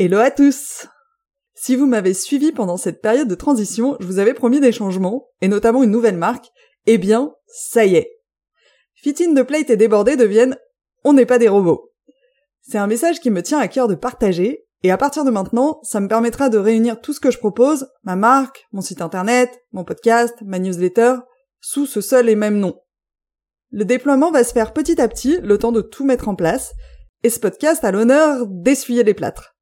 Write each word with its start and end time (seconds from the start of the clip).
Hello 0.00 0.18
à 0.18 0.30
tous 0.30 0.86
Si 1.56 1.74
vous 1.74 1.86
m'avez 1.86 2.14
suivi 2.14 2.52
pendant 2.52 2.76
cette 2.76 3.02
période 3.02 3.26
de 3.26 3.34
transition, 3.34 3.96
je 3.98 4.06
vous 4.06 4.20
avais 4.20 4.32
promis 4.32 4.60
des 4.60 4.70
changements, 4.70 5.26
et 5.40 5.48
notamment 5.48 5.82
une 5.82 5.90
nouvelle 5.90 6.16
marque. 6.16 6.46
Eh 6.86 6.98
bien, 6.98 7.32
ça 7.48 7.84
y 7.84 7.96
est. 7.96 8.20
Fit 8.94 9.16
in 9.20 9.34
the 9.34 9.44
plate 9.44 9.70
et 9.70 9.76
débordé 9.76 10.14
deviennent 10.14 10.56
on 11.02 11.14
n'est 11.14 11.26
pas 11.26 11.40
des 11.40 11.48
robots. 11.48 11.90
C'est 12.62 12.78
un 12.78 12.86
message 12.86 13.18
qui 13.18 13.32
me 13.32 13.42
tient 13.42 13.58
à 13.58 13.66
cœur 13.66 13.88
de 13.88 13.96
partager, 13.96 14.68
et 14.84 14.92
à 14.92 14.96
partir 14.96 15.24
de 15.24 15.32
maintenant, 15.32 15.80
ça 15.82 15.98
me 15.98 16.06
permettra 16.06 16.48
de 16.48 16.58
réunir 16.58 17.00
tout 17.00 17.12
ce 17.12 17.18
que 17.18 17.32
je 17.32 17.38
propose, 17.38 17.88
ma 18.04 18.14
marque, 18.14 18.68
mon 18.70 18.82
site 18.82 19.02
internet, 19.02 19.50
mon 19.72 19.82
podcast, 19.82 20.36
ma 20.42 20.60
newsletter, 20.60 21.14
sous 21.60 21.86
ce 21.86 22.00
seul 22.00 22.28
et 22.28 22.36
même 22.36 22.60
nom. 22.60 22.80
Le 23.72 23.84
déploiement 23.84 24.30
va 24.30 24.44
se 24.44 24.52
faire 24.52 24.72
petit 24.72 25.00
à 25.00 25.08
petit, 25.08 25.40
le 25.42 25.58
temps 25.58 25.72
de 25.72 25.80
tout 25.80 26.04
mettre 26.04 26.28
en 26.28 26.36
place, 26.36 26.72
et 27.24 27.30
ce 27.30 27.40
podcast 27.40 27.82
a 27.82 27.90
l'honneur 27.90 28.46
d'essuyer 28.46 29.02
les 29.02 29.14
plâtres. 29.14 29.57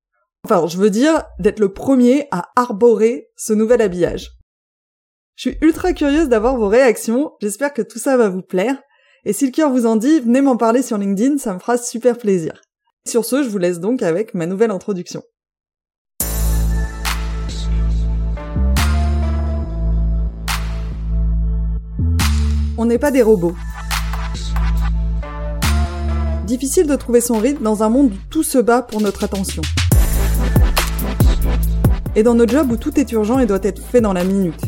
Enfin, 0.48 0.68
je 0.68 0.78
veux 0.78 0.90
dire 0.90 1.24
d'être 1.40 1.58
le 1.58 1.72
premier 1.72 2.28
à 2.30 2.52
arborer 2.54 3.30
ce 3.34 3.52
nouvel 3.52 3.82
habillage. 3.82 4.30
Je 5.34 5.48
suis 5.48 5.58
ultra 5.60 5.92
curieuse 5.92 6.28
d'avoir 6.28 6.56
vos 6.56 6.68
réactions, 6.68 7.32
j'espère 7.42 7.74
que 7.74 7.82
tout 7.82 7.98
ça 7.98 8.16
va 8.16 8.28
vous 8.28 8.42
plaire, 8.42 8.80
et 9.24 9.32
si 9.32 9.46
le 9.46 9.50
cœur 9.50 9.72
vous 9.72 9.86
en 9.86 9.96
dit, 9.96 10.20
venez 10.20 10.40
m'en 10.42 10.56
parler 10.56 10.82
sur 10.82 10.98
LinkedIn, 10.98 11.38
ça 11.38 11.52
me 11.52 11.58
fera 11.58 11.76
super 11.76 12.16
plaisir. 12.16 12.62
Sur 13.08 13.24
ce, 13.24 13.42
je 13.42 13.48
vous 13.48 13.58
laisse 13.58 13.80
donc 13.80 14.02
avec 14.02 14.34
ma 14.34 14.46
nouvelle 14.46 14.70
introduction. 14.70 15.24
On 22.78 22.84
n'est 22.84 23.00
pas 23.00 23.10
des 23.10 23.22
robots. 23.22 23.56
Difficile 26.44 26.86
de 26.86 26.94
trouver 26.94 27.20
son 27.20 27.38
rythme 27.38 27.64
dans 27.64 27.82
un 27.82 27.88
monde 27.88 28.12
où 28.12 28.16
tout 28.30 28.44
se 28.44 28.58
bat 28.58 28.82
pour 28.82 29.00
notre 29.00 29.24
attention 29.24 29.62
et 32.16 32.22
dans 32.22 32.34
notre 32.34 32.52
job 32.52 32.72
où 32.72 32.76
tout 32.76 32.98
est 32.98 33.12
urgent 33.12 33.38
et 33.38 33.46
doit 33.46 33.60
être 33.62 33.80
fait 33.80 34.00
dans 34.00 34.14
la 34.14 34.24
minute. 34.24 34.60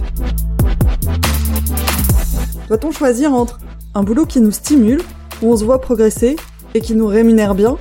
Doit-on 2.69 2.93
choisir 2.93 3.33
entre 3.33 3.59
un 3.95 4.03
boulot 4.03 4.27
qui 4.27 4.43
nous 4.43 4.53
stimule, 4.53 5.03
où 5.43 5.51
on 5.51 5.57
se 5.57 5.65
voit 5.65 5.81
progresser 5.81 6.37
et 6.75 6.81
qui 6.81 6.95
nous 6.95 7.07
rémunère 7.07 7.55
bien, 7.55 7.79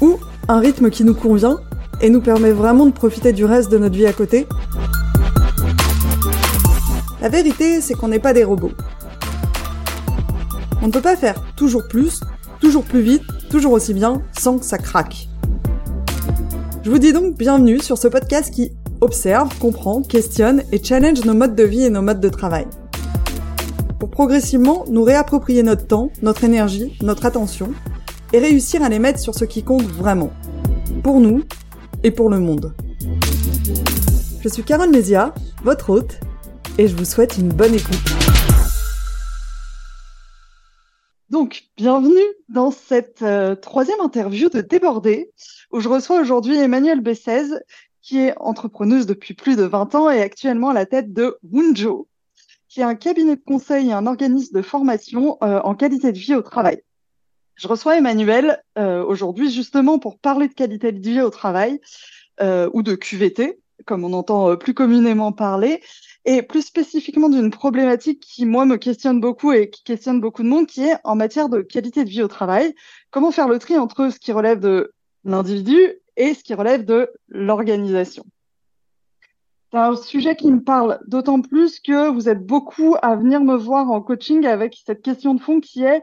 ou 0.00 0.18
un 0.48 0.58
rythme 0.58 0.88
qui 0.88 1.04
nous 1.04 1.14
convient 1.14 1.58
et 2.00 2.08
nous 2.08 2.22
permet 2.22 2.52
vraiment 2.52 2.86
de 2.86 2.92
profiter 2.92 3.34
du 3.34 3.44
reste 3.44 3.70
de 3.70 3.76
notre 3.76 3.94
vie 3.94 4.06
à 4.06 4.14
côté? 4.14 4.48
La 7.20 7.28
vérité, 7.28 7.82
c'est 7.82 7.94
qu'on 7.94 8.08
n'est 8.08 8.18
pas 8.18 8.32
des 8.32 8.44
robots. 8.44 8.72
On 10.80 10.86
ne 10.86 10.92
peut 10.92 11.02
pas 11.02 11.16
faire 11.16 11.36
toujours 11.54 11.86
plus, 11.86 12.20
toujours 12.60 12.82
plus 12.82 13.02
vite, 13.02 13.22
toujours 13.50 13.72
aussi 13.72 13.92
bien, 13.92 14.22
sans 14.36 14.58
que 14.58 14.64
ça 14.64 14.78
craque. 14.78 15.28
Je 16.84 16.90
vous 16.90 16.98
dis 16.98 17.12
donc 17.12 17.38
bienvenue 17.38 17.78
sur 17.78 17.96
ce 17.96 18.08
podcast 18.08 18.52
qui 18.52 18.72
observe, 19.00 19.56
comprend, 19.60 20.02
questionne 20.02 20.64
et 20.72 20.82
challenge 20.82 21.24
nos 21.24 21.32
modes 21.32 21.54
de 21.54 21.62
vie 21.62 21.84
et 21.84 21.90
nos 21.90 22.02
modes 22.02 22.18
de 22.20 22.28
travail. 22.28 22.66
Pour 24.00 24.10
progressivement 24.10 24.84
nous 24.88 25.04
réapproprier 25.04 25.62
notre 25.62 25.86
temps, 25.86 26.10
notre 26.22 26.42
énergie, 26.42 26.98
notre 27.00 27.24
attention 27.24 27.72
et 28.32 28.40
réussir 28.40 28.82
à 28.82 28.88
les 28.88 28.98
mettre 28.98 29.20
sur 29.20 29.32
ce 29.32 29.44
qui 29.44 29.62
compte 29.62 29.82
vraiment. 29.82 30.32
Pour 31.04 31.20
nous 31.20 31.44
et 32.02 32.10
pour 32.10 32.28
le 32.28 32.40
monde. 32.40 32.74
Je 34.40 34.48
suis 34.48 34.64
Carole 34.64 34.90
Mézia, 34.90 35.32
votre 35.62 35.90
hôte, 35.90 36.18
et 36.78 36.88
je 36.88 36.96
vous 36.96 37.04
souhaite 37.04 37.38
une 37.38 37.50
bonne 37.50 37.74
écoute. 37.74 38.02
Donc, 41.30 41.62
bienvenue 41.76 42.20
dans 42.48 42.72
cette 42.72 43.22
euh, 43.22 43.54
troisième 43.54 44.00
interview 44.00 44.48
de 44.48 44.60
Débordé, 44.60 45.30
je 45.80 45.88
reçois 45.88 46.20
aujourd'hui 46.20 46.56
Emmanuelle 46.56 47.00
Bessez, 47.00 47.46
qui 48.00 48.18
est 48.18 48.34
entrepreneuse 48.38 49.06
depuis 49.06 49.34
plus 49.34 49.56
de 49.56 49.62
20 49.62 49.94
ans 49.94 50.10
et 50.10 50.20
actuellement 50.20 50.70
à 50.70 50.74
la 50.74 50.86
tête 50.86 51.12
de 51.12 51.38
Wunjo, 51.50 52.08
qui 52.68 52.80
est 52.80 52.84
un 52.84 52.94
cabinet 52.94 53.36
de 53.36 53.42
conseil 53.44 53.88
et 53.88 53.92
un 53.92 54.06
organisme 54.06 54.56
de 54.56 54.62
formation 54.62 55.38
euh, 55.42 55.60
en 55.60 55.74
qualité 55.74 56.12
de 56.12 56.18
vie 56.18 56.34
au 56.34 56.42
travail. 56.42 56.82
Je 57.54 57.68
reçois 57.68 57.96
Emmanuelle 57.96 58.62
euh, 58.78 59.04
aujourd'hui 59.04 59.50
justement 59.50 59.98
pour 59.98 60.18
parler 60.18 60.48
de 60.48 60.54
qualité 60.54 60.90
de 60.90 61.00
vie 61.00 61.20
au 61.20 61.30
travail 61.30 61.80
ou 62.74 62.82
de 62.82 62.96
QVT, 62.96 63.60
comme 63.86 64.02
on 64.02 64.12
entend 64.14 64.56
plus 64.56 64.74
communément 64.74 65.30
parler, 65.30 65.80
et 66.24 66.42
plus 66.42 66.62
spécifiquement 66.62 67.28
d'une 67.28 67.50
problématique 67.50 68.20
qui, 68.20 68.46
moi, 68.46 68.64
me 68.64 68.76
questionne 68.76 69.20
beaucoup 69.20 69.52
et 69.52 69.70
qui 69.70 69.82
questionne 69.82 70.20
beaucoup 70.20 70.42
de 70.42 70.48
monde, 70.48 70.66
qui 70.66 70.84
est 70.84 70.96
en 71.04 71.16
matière 71.16 71.48
de 71.48 71.62
qualité 71.62 72.04
de 72.04 72.10
vie 72.10 72.22
au 72.22 72.28
travail. 72.28 72.74
Comment 73.10 73.32
faire 73.32 73.48
le 73.48 73.58
tri 73.58 73.76
entre 73.76 74.10
ce 74.10 74.18
qui 74.18 74.32
relève 74.32 74.60
de 74.60 74.92
l'individu 75.24 75.78
et 76.16 76.34
ce 76.34 76.42
qui 76.42 76.54
relève 76.54 76.84
de 76.84 77.10
l'organisation 77.28 78.24
C'est 79.70 79.78
un 79.78 79.96
sujet 79.96 80.36
qui 80.36 80.50
me 80.50 80.62
parle 80.62 81.00
d'autant 81.06 81.40
plus 81.40 81.80
que 81.80 82.10
vous 82.10 82.28
êtes 82.28 82.44
beaucoup 82.44 82.96
à 83.02 83.16
venir 83.16 83.42
me 83.42 83.56
voir 83.56 83.90
en 83.90 84.00
coaching 84.00 84.46
avec 84.46 84.78
cette 84.84 85.02
question 85.02 85.34
de 85.34 85.40
fond 85.40 85.60
qui 85.60 85.82
est 85.84 86.02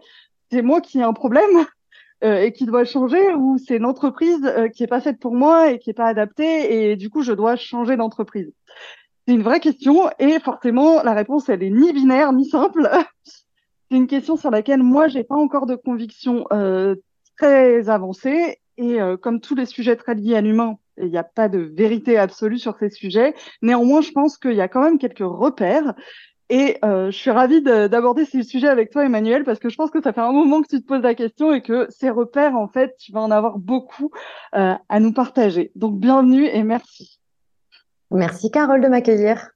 c'est 0.52 0.62
moi 0.62 0.81
qui 0.81 1.00
ai 1.00 1.03
un 1.03 1.13
problème 1.13 1.66
euh, 2.24 2.41
et 2.41 2.52
qui 2.52 2.66
doit 2.66 2.85
changer 2.85 3.34
ou 3.34 3.58
c'est 3.58 3.78
une 3.78 3.85
entreprise 3.85 4.44
euh, 4.46 4.68
qui 4.68 4.84
est 4.84 4.88
pas 4.88 5.02
faite 5.02 5.19
pour 5.19 5.35
moi 5.35 5.72
et 5.72 5.79
qui 5.79 5.91
est 5.91 5.94
pas 5.94 6.08
adaptée 6.08 6.91
et 6.91 6.96
du 6.96 7.09
coup 7.09 7.22
je 7.22 7.34
dois 7.34 7.56
changer 7.56 7.97
d'entreprise. 7.97 8.52
C'est 9.28 9.35
une 9.35 9.44
vraie 9.44 9.59
question 9.59 10.09
et 10.18 10.40
forcément 10.40 11.03
la 11.03 11.13
réponse 11.13 11.50
elle 11.50 11.63
est 11.63 11.69
ni 11.69 11.94
binaire 11.94 12.34
ni 12.34 12.47
simple. 12.50 12.90
C'est 13.91 13.97
une 13.97 14.08
question 14.08 14.38
sur 14.38 14.52
laquelle 14.52 14.84
moi 14.84 15.08
j'ai 15.08 15.24
pas 15.24 15.35
encore 15.35 15.66
de 15.66 15.75
conviction 15.75 16.46
euh, 16.53 16.96
très 17.38 17.90
avancée 17.90 18.59
et 18.79 19.01
euh, 19.01 19.17
comme 19.17 19.41
tous 19.41 19.56
les 19.56 19.66
sujets 19.66 19.97
très 19.97 20.16
liés 20.16 20.35
à 20.35 20.41
l'humain, 20.41 20.78
il 20.97 21.09
n'y 21.09 21.17
a 21.17 21.23
pas 21.23 21.50
de 21.50 21.59
vérité 21.59 22.17
absolue 22.17 22.57
sur 22.57 22.78
ces 22.78 22.90
sujets. 22.90 23.35
Néanmoins, 23.62 24.01
je 24.01 24.12
pense 24.12 24.38
qu'il 24.38 24.53
y 24.53 24.62
a 24.62 24.69
quand 24.69 24.81
même 24.81 24.97
quelques 24.97 25.19
repères 25.19 25.94
et 26.50 26.78
euh, 26.84 27.12
je 27.12 27.17
suis 27.17 27.29
ravie 27.29 27.62
d'aborder 27.62 28.25
ces 28.25 28.41
sujets 28.41 28.69
avec 28.69 28.90
toi, 28.90 29.06
Emmanuel, 29.06 29.44
parce 29.44 29.59
que 29.59 29.69
je 29.69 29.75
pense 29.75 29.91
que 29.91 30.01
ça 30.01 30.13
fait 30.13 30.22
un 30.22 30.31
moment 30.31 30.62
que 30.62 30.67
tu 30.67 30.81
te 30.81 30.88
poses 30.88 31.03
la 31.03 31.13
question 31.13 31.53
et 31.53 31.62
que 31.62 31.88
ces 31.90 32.09
repères, 32.09 32.56
en 32.56 32.67
fait, 32.67 32.95
tu 32.97 33.12
vas 33.12 33.22
en 33.22 33.31
avoir 33.31 33.59
beaucoup 33.59 34.12
euh, 34.56 34.73
à 34.88 35.00
nous 35.00 35.13
partager. 35.13 35.72
Donc, 35.75 36.00
bienvenue 36.00 36.46
et 36.46 36.63
merci. 36.63 37.19
Merci 38.11 38.50
Carole 38.50 38.81
de 38.81 38.88
m'accueillir. 38.88 39.51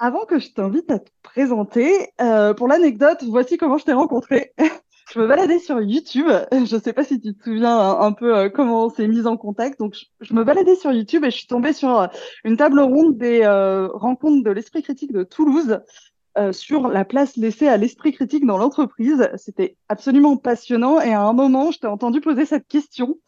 Avant 0.00 0.26
que 0.26 0.38
je 0.38 0.52
t'invite 0.52 0.90
à 0.90 0.98
te 0.98 1.10
présenter, 1.22 1.92
euh, 2.20 2.52
pour 2.54 2.68
l'anecdote, 2.68 3.24
voici 3.26 3.56
comment 3.56 3.78
je 3.78 3.84
t'ai 3.84 3.94
rencontré. 3.94 4.52
je 5.12 5.18
me 5.18 5.26
baladais 5.26 5.58
sur 5.58 5.80
YouTube. 5.80 6.26
Je 6.52 6.76
ne 6.76 6.80
sais 6.80 6.92
pas 6.92 7.04
si 7.04 7.20
tu 7.20 7.34
te 7.34 7.42
souviens 7.42 7.78
un, 7.78 8.12
peu 8.12 8.36
euh, 8.36 8.48
comment 8.48 8.86
on 8.86 8.90
s'est 8.90 9.08
mis 9.08 9.26
en 9.26 9.36
contact. 9.36 9.78
Donc, 9.78 9.96
je, 10.20 10.34
me 10.34 10.44
baladais 10.44 10.76
sur 10.76 10.92
YouTube 10.92 11.24
et 11.24 11.30
je 11.30 11.36
suis 11.36 11.46
tombée 11.46 11.72
sur 11.72 12.00
euh, 12.00 12.06
une 12.44 12.56
table 12.56 12.80
ronde 12.80 13.16
des 13.16 13.46
rencontres 13.46 14.44
de 14.44 14.50
l'esprit 14.50 14.82
critique 14.82 15.12
de 15.12 15.22
Toulouse 15.22 15.80
sur 16.52 16.86
la 16.86 17.04
place 17.04 17.36
laissée 17.36 17.66
à 17.66 17.76
l'esprit 17.76 18.12
critique 18.12 18.46
dans 18.46 18.58
l'entreprise. 18.58 19.28
C'était 19.34 19.76
absolument 19.88 20.36
passionnant 20.36 21.00
et 21.00 21.12
à 21.12 21.22
un 21.22 21.32
moment, 21.32 21.72
je 21.72 21.80
t'ai 21.80 21.88
entendu 21.88 22.20
poser 22.20 22.46
cette 22.46 22.68
question. 22.68 23.18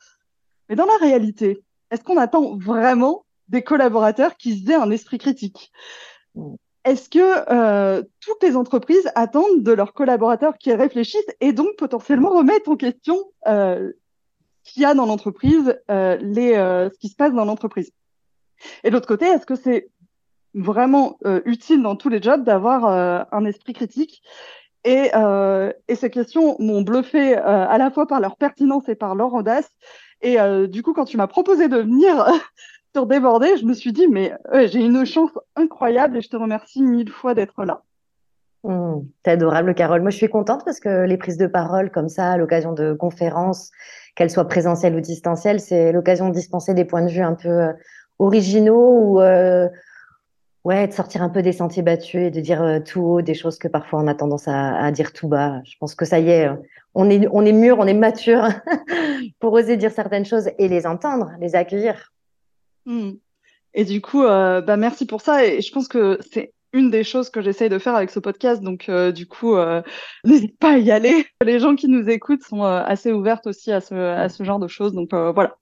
Mais 0.68 0.76
dans 0.76 0.86
la 0.86 0.96
réalité, 1.00 1.64
est-ce 1.90 2.04
qu'on 2.04 2.18
attend 2.18 2.56
vraiment 2.56 3.24
des 3.48 3.62
collaborateurs 3.62 4.36
qui 4.36 4.56
se 4.56 4.72
un 4.72 4.90
esprit 4.92 5.18
critique? 5.18 5.72
Est-ce 6.84 7.10
que 7.10 7.52
euh, 7.52 8.02
toutes 8.20 8.42
les 8.42 8.56
entreprises 8.56 9.10
attendent 9.14 9.62
de 9.62 9.72
leurs 9.72 9.92
collaborateurs 9.92 10.56
qui 10.56 10.72
réfléchissent 10.72 11.30
et 11.40 11.52
donc 11.52 11.76
potentiellement 11.76 12.30
remettent 12.30 12.68
en 12.68 12.76
question 12.76 13.18
euh, 13.46 13.92
ce 14.64 14.72
qu'il 14.72 14.82
y 14.82 14.86
a 14.86 14.94
dans 14.94 15.04
l'entreprise, 15.04 15.78
euh, 15.90 16.16
les, 16.16 16.54
ce 16.54 16.98
qui 16.98 17.08
se 17.08 17.16
passe 17.16 17.34
dans 17.34 17.44
l'entreprise? 17.44 17.92
Et 18.82 18.88
de 18.88 18.94
l'autre 18.94 19.08
côté, 19.08 19.26
est-ce 19.26 19.46
que 19.46 19.56
c'est 19.56 19.90
vraiment 20.54 21.18
utile 21.44 21.82
dans 21.82 21.96
tous 21.96 22.08
les 22.08 22.20
jobs 22.20 22.44
d'avoir 22.44 22.84
un 23.32 23.44
esprit 23.44 23.72
critique? 23.72 24.22
Et, 24.84 25.10
et, 25.88 25.94
ces 25.94 26.10
questions 26.10 26.56
m'ont 26.58 26.82
bluffé 26.82 27.34
à 27.34 27.78
la 27.78 27.90
fois 27.90 28.06
par 28.06 28.20
leur 28.20 28.36
pertinence 28.36 28.88
et 28.88 28.94
par 28.94 29.14
leur 29.14 29.32
audace. 29.32 29.70
Et 30.20 30.36
du 30.68 30.82
coup, 30.82 30.92
quand 30.92 31.06
tu 31.06 31.16
m'as 31.16 31.26
proposé 31.26 31.68
de 31.68 31.78
venir 31.78 32.26
sur 32.94 33.06
Débordé, 33.06 33.56
je 33.56 33.64
me 33.64 33.74
suis 33.74 33.92
dit, 33.92 34.08
mais 34.08 34.32
j'ai 34.66 34.80
une 34.80 35.04
chance 35.04 35.30
incroyable 35.56 36.16
et 36.16 36.20
je 36.20 36.28
te 36.28 36.36
remercie 36.36 36.82
mille 36.82 37.10
fois 37.10 37.34
d'être 37.34 37.64
là. 37.64 37.82
Mmh, 38.64 39.00
T'es 39.22 39.30
adorable, 39.32 39.74
Carole. 39.74 40.02
Moi, 40.02 40.10
je 40.10 40.16
suis 40.16 40.28
contente 40.28 40.64
parce 40.64 40.80
que 40.80 41.04
les 41.04 41.16
prises 41.16 41.38
de 41.38 41.46
parole 41.46 41.90
comme 41.90 42.08
ça, 42.08 42.32
à 42.32 42.36
l'occasion 42.36 42.72
de 42.72 42.92
conférences, 42.92 43.70
qu'elles 44.14 44.30
soient 44.30 44.48
présentielles 44.48 44.94
ou 44.94 45.00
distancielles, 45.00 45.60
c'est 45.60 45.92
l'occasion 45.92 46.28
de 46.28 46.34
dispenser 46.34 46.74
des 46.74 46.84
points 46.84 47.02
de 47.02 47.10
vue 47.10 47.22
un 47.22 47.34
peu 47.34 47.48
euh, 47.48 47.72
originaux 48.18 48.98
ou 49.00 49.20
euh, 49.20 49.68
ouais, 50.64 50.86
de 50.86 50.92
sortir 50.92 51.22
un 51.22 51.30
peu 51.30 51.40
des 51.40 51.52
sentiers 51.52 51.82
battus 51.82 52.26
et 52.26 52.30
de 52.30 52.40
dire 52.40 52.62
euh, 52.62 52.80
tout 52.80 53.00
haut 53.00 53.22
des 53.22 53.34
choses 53.34 53.58
que 53.58 53.68
parfois 53.68 54.00
on 54.00 54.06
a 54.08 54.14
tendance 54.14 54.46
à, 54.46 54.76
à, 54.76 54.90
dire 54.90 55.12
tout 55.12 55.28
bas. 55.28 55.62
Je 55.64 55.76
pense 55.78 55.94
que 55.94 56.04
ça 56.04 56.18
y 56.18 56.28
est, 56.28 56.50
on 56.94 57.08
est, 57.08 57.26
on 57.32 57.46
est 57.46 57.52
mûr, 57.52 57.78
on 57.78 57.86
est 57.86 57.94
mature 57.94 58.46
pour 59.40 59.54
oser 59.54 59.78
dire 59.78 59.90
certaines 59.92 60.26
choses 60.26 60.50
et 60.58 60.68
les 60.68 60.86
entendre, 60.86 61.30
les 61.40 61.54
accueillir. 61.54 62.12
Hmm. 62.90 63.12
Et 63.72 63.84
du 63.84 64.00
coup, 64.00 64.24
euh, 64.24 64.60
bah 64.60 64.76
merci 64.76 65.06
pour 65.06 65.20
ça. 65.20 65.46
Et 65.46 65.60
je 65.60 65.72
pense 65.72 65.86
que 65.86 66.18
c'est 66.32 66.52
une 66.72 66.90
des 66.90 67.04
choses 67.04 67.30
que 67.30 67.40
j'essaye 67.40 67.68
de 67.68 67.78
faire 67.78 67.94
avec 67.94 68.10
ce 68.10 68.18
podcast. 68.18 68.62
Donc, 68.62 68.88
euh, 68.88 69.12
du 69.12 69.28
coup, 69.28 69.54
euh, 69.54 69.80
n'hésite 70.24 70.58
pas 70.58 70.72
à 70.72 70.78
y 70.78 70.90
aller. 70.90 71.24
Les 71.44 71.60
gens 71.60 71.76
qui 71.76 71.86
nous 71.86 72.08
écoutent 72.10 72.42
sont 72.42 72.64
assez 72.64 73.12
ouvertes 73.12 73.46
aussi 73.46 73.70
à 73.70 73.80
ce, 73.80 73.94
à 73.94 74.28
ce 74.28 74.42
genre 74.42 74.58
de 74.58 74.66
choses. 74.66 74.92
Donc, 74.92 75.10
voilà. 75.12 75.56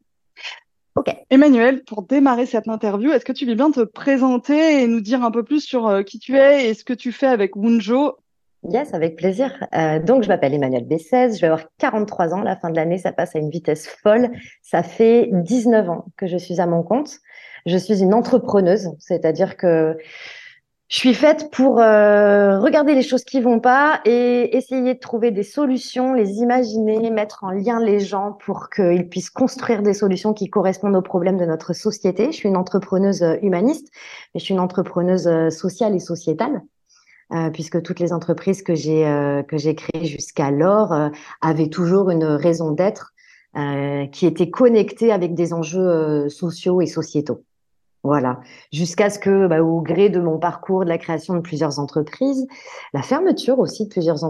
Ok. 0.97 1.15
Emmanuel, 1.29 1.85
pour 1.85 2.03
démarrer 2.03 2.47
cette 2.47 2.67
interview, 2.67 3.11
est-ce 3.11 3.27
que 3.27 3.33
tu 3.33 3.45
veux 3.45 3.55
bien 3.55 3.71
te 3.71 3.85
présenter 3.85 4.83
et 4.83 4.87
nous 4.89 5.03
dire 5.03 5.23
un 5.23 5.31
peu 5.31 5.43
plus 5.43 5.61
sur 5.61 6.03
qui 6.05 6.19
tu 6.19 6.37
es 6.37 6.71
et 6.71 6.75
ce 6.75 6.83
que 6.83 6.95
tu 6.95 7.13
fais 7.13 7.27
avec 7.27 7.57
Wunjo 7.57 8.17
Yes, 8.65 8.93
avec 8.93 9.17
plaisir. 9.17 9.53
Euh, 9.75 10.01
donc, 10.01 10.25
je 10.25 10.29
m'appelle 10.29 10.53
Emmanuel 10.53 10.85
B16, 10.85 11.37
je 11.37 11.41
vais 11.41 11.47
avoir 11.47 11.67
43 11.79 12.35
ans. 12.35 12.43
La 12.43 12.57
fin 12.57 12.71
de 12.71 12.77
l'année, 12.77 12.99
ça 12.99 13.13
passe 13.13 13.37
à 13.37 13.39
une 13.39 13.51
vitesse 13.51 13.87
folle. 13.87 14.31
Ça 14.63 14.83
fait 14.83 15.31
19 15.33 15.89
ans 15.89 16.07
que 16.17 16.27
je 16.27 16.37
suis 16.37 16.61
à 16.61 16.67
mon 16.67 16.83
compte. 16.83 17.19
Je 17.67 17.77
suis 17.77 18.03
une 18.03 18.15
entrepreneuse, 18.15 18.91
c'est-à-dire 18.99 19.57
que 19.57 19.97
je 20.89 20.97
suis 20.97 21.13
faite 21.13 21.51
pour 21.51 21.81
euh, 21.81 22.61
regarder 22.61 22.95
les 22.95 23.03
choses 23.03 23.23
qui 23.23 23.43
vont 23.43 23.61
pas 23.61 24.01
et 24.07 24.57
essayer 24.57 24.95
de 24.95 24.99
trouver 24.99 25.31
des 25.31 25.43
solutions, 25.43 26.15
les 26.15 26.39
imaginer, 26.39 27.11
mettre 27.11 27.45
en 27.45 27.51
lien 27.51 27.79
les 27.79 28.01
gens 28.01 28.33
pour 28.33 28.71
qu'ils 28.71 29.07
puissent 29.07 29.29
construire 29.29 29.83
des 29.83 29.93
solutions 29.93 30.33
qui 30.33 30.49
correspondent 30.49 30.97
aux 30.97 31.03
problèmes 31.03 31.37
de 31.37 31.45
notre 31.45 31.75
société. 31.75 32.33
Je 32.33 32.37
suis 32.37 32.49
une 32.49 32.57
entrepreneuse 32.57 33.23
euh, 33.23 33.37
humaniste, 33.43 33.89
mais 34.33 34.41
je 34.41 34.45
suis 34.47 34.55
une 34.55 34.61
entrepreneuse 34.61 35.29
euh, 35.29 35.51
sociale 35.51 35.95
et 35.95 35.99
sociétale. 35.99 36.63
Puisque 37.53 37.83
toutes 37.83 38.01
les 38.01 38.13
entreprises 38.13 38.63
que 38.63 38.75
j'ai 38.75 39.03
que 39.49 39.59
j'ai 39.59 39.75
créées 39.75 40.07
jusqu'alors 40.07 40.95
avaient 41.41 41.69
toujours 41.69 42.11
une 42.11 42.25
raison 42.25 42.73
d'être 42.73 43.13
qui 44.13 44.27
était 44.27 44.51
connectée 44.51 45.13
avec 45.13 45.35
des 45.35 45.53
enjeux 45.53 46.29
sociaux 46.29 46.81
et 46.81 46.87
sociétaux. 46.87 47.45
Voilà, 48.05 48.41
jusqu'à 48.73 49.11
ce 49.11 49.19
que, 49.19 49.49
bah, 49.49 49.63
au 49.63 49.81
gré 49.81 50.09
de 50.09 50.21
mon 50.21 50.39
parcours, 50.39 50.85
de 50.85 50.89
la 50.89 50.99
création 50.99 51.35
de 51.35 51.41
plusieurs 51.41 51.81
entreprises, 51.81 52.47
la 52.95 53.03
fermeture 53.03 53.59
aussi 53.59 53.85
de 53.85 53.89
plusieurs 53.89 54.25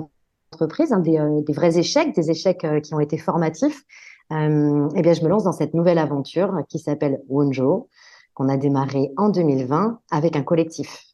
entreprises, 0.52 0.92
hein, 0.92 1.02
euh, 1.06 1.42
des, 1.42 1.52
vrais 1.52 1.78
échecs, 1.78 2.14
des 2.14 2.30
échecs 2.30 2.64
euh, 2.64 2.80
qui 2.80 2.94
ont 2.94 3.00
été 3.00 3.18
formatifs, 3.18 3.84
euh, 4.32 4.88
eh 4.94 5.02
bien, 5.02 5.12
je 5.12 5.22
me 5.22 5.28
lance 5.28 5.44
dans 5.44 5.52
cette 5.52 5.74
nouvelle 5.74 5.98
aventure 5.98 6.62
qui 6.68 6.78
s'appelle 6.78 7.20
Wonjo, 7.28 7.88
qu'on 8.34 8.48
a 8.48 8.56
démarré 8.56 9.12
en 9.16 9.28
2020 9.28 10.00
avec 10.10 10.36
un 10.36 10.42
collectif. 10.42 11.07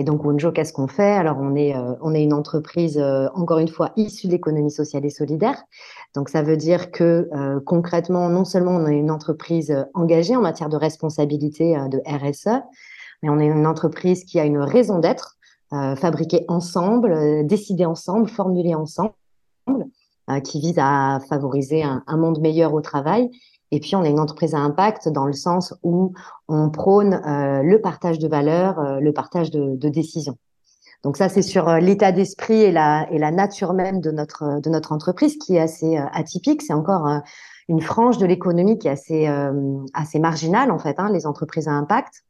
Et 0.00 0.04
donc, 0.04 0.24
Wonjo, 0.24 0.52
qu'est-ce 0.52 0.72
qu'on 0.72 0.86
fait? 0.86 1.10
Alors, 1.10 1.38
on 1.40 1.56
est, 1.56 1.76
euh, 1.76 1.94
on 2.00 2.14
est 2.14 2.22
une 2.22 2.32
entreprise, 2.32 2.98
euh, 2.98 3.26
encore 3.34 3.58
une 3.58 3.68
fois, 3.68 3.90
issue 3.96 4.28
de 4.28 4.32
l'économie 4.32 4.70
sociale 4.70 5.04
et 5.04 5.10
solidaire. 5.10 5.60
Donc, 6.14 6.28
ça 6.28 6.40
veut 6.42 6.56
dire 6.56 6.92
que 6.92 7.28
euh, 7.34 7.58
concrètement, 7.66 8.28
non 8.28 8.44
seulement 8.44 8.76
on 8.76 8.86
est 8.86 8.96
une 8.96 9.10
entreprise 9.10 9.76
engagée 9.94 10.36
en 10.36 10.40
matière 10.40 10.68
de 10.68 10.76
responsabilité 10.76 11.76
de 11.90 12.00
RSE, 12.06 12.62
mais 13.22 13.28
on 13.28 13.40
est 13.40 13.46
une 13.46 13.66
entreprise 13.66 14.24
qui 14.24 14.38
a 14.38 14.44
une 14.44 14.58
raison 14.58 15.00
d'être, 15.00 15.34
fabriquée 15.70 16.46
ensemble, 16.48 17.46
décidée 17.46 17.84
ensemble, 17.84 18.30
formulée 18.30 18.74
ensemble, 18.74 19.12
qui 20.42 20.60
vise 20.60 20.78
à 20.78 21.20
favoriser 21.28 21.82
un, 21.82 22.02
un 22.06 22.16
monde 22.16 22.40
meilleur 22.40 22.72
au 22.72 22.80
travail 22.80 23.30
et 23.70 23.80
puis, 23.80 23.96
on 23.96 24.04
est 24.04 24.10
une 24.10 24.20
entreprise 24.20 24.54
à 24.54 24.58
impact 24.58 25.08
dans 25.08 25.26
le 25.26 25.34
sens 25.34 25.74
où 25.82 26.14
on 26.48 26.70
prône 26.70 27.14
euh, 27.26 27.62
le 27.62 27.80
partage 27.80 28.18
de 28.18 28.26
valeurs, 28.26 28.78
euh, 28.78 29.00
le 29.00 29.12
partage 29.12 29.50
de, 29.50 29.76
de, 29.76 29.88
décisions. 29.90 30.38
Donc 31.04 31.18
ça, 31.18 31.28
c'est 31.28 31.42
sur 31.42 31.68
euh, 31.68 31.78
l'état 31.78 32.10
d'esprit 32.10 32.62
et 32.62 32.72
la, 32.72 33.06
et 33.12 33.18
la 33.18 33.30
nature 33.30 33.74
même 33.74 34.00
de 34.00 34.10
notre, 34.10 34.60
de 34.60 34.70
notre 34.70 34.92
entreprise 34.92 35.36
qui 35.36 35.56
est 35.56 35.60
assez 35.60 35.98
atypique. 36.12 36.62
C'est 36.62 36.72
encore 36.72 37.06
une 37.68 37.82
frange 37.82 38.16
de 38.16 38.24
l'économie 38.24 38.78
qui 38.78 38.88
est 38.88 38.92
assez, 38.92 39.26
assez 39.92 40.18
marginale, 40.18 40.70
en 40.70 40.78
fait, 40.78 40.98
hein, 40.98 41.10
les 41.12 41.26
entreprises 41.26 41.68
à 41.68 41.72
impact. 41.72 42.24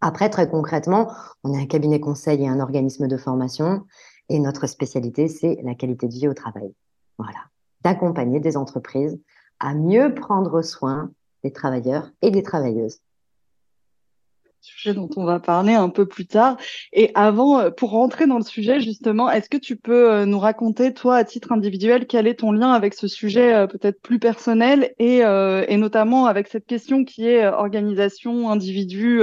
Après, 0.00 0.30
très 0.30 0.48
concrètement, 0.48 1.12
on 1.44 1.52
est 1.52 1.60
un 1.60 1.66
cabinet 1.66 2.00
conseil 2.00 2.42
et 2.42 2.48
un 2.48 2.60
organisme 2.60 3.06
de 3.06 3.16
formation. 3.18 3.82
Et 4.30 4.38
notre 4.38 4.66
spécialité, 4.66 5.28
c'est 5.28 5.58
la 5.62 5.74
qualité 5.74 6.08
de 6.08 6.12
vie 6.12 6.28
au 6.28 6.34
travail. 6.34 6.72
Voilà. 7.18 7.38
D'accompagner 7.84 8.40
des 8.40 8.56
entreprises 8.56 9.20
à 9.60 9.74
mieux 9.74 10.14
prendre 10.14 10.62
soin 10.62 11.10
des 11.44 11.52
travailleurs 11.52 12.10
et 12.22 12.30
des 12.30 12.42
travailleuses. 12.42 13.00
Sujet 14.60 14.92
dont 14.92 15.08
on 15.16 15.24
va 15.24 15.38
parler 15.38 15.74
un 15.74 15.88
peu 15.88 16.04
plus 16.04 16.26
tard. 16.26 16.56
Et 16.92 17.12
avant, 17.14 17.60
euh, 17.60 17.70
pour 17.70 17.90
rentrer 17.90 18.26
dans 18.26 18.38
le 18.38 18.44
sujet, 18.44 18.80
justement, 18.80 19.30
est-ce 19.30 19.48
que 19.48 19.56
tu 19.56 19.76
peux 19.76 20.10
euh, 20.10 20.26
nous 20.26 20.38
raconter, 20.38 20.92
toi, 20.92 21.16
à 21.16 21.24
titre 21.24 21.52
individuel, 21.52 22.06
quel 22.06 22.26
est 22.26 22.40
ton 22.40 22.50
lien 22.50 22.72
avec 22.72 22.94
ce 22.94 23.06
sujet 23.06 23.54
euh, 23.54 23.66
peut-être 23.68 24.02
plus 24.02 24.18
personnel 24.18 24.94
et, 24.98 25.18
et, 25.18 25.76
notamment 25.76 26.26
avec 26.26 26.48
cette 26.48 26.66
question 26.66 27.04
qui 27.04 27.26
est 27.26 27.46
organisation, 27.46 28.50
individu, 28.50 29.22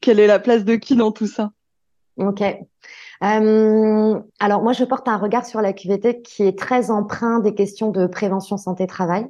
quelle 0.00 0.20
est 0.20 0.26
la 0.28 0.38
place 0.38 0.64
de 0.64 0.76
qui 0.76 0.94
dans 0.94 1.12
tout 1.12 1.26
ça? 1.26 1.50
Ok. 2.16 2.42
Euh, 3.22 4.18
alors 4.38 4.62
moi, 4.62 4.72
je 4.72 4.84
porte 4.84 5.08
un 5.08 5.18
regard 5.18 5.44
sur 5.44 5.60
la 5.60 5.72
QVT 5.72 6.22
qui 6.22 6.44
est 6.44 6.58
très 6.58 6.90
empreint 6.90 7.40
des 7.40 7.54
questions 7.54 7.90
de 7.90 8.06
prévention 8.06 8.56
santé-travail. 8.56 9.26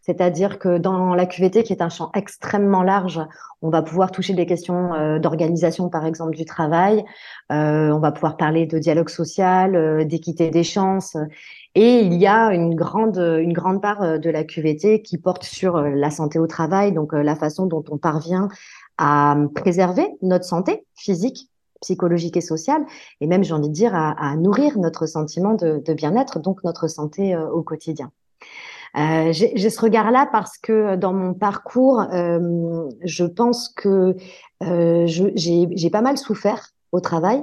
C'est-à-dire 0.00 0.58
que 0.58 0.78
dans 0.78 1.14
la 1.14 1.26
QVT, 1.26 1.64
qui 1.64 1.74
est 1.74 1.82
un 1.82 1.90
champ 1.90 2.10
extrêmement 2.14 2.82
large, 2.82 3.20
on 3.60 3.68
va 3.68 3.82
pouvoir 3.82 4.10
toucher 4.10 4.32
des 4.32 4.46
questions 4.46 4.94
euh, 4.94 5.18
d'organisation, 5.18 5.90
par 5.90 6.06
exemple, 6.06 6.34
du 6.34 6.46
travail. 6.46 7.04
Euh, 7.52 7.90
on 7.90 7.98
va 7.98 8.10
pouvoir 8.10 8.38
parler 8.38 8.64
de 8.64 8.78
dialogue 8.78 9.10
social, 9.10 10.06
d'équité 10.06 10.48
des 10.48 10.64
chances. 10.64 11.18
Et 11.74 12.00
il 12.00 12.14
y 12.14 12.26
a 12.26 12.54
une 12.54 12.74
grande, 12.74 13.18
une 13.18 13.52
grande 13.52 13.82
part 13.82 14.18
de 14.18 14.30
la 14.30 14.44
QVT 14.44 15.02
qui 15.02 15.18
porte 15.18 15.44
sur 15.44 15.78
la 15.82 16.10
santé 16.10 16.38
au 16.38 16.46
travail, 16.46 16.92
donc 16.92 17.12
la 17.12 17.36
façon 17.36 17.66
dont 17.66 17.84
on 17.90 17.98
parvient 17.98 18.48
à 18.96 19.36
préserver 19.54 20.08
notre 20.22 20.44
santé 20.44 20.86
physique, 20.94 21.50
psychologique 21.80 22.36
et 22.36 22.40
sociale, 22.40 22.84
et 23.20 23.26
même, 23.26 23.44
j'ai 23.44 23.54
envie 23.54 23.68
de 23.68 23.74
dire, 23.74 23.94
à, 23.94 24.36
nourrir 24.36 24.78
notre 24.78 25.06
sentiment 25.06 25.54
de, 25.54 25.92
bien-être, 25.94 26.38
donc 26.38 26.62
notre 26.64 26.88
santé 26.88 27.34
euh, 27.34 27.48
au 27.50 27.62
quotidien. 27.62 28.10
Euh, 28.96 29.32
j'ai 29.32 29.70
ce 29.70 29.80
regard-là 29.80 30.28
parce 30.32 30.56
que 30.56 30.96
dans 30.96 31.12
mon 31.12 31.34
parcours, 31.34 32.00
euh, 32.12 32.88
je 33.04 33.24
pense 33.24 33.68
que 33.68 34.16
j'ai 34.60 35.90
pas 35.90 36.00
mal 36.00 36.16
souffert 36.16 36.70
au 36.92 37.00
travail. 37.00 37.42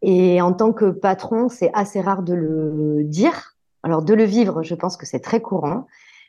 Et 0.00 0.40
en 0.40 0.52
tant 0.52 0.72
que 0.72 0.90
patron, 0.90 1.48
c'est 1.48 1.70
assez 1.74 2.00
rare 2.00 2.22
de 2.22 2.32
le 2.32 3.04
dire. 3.04 3.56
Alors 3.82 4.02
de 4.02 4.14
le 4.14 4.24
vivre, 4.24 4.62
je 4.62 4.74
pense 4.74 4.96
que 4.96 5.06
c'est 5.06 5.20
très 5.20 5.40
courant, 5.40 5.86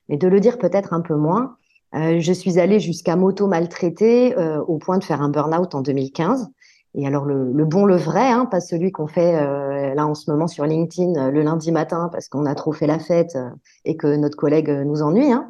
mais 0.10 0.18
de 0.18 0.28
le 0.28 0.40
dire 0.40 0.58
peut-être 0.58 0.92
un 0.94 1.02
peu 1.02 1.16
moins. 1.16 1.56
je 1.94 2.34
suis 2.34 2.60
allée 2.60 2.80
jusqu'à 2.80 3.16
m'auto-maltraiter 3.16 4.36
au 4.68 4.78
point 4.78 4.98
de 4.98 5.04
faire 5.04 5.22
un 5.22 5.30
burn-out 5.30 5.74
en 5.74 5.82
2015. 5.82 6.52
Et 6.96 7.06
alors 7.06 7.26
le, 7.26 7.52
bon, 7.66 7.86
le 7.86 7.96
vrai, 7.96 8.30
hein, 8.30 8.46
pas 8.46 8.60
celui 8.60 8.92
qu'on 8.92 9.06
fait 9.06 9.36
euh, 9.36 9.94
là 9.94 10.08
en 10.08 10.16
ce 10.16 10.30
moment 10.32 10.48
sur 10.48 10.66
LinkedIn 10.66 11.28
euh, 11.28 11.32
le 11.32 11.44
lundi 11.44 11.72
matin 11.72 12.10
parce 12.12 12.30
qu'on 12.30 12.48
a 12.48 12.56
trop 12.56 12.72
fait 12.72 12.88
la 12.88 12.98
fête 12.98 13.36
euh, 13.36 13.50
et 13.86 13.96
que 13.96 14.08
notre 14.16 14.36
collègue 14.36 14.70
nous 14.70 15.04
ennuie. 15.04 15.32
Hein. 15.32 15.50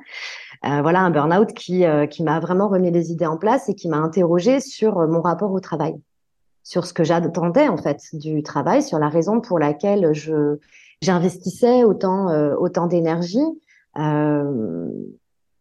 voilà 0.63 0.99
un 0.99 1.11
burn-out 1.11 1.53
qui, 1.53 1.85
qui 2.09 2.23
m'a 2.23 2.39
vraiment 2.41 2.67
remis 2.67 2.91
les 2.91 3.11
idées 3.11 3.25
en 3.25 3.37
place 3.37 3.69
et 3.69 3.75
qui 3.75 3.87
m'a 3.87 3.97
interrogé 3.97 4.59
sur 4.59 5.07
mon 5.07 5.21
rapport 5.21 5.53
au 5.53 5.61
travail, 5.61 5.95
sur 6.63 6.85
ce 6.85 6.93
que 6.93 7.05
j'attendais 7.05 7.69
en 7.69 7.77
fait 7.77 8.01
du 8.13 8.43
travail, 8.43 8.83
sur 8.83 8.99
la 8.99 9.07
raison 9.07 9.39
pour 9.39 9.59
laquelle 9.59 10.13
je 10.13 10.57
j'investissais 11.01 11.85
autant 11.85 12.27
autant 12.57 12.87
d'énergie, 12.87 13.45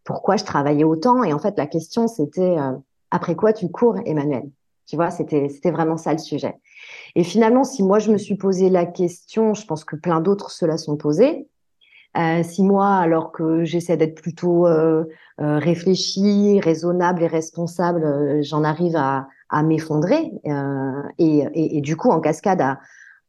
pourquoi 0.03 0.35
je 0.35 0.43
travaillais 0.43 0.83
autant. 0.83 1.23
Et 1.23 1.31
en 1.31 1.39
fait 1.39 1.57
la 1.57 1.67
question 1.67 2.09
c'était 2.09 2.57
après 3.09 3.35
quoi 3.35 3.53
tu 3.53 3.69
cours, 3.69 3.95
Emmanuel? 4.05 4.49
Tu 4.89 4.95
vois, 4.95 5.11
c'était, 5.11 5.47
vraiment 5.65 5.97
ça 5.97 6.13
le 6.13 6.17
sujet. 6.17 6.55
Et 7.15 7.23
finalement, 7.23 7.63
si 7.63 7.83
moi 7.83 7.99
je 7.99 8.11
me 8.11 8.17
suis 8.17 8.35
posé 8.35 8.71
la 8.71 8.87
question, 8.87 9.53
je 9.53 9.63
pense 9.65 9.85
que 9.85 9.95
plein 9.95 10.19
d'autres 10.19 10.49
se 10.49 10.65
la 10.65 10.77
sont 10.77 10.97
posées. 10.97 11.47
Euh, 12.17 12.41
si 12.41 12.63
moi, 12.63 12.95
alors 12.95 13.31
que 13.31 13.63
j'essaie 13.65 13.97
d'être 13.97 14.19
plutôt 14.19 14.65
euh, 14.65 15.03
euh, 15.41 15.59
réfléchie, 15.59 16.59
raisonnable 16.59 17.21
et 17.21 17.27
responsable, 17.27 18.03
euh, 18.03 18.39
j'en 18.41 18.63
arrive 18.63 18.95
à, 18.95 19.27
m'effondrer 19.63 20.31
et, 21.17 21.81
du 21.81 21.97
coup 21.97 22.11
en 22.11 22.19
cascade 22.19 22.61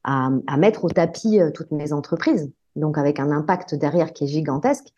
à, 0.04 0.30
mettre 0.58 0.84
au 0.84 0.90
tapis 0.90 1.40
toutes 1.54 1.70
mes 1.70 1.94
entreprises, 1.94 2.52
donc 2.76 2.98
avec 2.98 3.18
un 3.18 3.30
impact 3.30 3.74
derrière 3.74 4.12
qui 4.12 4.24
est 4.24 4.26
gigantesque. 4.26 4.88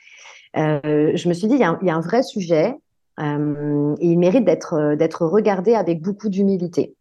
je 0.54 1.28
me 1.28 1.32
suis 1.32 1.46
dit, 1.46 1.54
il 1.54 1.60
y 1.60 1.90
a 1.90 1.94
un 1.96 2.00
vrai 2.00 2.24
sujet 2.24 2.76
euh, 3.20 3.94
et 4.00 4.06
il 4.06 4.18
mérite 4.18 4.44
d'être 4.44 4.74
euh, 4.74 4.96
d'être 4.96 5.26
regardé 5.26 5.74
avec 5.74 6.00
beaucoup 6.00 6.28
d'humilité. 6.28 6.94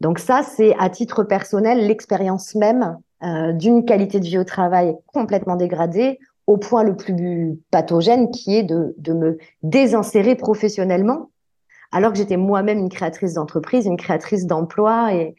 Donc 0.00 0.18
ça, 0.18 0.42
c'est 0.42 0.74
à 0.78 0.88
titre 0.88 1.24
personnel 1.24 1.86
l'expérience 1.86 2.54
même 2.54 2.98
euh, 3.22 3.52
d'une 3.52 3.84
qualité 3.84 4.18
de 4.18 4.24
vie 4.24 4.38
au 4.38 4.44
travail 4.44 4.94
complètement 5.06 5.56
dégradée 5.56 6.18
au 6.46 6.56
point 6.56 6.82
le 6.82 6.96
plus 6.96 7.58
pathogène 7.70 8.30
qui 8.30 8.56
est 8.56 8.62
de, 8.62 8.94
de 8.98 9.12
me 9.12 9.38
désinsérer 9.62 10.34
professionnellement 10.34 11.30
alors 11.92 12.12
que 12.12 12.18
j'étais 12.18 12.36
moi-même 12.36 12.78
une 12.78 12.88
créatrice 12.88 13.34
d'entreprise, 13.34 13.86
une 13.86 13.96
créatrice 13.96 14.46
d'emploi 14.46 15.12
et, 15.14 15.34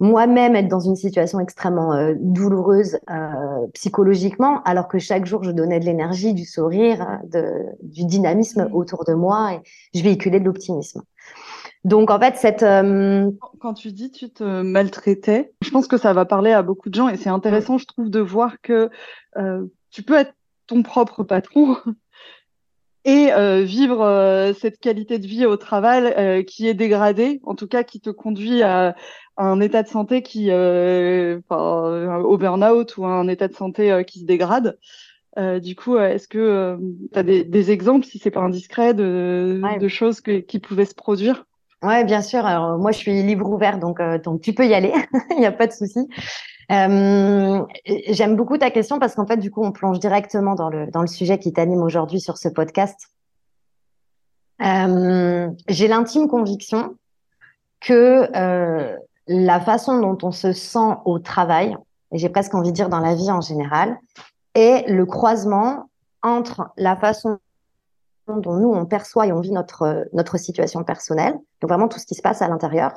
moi-même 0.00 0.56
être 0.56 0.68
dans 0.68 0.80
une 0.80 0.96
situation 0.96 1.40
extrêmement 1.40 1.92
euh, 1.94 2.14
douloureuse 2.18 2.98
euh, 3.10 3.66
psychologiquement, 3.74 4.62
alors 4.64 4.88
que 4.88 4.98
chaque 4.98 5.24
jour 5.24 5.44
je 5.44 5.50
donnais 5.50 5.78
de 5.78 5.84
l'énergie, 5.84 6.34
du 6.34 6.44
sourire, 6.44 7.20
de, 7.24 7.44
du 7.82 8.04
dynamisme 8.04 8.68
autour 8.72 9.04
de 9.04 9.14
moi 9.14 9.54
et 9.54 9.60
je 9.96 10.02
véhiculais 10.02 10.40
de 10.40 10.44
l'optimisme. 10.44 11.02
Donc 11.84 12.10
en 12.10 12.18
fait, 12.18 12.36
cette 12.36 12.62
euh, 12.62 13.30
quand 13.60 13.74
tu 13.74 13.92
dis 13.92 14.10
tu 14.10 14.30
te 14.30 14.62
maltraitais, 14.62 15.52
je 15.60 15.70
pense 15.70 15.86
que 15.86 15.98
ça 15.98 16.12
va 16.12 16.24
parler 16.24 16.50
à 16.50 16.62
beaucoup 16.62 16.88
de 16.88 16.94
gens 16.94 17.08
et 17.08 17.16
c'est 17.16 17.30
intéressant, 17.30 17.78
je 17.78 17.86
trouve, 17.86 18.10
de 18.10 18.20
voir 18.20 18.60
que 18.62 18.90
tu 19.90 20.02
peux 20.02 20.14
être 20.14 20.34
ton 20.66 20.82
propre 20.82 21.22
patron 21.22 21.76
et 23.04 23.30
vivre 23.64 24.52
cette 24.58 24.78
qualité 24.78 25.18
de 25.18 25.26
vie 25.26 25.44
au 25.44 25.56
travail 25.56 26.44
qui 26.46 26.66
est 26.66 26.74
dégradée, 26.74 27.40
en 27.44 27.54
tout 27.54 27.68
cas 27.68 27.82
qui 27.82 28.00
te 28.00 28.08
conduit 28.08 28.62
à, 28.62 28.94
un 29.36 29.60
état 29.60 29.82
de 29.82 29.88
santé 29.88 30.22
qui, 30.22 30.50
au 30.52 32.38
burn-out 32.38 32.96
ou 32.96 33.06
un 33.06 33.28
état 33.28 33.48
de 33.48 33.54
santé 33.54 34.04
qui 34.06 34.20
se 34.20 34.24
dégrade. 34.24 34.78
du 35.36 35.74
coup, 35.76 35.98
est-ce 35.98 36.28
que 36.28 36.78
tu 37.12 37.18
as 37.18 37.22
des, 37.22 37.70
exemples, 37.70 38.06
si 38.06 38.18
c'est 38.18 38.30
pas 38.30 38.40
indiscret, 38.40 38.94
de, 38.94 39.60
de 39.80 39.88
choses 39.88 40.20
qui 40.20 40.58
pouvaient 40.58 40.84
se 40.84 40.94
produire? 40.94 41.44
Ouais, 41.84 42.02
bien 42.04 42.22
sûr. 42.22 42.46
Alors 42.46 42.78
moi, 42.78 42.92
je 42.92 42.98
suis 42.98 43.22
livre 43.22 43.46
ouvert, 43.50 43.78
donc 43.78 44.00
euh, 44.00 44.18
donc 44.18 44.40
tu 44.40 44.54
peux 44.54 44.66
y 44.66 44.72
aller, 44.72 44.92
il 45.30 45.38
n'y 45.38 45.46
a 45.46 45.52
pas 45.52 45.66
de 45.66 45.72
souci. 45.72 46.08
Euh, 46.72 47.62
J'aime 48.08 48.36
beaucoup 48.36 48.56
ta 48.56 48.70
question 48.70 48.98
parce 48.98 49.14
qu'en 49.14 49.26
fait, 49.26 49.36
du 49.36 49.50
coup, 49.50 49.62
on 49.62 49.70
plonge 49.70 49.98
directement 49.98 50.54
dans 50.54 50.70
le 50.70 50.90
dans 50.90 51.02
le 51.02 51.06
sujet 51.06 51.38
qui 51.38 51.52
t'anime 51.52 51.82
aujourd'hui 51.82 52.20
sur 52.20 52.38
ce 52.38 52.48
podcast. 52.48 53.10
Euh, 54.62 55.50
J'ai 55.68 55.88
l'intime 55.88 56.26
conviction 56.26 56.96
que 57.80 58.30
euh, 58.34 58.96
la 59.26 59.60
façon 59.60 60.00
dont 60.00 60.18
on 60.22 60.32
se 60.32 60.52
sent 60.52 60.96
au 61.04 61.18
travail, 61.18 61.76
et 62.12 62.18
j'ai 62.18 62.28
presque 62.28 62.54
envie 62.54 62.70
de 62.70 62.76
dire 62.76 62.88
dans 62.88 63.00
la 63.00 63.14
vie 63.14 63.30
en 63.30 63.40
général, 63.40 63.98
est 64.54 64.88
le 64.88 65.06
croisement 65.06 65.90
entre 66.22 66.70
la 66.76 66.96
façon 66.96 67.38
dont 68.26 68.54
nous, 68.54 68.70
on 68.70 68.86
perçoit 68.86 69.26
et 69.26 69.32
on 69.32 69.40
vit 69.40 69.52
notre, 69.52 70.08
notre 70.12 70.38
situation 70.38 70.82
personnelle, 70.82 71.34
donc 71.60 71.70
vraiment 71.70 71.88
tout 71.88 71.98
ce 71.98 72.06
qui 72.06 72.14
se 72.14 72.22
passe 72.22 72.40
à 72.40 72.48
l'intérieur, 72.48 72.92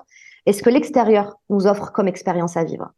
et 0.46 0.54
ce 0.54 0.64
que 0.64 0.70
l'extérieur 0.70 1.38
nous 1.50 1.68
offre 1.68 1.92
comme 1.92 2.08
expérience 2.08 2.56
à 2.56 2.64
vivre. 2.64 2.92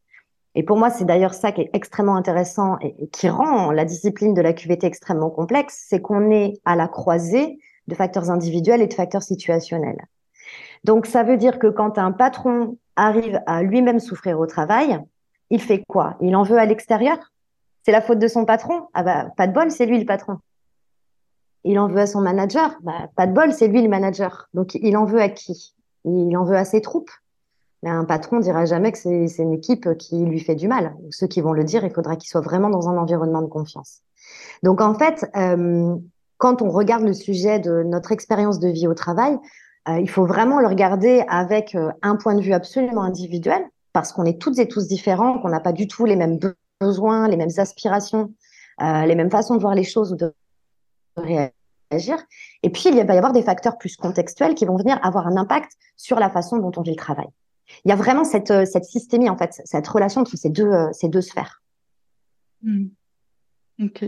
Et 0.55 0.63
pour 0.63 0.77
moi, 0.77 0.89
c'est 0.89 1.05
d'ailleurs 1.05 1.33
ça 1.33 1.51
qui 1.51 1.61
est 1.61 1.69
extrêmement 1.73 2.15
intéressant 2.15 2.77
et, 2.81 3.07
qui 3.07 3.29
rend 3.29 3.71
la 3.71 3.85
discipline 3.85 4.33
de 4.33 4.41
la 4.41 4.53
QVT 4.53 4.85
extrêmement 4.85 5.29
complexe, 5.29 5.85
c'est 5.87 6.01
qu'on 6.01 6.31
est 6.31 6.59
à 6.65 6.75
la 6.75 6.87
croisée 6.87 7.59
de 7.87 7.95
facteurs 7.95 8.29
individuels 8.29 8.81
et 8.81 8.87
de 8.87 8.93
facteurs 8.93 9.23
situationnels. 9.23 10.05
Donc, 10.83 11.05
ça 11.05 11.23
veut 11.23 11.37
dire 11.37 11.59
que 11.59 11.67
quand 11.67 11.97
un 11.97 12.11
patron 12.11 12.77
arrive 12.95 13.41
à 13.45 13.63
lui-même 13.63 13.99
souffrir 13.99 14.39
au 14.39 14.45
travail, 14.45 14.99
il 15.49 15.61
fait 15.61 15.83
quoi? 15.87 16.15
Il 16.21 16.35
en 16.35 16.43
veut 16.43 16.57
à 16.57 16.65
l'extérieur? 16.65 17.17
C'est 17.83 17.91
la 17.91 18.01
faute 18.01 18.19
de 18.19 18.27
son 18.27 18.45
patron? 18.45 18.87
Ah 18.93 19.03
bah, 19.03 19.27
pas 19.35 19.47
de 19.47 19.53
bol, 19.53 19.71
c'est 19.71 19.85
lui 19.85 19.99
le 19.99 20.05
patron. 20.05 20.37
Il 21.63 21.79
en 21.79 21.87
veut 21.87 21.99
à 21.99 22.07
son 22.07 22.21
manager? 22.21 22.77
Bah, 22.81 23.09
pas 23.15 23.27
de 23.27 23.33
bol, 23.33 23.51
c'est 23.51 23.67
lui 23.67 23.81
le 23.81 23.89
manager. 23.89 24.47
Donc, 24.53 24.75
il 24.75 24.95
en 24.95 25.05
veut 25.05 25.21
à 25.21 25.29
qui? 25.29 25.73
Il 26.05 26.35
en 26.37 26.43
veut 26.43 26.55
à 26.55 26.65
ses 26.65 26.81
troupes. 26.81 27.11
Mais 27.83 27.89
un 27.89 28.03
patron 28.03 28.39
dira 28.39 28.65
jamais 28.65 28.91
que 28.91 28.97
c'est 28.97 29.41
une 29.41 29.53
équipe 29.53 29.97
qui 29.97 30.25
lui 30.25 30.39
fait 30.39 30.55
du 30.55 30.67
mal. 30.67 30.95
Ceux 31.11 31.27
qui 31.27 31.39
vont 31.39 31.53
le 31.53 31.63
dire, 31.63 31.85
il 31.85 31.91
faudra 31.91 32.17
qu'il 32.17 32.29
soit 32.29 32.41
vraiment 32.41 32.69
dans 32.69 32.89
un 32.89 32.97
environnement 32.97 33.41
de 33.41 33.47
confiance. 33.47 34.01
Donc, 34.63 34.81
en 34.81 34.93
fait, 34.93 35.29
euh, 35.35 35.95
quand 36.37 36.61
on 36.61 36.69
regarde 36.69 37.03
le 37.03 37.13
sujet 37.13 37.59
de 37.59 37.83
notre 37.83 38.11
expérience 38.11 38.59
de 38.59 38.67
vie 38.67 38.87
au 38.87 38.93
travail, 38.93 39.37
euh, 39.89 39.99
il 39.99 40.09
faut 40.09 40.25
vraiment 40.25 40.59
le 40.59 40.67
regarder 40.67 41.23
avec 41.27 41.75
euh, 41.75 41.91
un 42.01 42.15
point 42.15 42.35
de 42.35 42.41
vue 42.41 42.53
absolument 42.53 43.03
individuel, 43.03 43.67
parce 43.93 44.11
qu'on 44.11 44.25
est 44.25 44.39
toutes 44.39 44.59
et 44.59 44.67
tous 44.67 44.87
différents, 44.87 45.39
qu'on 45.39 45.49
n'a 45.49 45.59
pas 45.59 45.73
du 45.73 45.87
tout 45.87 46.05
les 46.05 46.15
mêmes 46.15 46.39
besoins, 46.79 47.27
les 47.27 47.37
mêmes 47.37 47.49
aspirations, 47.57 48.33
les 48.79 49.15
mêmes 49.15 49.29
façons 49.31 49.55
de 49.55 49.61
voir 49.61 49.75
les 49.75 49.83
choses 49.83 50.13
ou 50.13 50.15
de 50.15 50.33
réagir. 51.17 51.51
Et 52.63 52.69
puis, 52.69 52.83
il 52.85 53.05
va 53.05 53.13
y 53.13 53.17
avoir 53.17 53.33
des 53.33 53.43
facteurs 53.43 53.77
plus 53.77 53.95
contextuels 53.95 54.55
qui 54.55 54.65
vont 54.65 54.77
venir 54.77 54.99
avoir 55.03 55.27
un 55.27 55.37
impact 55.37 55.71
sur 55.97 56.19
la 56.19 56.29
façon 56.29 56.57
dont 56.57 56.71
on 56.77 56.81
vit 56.81 56.91
le 56.91 56.95
travail. 56.95 57.27
Il 57.85 57.89
y 57.89 57.91
a 57.91 57.95
vraiment 57.95 58.23
cette, 58.23 58.51
euh, 58.51 58.65
systémie, 58.65 59.29
en 59.29 59.37
fait, 59.37 59.61
cette 59.65 59.87
relation 59.87 60.21
entre 60.21 60.35
ces 60.35 60.49
deux, 60.49 60.65
euh, 60.65 61.21
sphères. 61.21 61.61
Hmm. 62.61 62.87
Ok. 63.81 64.05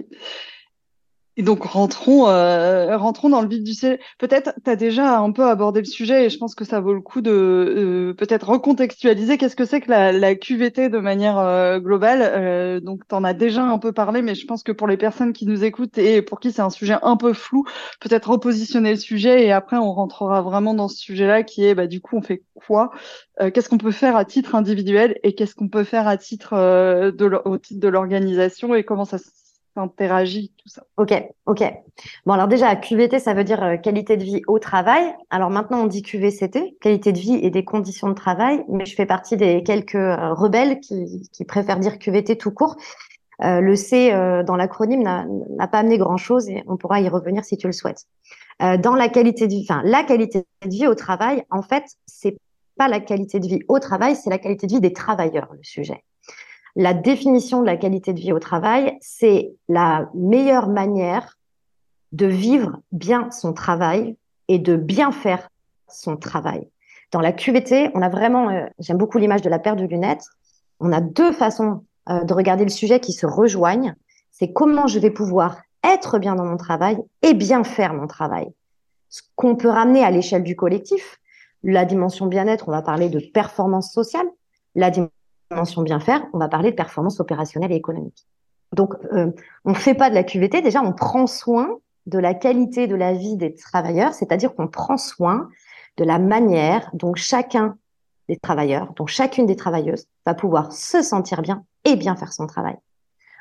Et 1.41 1.43
donc 1.43 1.63
rentrons, 1.63 2.27
euh, 2.27 2.95
rentrons 2.97 3.27
dans 3.29 3.41
le 3.41 3.47
vif 3.47 3.63
du 3.63 3.73
sujet. 3.73 3.99
Peut-être 4.19 4.53
tu 4.63 4.69
as 4.69 4.75
déjà 4.75 5.17
un 5.17 5.31
peu 5.31 5.43
abordé 5.43 5.79
le 5.79 5.87
sujet 5.87 6.25
et 6.25 6.29
je 6.29 6.37
pense 6.37 6.53
que 6.53 6.63
ça 6.63 6.79
vaut 6.79 6.93
le 6.93 7.01
coup 7.01 7.21
de 7.21 7.31
euh, 7.31 8.13
peut-être 8.13 8.47
recontextualiser 8.47 9.39
qu'est-ce 9.39 9.55
que 9.55 9.65
c'est 9.65 9.81
que 9.81 9.89
la, 9.89 10.11
la, 10.11 10.35
QVT 10.35 10.89
de 10.89 10.99
manière 10.99 11.39
euh, 11.39 11.79
globale. 11.79 12.21
Euh, 12.21 12.79
donc 12.79 13.07
tu 13.09 13.15
en 13.15 13.23
as 13.23 13.33
déjà 13.33 13.63
un 13.63 13.79
peu 13.79 13.91
parlé, 13.91 14.21
mais 14.21 14.35
je 14.35 14.45
pense 14.45 14.61
que 14.61 14.71
pour 14.71 14.87
les 14.87 14.97
personnes 14.97 15.33
qui 15.33 15.47
nous 15.47 15.63
écoutent 15.63 15.97
et 15.97 16.21
pour 16.21 16.39
qui 16.39 16.51
c'est 16.51 16.61
un 16.61 16.69
sujet 16.69 16.97
un 17.01 17.17
peu 17.17 17.33
flou, 17.33 17.65
peut-être 17.99 18.29
repositionner 18.29 18.91
le 18.91 18.97
sujet 18.97 19.43
et 19.43 19.51
après 19.51 19.77
on 19.77 19.93
rentrera 19.93 20.43
vraiment 20.43 20.75
dans 20.75 20.89
ce 20.89 20.97
sujet-là 20.97 21.41
qui 21.41 21.65
est 21.65 21.73
bah, 21.73 21.87
du 21.87 22.01
coup 22.01 22.17
on 22.17 22.21
fait 22.21 22.43
quoi 22.53 22.91
Qu'est-ce 23.39 23.67
qu'on 23.67 23.79
peut 23.79 23.89
faire 23.89 24.15
à 24.15 24.25
titre 24.25 24.53
individuel 24.53 25.17
et 25.23 25.33
qu'est-ce 25.33 25.55
qu'on 25.55 25.69
peut 25.69 25.83
faire 25.83 26.07
à 26.07 26.17
titre 26.17 26.51
de 26.53 27.41
au 27.45 27.57
titre 27.57 27.79
de 27.79 27.87
l'organisation 27.87 28.75
et 28.75 28.83
comment 28.83 29.05
ça 29.05 29.17
interagit, 29.75 30.51
tout 30.57 30.69
ça. 30.69 30.83
Ok, 30.97 31.13
ok. 31.45 31.63
Bon, 32.25 32.33
alors 32.33 32.47
déjà, 32.47 32.75
QVT, 32.75 33.19
ça 33.19 33.33
veut 33.33 33.43
dire 33.43 33.63
euh, 33.63 33.77
qualité 33.77 34.17
de 34.17 34.23
vie 34.23 34.41
au 34.47 34.59
travail. 34.59 35.03
Alors 35.29 35.49
maintenant, 35.49 35.83
on 35.83 35.87
dit 35.87 36.01
QVCT, 36.01 36.77
qualité 36.81 37.11
de 37.11 37.19
vie 37.19 37.35
et 37.35 37.49
des 37.49 37.63
conditions 37.63 38.09
de 38.09 38.13
travail, 38.13 38.63
mais 38.67 38.85
je 38.85 38.95
fais 38.95 39.05
partie 39.05 39.37
des 39.37 39.63
quelques 39.63 39.95
euh, 39.95 40.33
rebelles 40.33 40.79
qui, 40.79 41.45
préfèrent 41.47 41.79
dire 41.79 41.99
QVT 41.99 42.37
tout 42.37 42.51
court. 42.51 42.75
Euh, 43.41 43.59
le 43.59 43.75
C 43.75 44.11
dans 44.45 44.55
l'acronyme 44.55 45.01
n'a 45.01 45.67
pas 45.67 45.79
amené 45.79 45.97
grand-chose 45.97 46.47
et 46.49 46.63
on 46.67 46.77
pourra 46.77 47.01
y 47.01 47.09
revenir 47.09 47.43
si 47.43 47.57
tu 47.57 47.65
le 47.65 47.73
souhaites. 47.73 48.05
dans 48.59 48.93
la 48.93 49.09
qualité 49.09 49.47
de 49.47 49.53
vie, 49.53 49.65
enfin, 49.67 49.81
la 49.83 50.03
qualité 50.03 50.45
de 50.63 50.69
vie 50.69 50.85
au 50.85 50.93
travail, 50.93 51.43
en 51.49 51.63
fait, 51.63 51.83
c'est 52.05 52.37
pas 52.77 52.87
la 52.87 52.99
qualité 52.99 53.39
de 53.39 53.47
vie 53.47 53.61
au 53.67 53.79
travail, 53.79 54.15
c'est 54.15 54.29
la 54.29 54.37
qualité 54.37 54.67
de 54.67 54.73
vie 54.73 54.79
des 54.79 54.93
travailleurs, 54.93 55.49
le 55.53 55.63
sujet. 55.63 56.03
La 56.75 56.93
définition 56.93 57.61
de 57.61 57.65
la 57.65 57.77
qualité 57.77 58.13
de 58.13 58.19
vie 58.19 58.33
au 58.33 58.39
travail, 58.39 58.97
c'est 59.01 59.53
la 59.67 60.09
meilleure 60.13 60.69
manière 60.69 61.37
de 62.11 62.25
vivre 62.25 62.79
bien 62.91 63.29
son 63.31 63.53
travail 63.53 64.15
et 64.47 64.59
de 64.59 64.75
bien 64.75 65.11
faire 65.11 65.49
son 65.87 66.17
travail. 66.17 66.67
Dans 67.11 67.19
la 67.19 67.33
QVT, 67.33 67.91
on 67.93 68.01
a 68.01 68.09
vraiment, 68.09 68.49
euh, 68.49 68.65
j'aime 68.79 68.97
beaucoup 68.97 69.17
l'image 69.17 69.41
de 69.41 69.49
la 69.49 69.59
paire 69.59 69.75
de 69.75 69.83
lunettes, 69.83 70.25
on 70.79 70.91
a 70.91 71.01
deux 71.01 71.31
façons 71.31 71.83
euh, 72.09 72.23
de 72.23 72.33
regarder 72.33 72.63
le 72.63 72.69
sujet 72.69 72.99
qui 72.99 73.11
se 73.11 73.25
rejoignent. 73.25 73.93
C'est 74.31 74.53
comment 74.53 74.87
je 74.87 74.99
vais 74.99 75.11
pouvoir 75.11 75.61
être 75.83 76.19
bien 76.19 76.35
dans 76.35 76.45
mon 76.45 76.57
travail 76.57 76.97
et 77.21 77.33
bien 77.33 77.63
faire 77.63 77.93
mon 77.93 78.07
travail. 78.07 78.47
Ce 79.09 79.21
qu'on 79.35 79.55
peut 79.55 79.69
ramener 79.69 80.03
à 80.03 80.11
l'échelle 80.11 80.43
du 80.43 80.55
collectif, 80.55 81.19
la 81.63 81.85
dimension 81.85 82.27
bien-être, 82.27 82.69
on 82.69 82.71
va 82.71 82.81
parler 82.81 83.09
de 83.09 83.19
performance 83.19 83.91
sociale, 83.91 84.25
la 84.75 84.89
dimension 84.89 85.11
dimension 85.51 85.81
bien 85.81 85.99
faire, 85.99 86.25
on 86.33 86.37
va 86.37 86.47
parler 86.47 86.71
de 86.71 86.75
performance 86.75 87.19
opérationnelle 87.19 87.71
et 87.71 87.75
économique. 87.75 88.25
Donc, 88.73 88.93
euh, 89.13 89.31
on 89.65 89.71
ne 89.71 89.75
fait 89.75 89.93
pas 89.93 90.09
de 90.09 90.15
la 90.15 90.23
QVT, 90.23 90.61
déjà, 90.61 90.81
on 90.81 90.93
prend 90.93 91.27
soin 91.27 91.77
de 92.05 92.17
la 92.17 92.33
qualité 92.33 92.87
de 92.87 92.95
la 92.95 93.13
vie 93.13 93.35
des 93.35 93.53
travailleurs, 93.53 94.13
c'est-à-dire 94.13 94.55
qu'on 94.55 94.67
prend 94.67 94.97
soin 94.97 95.49
de 95.97 96.03
la 96.03 96.19
manière 96.19 96.89
dont 96.93 97.13
chacun 97.13 97.77
des 98.29 98.37
travailleurs, 98.37 98.93
dont 98.95 99.05
chacune 99.05 99.45
des 99.45 99.55
travailleuses 99.55 100.05
va 100.25 100.33
pouvoir 100.33 100.71
se 100.71 101.01
sentir 101.01 101.41
bien 101.41 101.63
et 101.83 101.95
bien 101.95 102.15
faire 102.15 102.33
son 102.33 102.47
travail. 102.47 102.75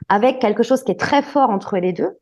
Avec 0.08 0.40
quelque 0.40 0.62
chose 0.62 0.82
qui 0.82 0.90
est 0.90 1.00
très 1.00 1.22
fort 1.22 1.50
entre 1.50 1.78
les 1.78 1.92
deux, 1.92 2.18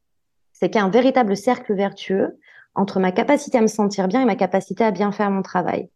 c'est 0.53 0.69
qu'il 0.69 0.81
y 0.81 0.83
a 0.83 0.87
un 0.87 0.91
véritable 0.91 1.37
cercle 1.37 1.75
vertueux 1.75 2.39
entre 2.75 3.01
ma 3.01 3.11
capacité 3.11 3.59
à 3.59 3.63
me 3.63 3.69
sentir 3.69 4.07
bien 4.07 4.21
et 4.21 4.25
ma 4.25 4.37
capacité 4.37 4.85
à 4.85 4.91
bien 4.91 5.13
faire 5.13 5.31
mon 5.31 5.43
travail. 5.43 5.89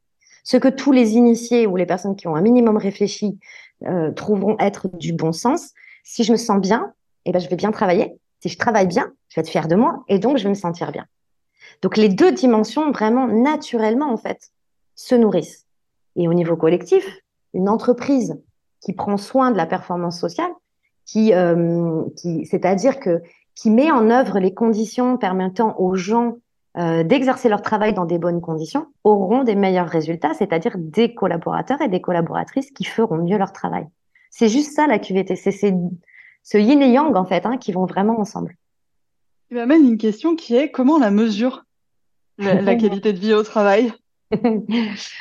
Ce 0.44 0.56
que 0.56 0.68
tous 0.68 0.92
les 0.92 1.14
initiés 1.14 1.66
ou 1.66 1.76
les 1.76 1.86
personnes 1.86 2.16
qui 2.16 2.26
ont 2.26 2.34
un 2.34 2.40
minimum 2.40 2.76
réfléchi 2.76 3.38
euh, 3.86 4.12
trouveront 4.12 4.56
être 4.58 4.88
du 4.96 5.12
bon 5.12 5.32
sens. 5.32 5.72
Si 6.04 6.24
je 6.24 6.32
me 6.32 6.36
sens 6.36 6.60
bien, 6.60 6.92
eh 7.24 7.32
ben, 7.32 7.38
je 7.38 7.48
vais 7.48 7.56
bien 7.56 7.70
travailler. 7.70 8.14
Si 8.40 8.48
je 8.48 8.58
travaille 8.58 8.86
bien, 8.86 9.12
je 9.28 9.36
vais 9.36 9.40
être 9.42 9.50
fière 9.50 9.68
de 9.68 9.76
moi 9.76 10.04
et 10.08 10.18
donc 10.18 10.38
je 10.38 10.44
vais 10.44 10.48
me 10.48 10.54
sentir 10.54 10.92
bien. 10.92 11.06
Donc 11.80 11.96
les 11.96 12.08
deux 12.08 12.32
dimensions 12.32 12.90
vraiment 12.90 13.26
naturellement 13.28 14.12
en 14.12 14.16
fait 14.16 14.50
se 14.94 15.14
nourrissent. 15.14 15.66
Et 16.16 16.28
au 16.28 16.34
niveau 16.34 16.56
collectif, 16.56 17.06
une 17.54 17.68
entreprise 17.68 18.40
qui 18.80 18.92
prend 18.92 19.16
soin 19.16 19.50
de 19.50 19.56
la 19.56 19.66
performance 19.66 20.18
sociale, 20.18 20.50
qui, 21.06 21.32
euh, 21.32 22.02
qui 22.16 22.46
c'est-à-dire 22.46 23.00
que 23.00 23.22
qui 23.54 23.70
met 23.70 23.90
en 23.90 24.10
œuvre 24.10 24.38
les 24.38 24.54
conditions 24.54 25.18
permettant 25.18 25.78
aux 25.78 25.94
gens 25.94 26.38
euh, 26.78 27.02
d'exercer 27.02 27.48
leur 27.50 27.60
travail 27.60 27.92
dans 27.92 28.06
des 28.06 28.18
bonnes 28.18 28.40
conditions 28.40 28.86
auront 29.04 29.44
des 29.44 29.54
meilleurs 29.54 29.88
résultats, 29.88 30.32
c'est-à-dire 30.32 30.72
des 30.78 31.14
collaborateurs 31.14 31.82
et 31.82 31.88
des 31.88 32.00
collaboratrices 32.00 32.70
qui 32.70 32.84
feront 32.84 33.18
mieux 33.18 33.36
leur 33.36 33.52
travail. 33.52 33.86
C'est 34.30 34.48
juste 34.48 34.72
ça 34.72 34.86
la 34.86 34.98
QVT, 34.98 35.36
c'est 35.36 35.52
ce 35.52 36.58
yin 36.58 36.82
et 36.82 36.90
yang 36.90 37.14
en 37.14 37.26
fait 37.26 37.44
hein, 37.44 37.58
qui 37.58 37.72
vont 37.72 37.84
vraiment 37.84 38.18
ensemble. 38.18 38.56
Tu 39.48 39.56
m'amènes 39.56 39.86
une 39.86 39.98
question 39.98 40.34
qui 40.34 40.56
est 40.56 40.70
comment 40.70 40.94
on 40.94 40.98
la 40.98 41.10
mesure 41.10 41.64
la, 42.38 42.74
qualité 42.74 43.12
de 43.12 43.18
vie 43.18 43.34
au 43.34 43.42
travail? 43.42 43.92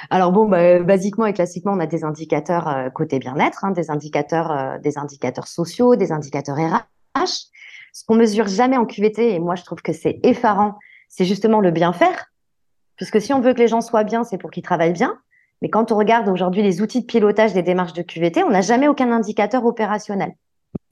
Alors 0.09 0.31
bon, 0.31 0.47
bah, 0.47 0.79
basiquement 0.79 1.25
et 1.25 1.33
classiquement, 1.33 1.73
on 1.73 1.79
a 1.79 1.85
des 1.85 2.05
indicateurs 2.05 2.69
euh, 2.69 2.89
côté 2.89 3.19
bien-être, 3.19 3.65
hein, 3.65 3.71
des 3.71 3.91
indicateurs, 3.91 4.51
euh, 4.51 4.77
des 4.77 4.97
indicateurs 4.97 5.47
sociaux, 5.47 5.97
des 5.97 6.13
indicateurs 6.13 6.55
RH. 6.55 7.49
Ce 7.91 8.05
qu'on 8.05 8.15
mesure 8.15 8.47
jamais 8.47 8.77
en 8.77 8.85
QVT, 8.85 9.33
et 9.33 9.39
moi 9.39 9.55
je 9.55 9.65
trouve 9.65 9.81
que 9.81 9.91
c'est 9.91 10.21
effarant, 10.23 10.79
c'est 11.11 11.25
justement 11.25 11.59
le 11.59 11.69
bien 11.69 11.93
faire. 11.93 12.31
Puisque 12.95 13.21
si 13.21 13.33
on 13.33 13.41
veut 13.41 13.53
que 13.53 13.59
les 13.59 13.67
gens 13.67 13.81
soient 13.81 14.03
bien, 14.03 14.23
c'est 14.23 14.37
pour 14.37 14.49
qu'ils 14.49 14.63
travaillent 14.63 14.93
bien. 14.93 15.19
Mais 15.61 15.69
quand 15.69 15.91
on 15.91 15.97
regarde 15.97 16.27
aujourd'hui 16.27 16.63
les 16.63 16.81
outils 16.81 17.01
de 17.01 17.05
pilotage 17.05 17.53
des 17.53 17.61
démarches 17.61 17.93
de 17.93 18.01
QVT, 18.01 18.43
on 18.43 18.49
n'a 18.49 18.61
jamais 18.61 18.87
aucun 18.87 19.11
indicateur 19.11 19.63
opérationnel. 19.65 20.33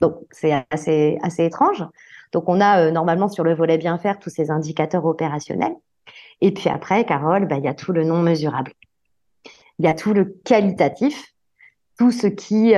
Donc, 0.00 0.16
c'est 0.30 0.64
assez, 0.70 1.18
étrange. 1.38 1.84
Donc, 2.32 2.48
on 2.48 2.60
a 2.60 2.90
normalement 2.90 3.28
sur 3.28 3.42
le 3.42 3.54
volet 3.54 3.78
bien 3.78 3.98
faire 3.98 4.18
tous 4.18 4.30
ces 4.30 4.50
indicateurs 4.50 5.06
opérationnels. 5.06 5.74
Et 6.40 6.52
puis 6.52 6.68
après, 6.68 7.04
Carole, 7.04 7.46
bah, 7.46 7.56
il 7.56 7.64
y 7.64 7.68
a 7.68 7.74
tout 7.74 7.92
le 7.92 8.04
non 8.04 8.22
mesurable. 8.22 8.72
Il 9.78 9.86
y 9.86 9.88
a 9.88 9.94
tout 9.94 10.12
le 10.12 10.36
qualitatif, 10.44 11.32
tout 11.98 12.12
ce 12.12 12.26
qui 12.26 12.74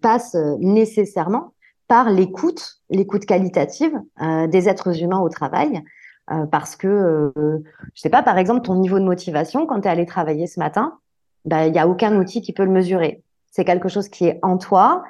passe 0.00 0.36
nécessairement 0.60 1.54
par 1.88 2.10
l'écoute, 2.10 2.80
l'écoute 2.88 3.26
qualitative 3.26 3.92
des 4.48 4.68
êtres 4.68 5.02
humains 5.02 5.20
au 5.20 5.28
travail, 5.28 5.82
euh, 6.32 6.46
parce 6.46 6.76
que, 6.76 6.86
euh, 6.86 7.58
je 7.94 8.00
sais 8.00 8.10
pas, 8.10 8.22
par 8.22 8.38
exemple, 8.38 8.62
ton 8.62 8.76
niveau 8.76 8.98
de 8.98 9.04
motivation 9.04 9.66
quand 9.66 9.80
tu 9.80 9.88
es 9.88 9.90
allé 9.90 10.06
travailler 10.06 10.46
ce 10.46 10.60
matin, 10.60 10.98
bah, 11.44 11.66
il 11.66 11.72
n'y 11.72 11.78
a 11.78 11.88
aucun 11.88 12.16
outil 12.16 12.40
qui 12.40 12.52
peut 12.52 12.64
le 12.64 12.70
mesurer. 12.70 13.22
C'est 13.50 13.64
quelque 13.64 13.88
chose 13.88 14.08
qui 14.08 14.26
est 14.26 14.38
en 14.42 14.56
toi. 14.56 15.02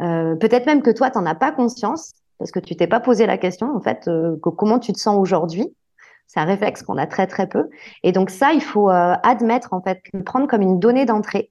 Euh, 0.00 0.36
peut-être 0.36 0.66
même 0.66 0.82
que 0.82 0.90
toi, 0.90 1.10
tu 1.10 1.18
n'en 1.18 1.26
as 1.26 1.34
pas 1.34 1.52
conscience 1.52 2.12
parce 2.38 2.50
que 2.50 2.60
tu 2.60 2.76
t'es 2.76 2.86
pas 2.86 3.00
posé 3.00 3.24
la 3.24 3.38
question, 3.38 3.74
en 3.74 3.80
fait, 3.80 4.10
comment 4.42 4.78
tu 4.78 4.92
te 4.92 4.98
sens 4.98 5.16
aujourd'hui. 5.16 5.74
C'est 6.26 6.40
un 6.40 6.44
réflexe 6.44 6.82
qu'on 6.82 6.98
a 6.98 7.06
très, 7.06 7.26
très 7.26 7.46
peu. 7.46 7.70
Et 8.02 8.12
donc 8.12 8.28
ça, 8.28 8.52
il 8.52 8.60
faut 8.60 8.90
admettre, 8.90 9.72
en 9.72 9.80
fait, 9.80 10.02
prendre 10.26 10.46
comme 10.46 10.60
une 10.60 10.78
donnée 10.78 11.06
d'entrée, 11.06 11.50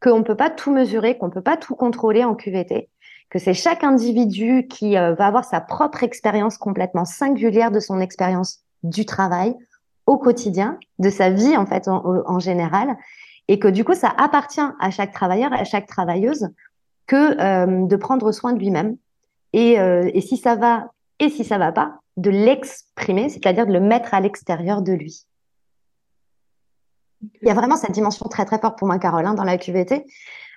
qu'on 0.00 0.18
ne 0.18 0.22
peut 0.22 0.36
pas 0.36 0.48
tout 0.48 0.72
mesurer, 0.72 1.18
qu'on 1.18 1.26
ne 1.26 1.32
peut 1.32 1.42
pas 1.42 1.56
tout 1.56 1.74
contrôler 1.74 2.22
en 2.22 2.36
QVT, 2.36 2.88
que 3.32 3.38
c'est 3.38 3.54
chaque 3.54 3.82
individu 3.82 4.66
qui 4.68 4.98
euh, 4.98 5.14
va 5.14 5.26
avoir 5.26 5.46
sa 5.46 5.62
propre 5.62 6.02
expérience 6.02 6.58
complètement 6.58 7.06
singulière 7.06 7.70
de 7.70 7.80
son 7.80 7.98
expérience 7.98 8.58
du 8.82 9.06
travail 9.06 9.54
au 10.04 10.18
quotidien, 10.18 10.78
de 10.98 11.08
sa 11.08 11.30
vie 11.30 11.56
en 11.56 11.64
fait 11.64 11.88
en, 11.88 12.38
général, 12.38 12.94
et 13.48 13.58
que 13.58 13.68
du 13.68 13.84
coup 13.84 13.94
ça 13.94 14.12
appartient 14.18 14.60
à 14.78 14.90
chaque 14.90 15.12
travailleur, 15.12 15.50
à 15.54 15.64
chaque 15.64 15.86
travailleuse 15.86 16.50
que 17.06 17.40
euh, 17.40 17.86
de 17.86 17.96
prendre 17.96 18.32
soin 18.32 18.52
de 18.52 18.58
lui-même 18.58 18.98
et, 19.54 19.80
euh, 19.80 20.10
si 20.20 20.36
ça 20.36 20.54
va 20.54 20.90
et 21.18 21.30
si 21.30 21.42
ça 21.42 21.56
va 21.56 21.72
pas, 21.72 22.00
de 22.18 22.28
l'exprimer, 22.28 23.30
c'est-à-dire 23.30 23.66
de 23.66 23.72
le 23.72 23.80
mettre 23.80 24.12
à 24.12 24.20
l'extérieur 24.20 24.82
de 24.82 24.92
lui. 24.92 25.24
Il 27.40 27.48
y 27.48 27.50
a 27.50 27.54
vraiment 27.54 27.76
cette 27.76 27.92
dimension 27.92 28.28
très 28.28 28.44
très 28.44 28.58
forte 28.58 28.76
pour 28.76 28.88
moi, 28.88 28.98
Caroline, 28.98 29.36
dans 29.36 29.44
la 29.44 29.56
QVT, 29.56 30.04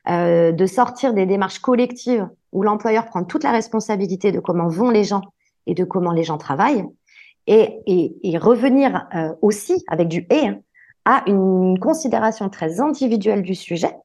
euh, 0.08 0.52
de 0.52 0.66
sortir 0.68 1.14
des 1.14 1.26
démarches 1.26 1.58
collectives 1.58 2.28
où 2.56 2.64
l'employeur 2.64 3.06
prend 3.06 3.24
toute 3.26 3.44
la 3.44 3.52
responsabilité 3.52 4.32
de 4.32 4.40
comment 4.40 4.70
vont 4.70 4.90
les 4.90 5.04
gens 5.04 5.22
et 5.68 5.74
de 5.74 5.84
comment 5.84 6.14
les 6.14 6.24
gens 6.24 6.38
travaillent, 6.38 6.86
et, 7.48 8.38
revenir 8.38 9.08
euh, 9.14 9.34
aussi 9.42 9.84
avec 9.88 10.08
du 10.08 10.26
et 10.30 10.48
hein, 10.48 10.60
à 11.04 11.24
une 11.28 11.78
considération 11.80 12.50
très 12.50 12.80
individuelle 12.80 13.44
du 13.44 13.56
sujet, 13.56 13.96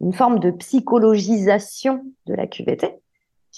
une 0.00 0.12
forme 0.12 0.38
de 0.38 0.50
psychologisation 0.52 2.04
de 2.26 2.34
la 2.34 2.46
QVT, 2.46 2.94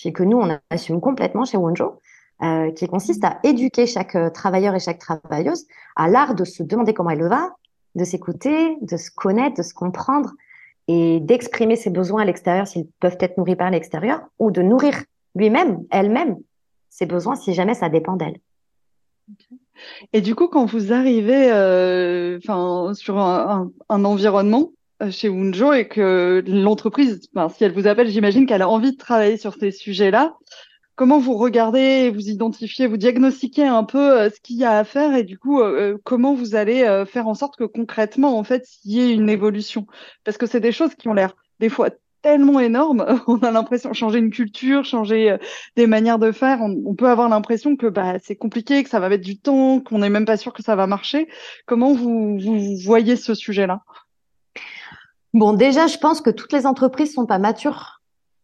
est 0.05 0.12
que 0.12 0.23
nous, 0.25 0.39
on 0.39 0.59
assume 0.71 1.01
complètement 1.01 1.45
chez 1.45 1.59
Wonjo, 1.59 2.01
euh, 2.43 2.73
qui 2.73 2.89
consiste 2.89 3.23
à 3.25 3.39
éduquer 3.45 3.87
chaque 3.87 4.17
travailleur 4.33 4.75
et 4.75 4.81
chaque 4.81 4.99
travailleuse 4.99 5.67
à 5.95 6.09
l'art 6.09 6.35
de 6.35 6.45
se 6.45 6.62
demander 6.62 6.95
comment 6.95 7.11
elle 7.11 7.29
va, 7.29 7.51
de 7.95 8.05
s'écouter, 8.05 8.77
de 8.81 8.97
se 8.97 9.11
connaître, 9.11 9.59
de 9.59 9.62
se 9.62 9.75
comprendre, 9.75 10.33
et 10.89 11.21
d'exprimer 11.21 11.77
ses 11.77 11.91
besoins 11.91 12.23
à 12.23 12.25
l'extérieur 12.25 12.67
s'ils 12.67 12.87
peuvent 13.01 13.19
être 13.21 13.39
nourris 13.39 13.57
par 13.57 13.71
l'extérieur 13.71 14.21
ou 14.39 14.51
de 14.51 14.62
nourrir 14.62 14.95
lui-même, 15.35 15.85
elle-même, 15.91 16.37
ses 16.91 17.07
besoins 17.07 17.37
si 17.37 17.55
jamais 17.55 17.75
ça 17.75 17.89
dépend 17.89 18.17
d'elle. 18.17 18.39
Et 20.12 20.21
du 20.21 20.35
coup, 20.35 20.49
quand 20.49 20.67
vous 20.67 20.93
arrivez 20.93 21.51
euh, 21.53 22.39
sur 22.95 23.19
un, 23.19 23.71
environnement 23.89 24.73
euh, 25.03 25.11
chez 25.11 25.29
Wunjo 25.29 25.73
et 25.73 25.89
que 25.89 26.45
l'entreprise, 26.47 27.29
si 27.51 27.65
elle 27.65 27.73
vous 27.73 27.87
appelle, 27.87 28.09
j'imagine 28.09 28.47
qu'elle 28.47 28.62
a 28.62 28.69
envie 28.69 28.93
de 28.93 28.97
travailler 28.97 29.37
sur 29.37 29.55
ces 29.55 29.71
sujets-là, 29.71 30.37
comment 31.02 31.18
vous 31.18 31.37
regardez, 31.37 32.11
vous 32.11 32.28
identifiez, 32.28 32.87
vous 32.87 32.97
diagnostiquez 32.97 33.66
un 33.66 33.82
peu 33.82 34.21
euh, 34.21 34.30
ce 34.30 34.38
qu'il 34.40 34.54
y 34.54 34.64
a 34.64 34.78
à 34.78 34.85
faire 34.85 35.16
et 35.16 35.25
du 35.25 35.37
coup, 35.37 35.61
euh, 35.61 35.94
euh, 35.94 35.99
comment 36.04 36.32
vous 36.32 36.54
allez 36.54 37.04
faire 37.09 37.26
en 37.26 37.35
sorte 37.35 37.56
que 37.56 37.64
concrètement, 37.64 38.38
en 38.38 38.44
fait, 38.44 38.68
il 38.85 38.92
y 38.92 39.00
ait 39.00 39.12
une 39.12 39.29
évolution. 39.29 39.88
Parce 40.22 40.38
que 40.38 40.46
c'est 40.46 40.61
des 40.61 40.70
choses 40.70 40.94
qui 40.94 41.09
ont 41.09 41.12
l'air 41.12 41.35
des 41.59 41.68
fois 41.68 41.90
tellement 42.22 42.61
énormes, 42.61 43.05
on 43.27 43.38
a 43.38 43.50
l'impression 43.50 43.92
changer 43.92 44.20
une 44.20 44.31
culture, 44.31 44.85
changer 44.85 45.37
des 45.74 45.88
manières 45.88 46.20
de 46.20 46.31
faire, 46.31 46.61
on, 46.61 46.94
peut 46.94 47.09
avoir 47.09 47.29
l'impression 47.29 47.74
que 47.74 47.88
bah, 47.88 48.20
c'est 48.22 48.37
compliqué, 48.37 48.85
que 48.85 48.88
ça 48.88 49.00
va 49.00 49.09
mettre 49.09 49.24
du 49.24 49.40
temps, 49.40 49.81
qu'on 49.81 49.98
n'est 49.98 50.09
même 50.09 50.24
pas 50.24 50.37
sûr 50.37 50.53
que 50.53 50.62
ça 50.62 50.77
va 50.77 50.87
marcher. 50.87 51.27
Comment 51.66 51.94
vous, 51.94 52.38
vous 52.38 52.77
voyez 52.85 53.16
ce 53.16 53.35
sujet-là? 53.35 53.81
Bon, 55.35 55.53
déjà, 55.53 55.88
je 55.88 55.98
pense 55.98 56.20
que 56.20 56.31
toutes 56.31 56.53
les 56.53 56.64
entreprises 56.64 57.12
sont 57.12 57.27
pas 57.27 57.40
matures 57.40 58.02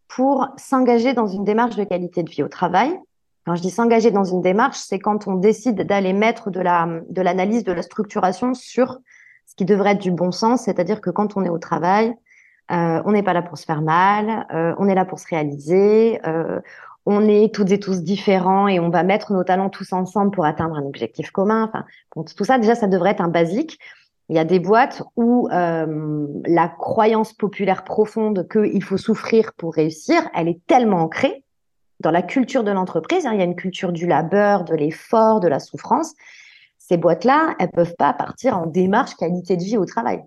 pour 0.09 0.49
s'engager 0.57 1.13
dans 1.13 1.27
une 1.27 1.45
démarche 1.45 1.77
de 1.77 1.85
qualité 1.85 2.23
de 2.23 2.31
vie 2.31 2.43
au 2.43 2.49
travail. 2.49 2.99
Quand 3.47 3.55
je 3.55 3.63
dis 3.63 3.71
s'engager 3.71 4.11
dans 4.11 4.25
une 4.25 4.43
démarche, 4.43 4.79
c'est 4.79 4.99
quand 4.99 5.27
on 5.27 5.35
décide 5.35 5.83
d'aller 5.83 6.13
mettre 6.13 6.51
de 6.51 6.61
la 6.61 6.89
de 7.09 7.23
l'analyse, 7.23 7.65
de 7.65 7.73
la 7.73 7.83
structuration 7.83 8.55
sur 8.55 8.99
ce 9.47 9.55
qui 9.55 9.65
devrait 9.65 9.93
être 9.93 10.03
du 10.03 10.11
bon 10.11 10.33
sens, 10.33 10.63
c'est-à-dire 10.63 11.01
que 11.01 11.11
quand 11.11 11.37
on 11.37 11.45
est 11.45 11.49
au 11.49 11.59
travail, 11.59 12.15
euh, 12.71 13.03
on 13.07 13.13
n'est 13.13 13.23
pas 13.23 13.33
là 13.33 13.41
pour 13.41 13.57
se 13.57 13.65
faire 13.65 13.81
mal, 13.81 14.47
euh, 14.53 14.75
on 14.79 14.89
est 14.89 14.95
là 14.95 15.07
pour 15.07 15.19
se 15.19 15.27
réaliser, 15.27 16.21
euh, 16.27 16.61
on 17.07 17.27
est 17.27 17.55
toutes 17.55 17.71
et 17.73 17.81
tous 17.81 18.03
différents 18.03 18.69
et 18.69 18.79
on 18.79 18.91
va 18.91 19.03
mettre 19.03 19.33
nos 19.33 19.43
talents 19.43 19.71
tous 19.71 19.95
ensemble 19.95 20.31
pour 20.31 20.45
atteindre 20.45 20.77
un 20.77 20.85
objectif 20.85 21.31
commun. 21.31 21.65
Enfin, 21.65 21.87
tout 22.37 22.45
ça 22.45 22.59
déjà, 22.59 22.75
ça 22.75 22.87
devrait 22.87 23.13
être 23.13 23.23
un 23.23 23.29
basique. 23.29 23.79
Il 24.29 24.37
y 24.37 24.39
a 24.39 24.45
des 24.45 24.61
boîtes 24.61 25.03
où 25.17 25.49
euh, 25.51 26.27
la 26.47 26.69
croyance 26.69 27.33
populaire 27.33 27.85
profonde 27.85 28.47
qu'il 28.51 28.83
faut 28.83 28.99
souffrir 28.99 29.53
pour 29.55 29.75
réussir, 29.75 30.29
elle 30.35 30.49
est 30.49 30.61
tellement 30.67 31.03
ancrée 31.03 31.45
dans 32.01 32.11
la 32.11 32.23
culture 32.23 32.63
de 32.63 32.71
l'entreprise. 32.71 33.27
Hein. 33.27 33.33
il 33.33 33.39
y 33.39 33.43
a 33.43 33.47
une 33.47 33.57
culture 33.57 33.91
du 33.91 34.07
labeur, 34.07 34.65
de 34.65 34.75
l'effort, 34.75 35.41
de 35.41 35.49
la 35.49 35.61
souffrance. 35.61 36.15
Ces 36.79 36.97
boîtes-là, 36.97 37.55
elles 37.59 37.71
peuvent 37.71 37.97
pas 37.97 38.13
partir 38.13 38.57
en 38.57 38.67
démarche 38.67 39.15
qualité 39.17 39.57
de 39.57 39.63
vie 39.63 39.79
au 39.79 39.85
travail. 39.85 40.23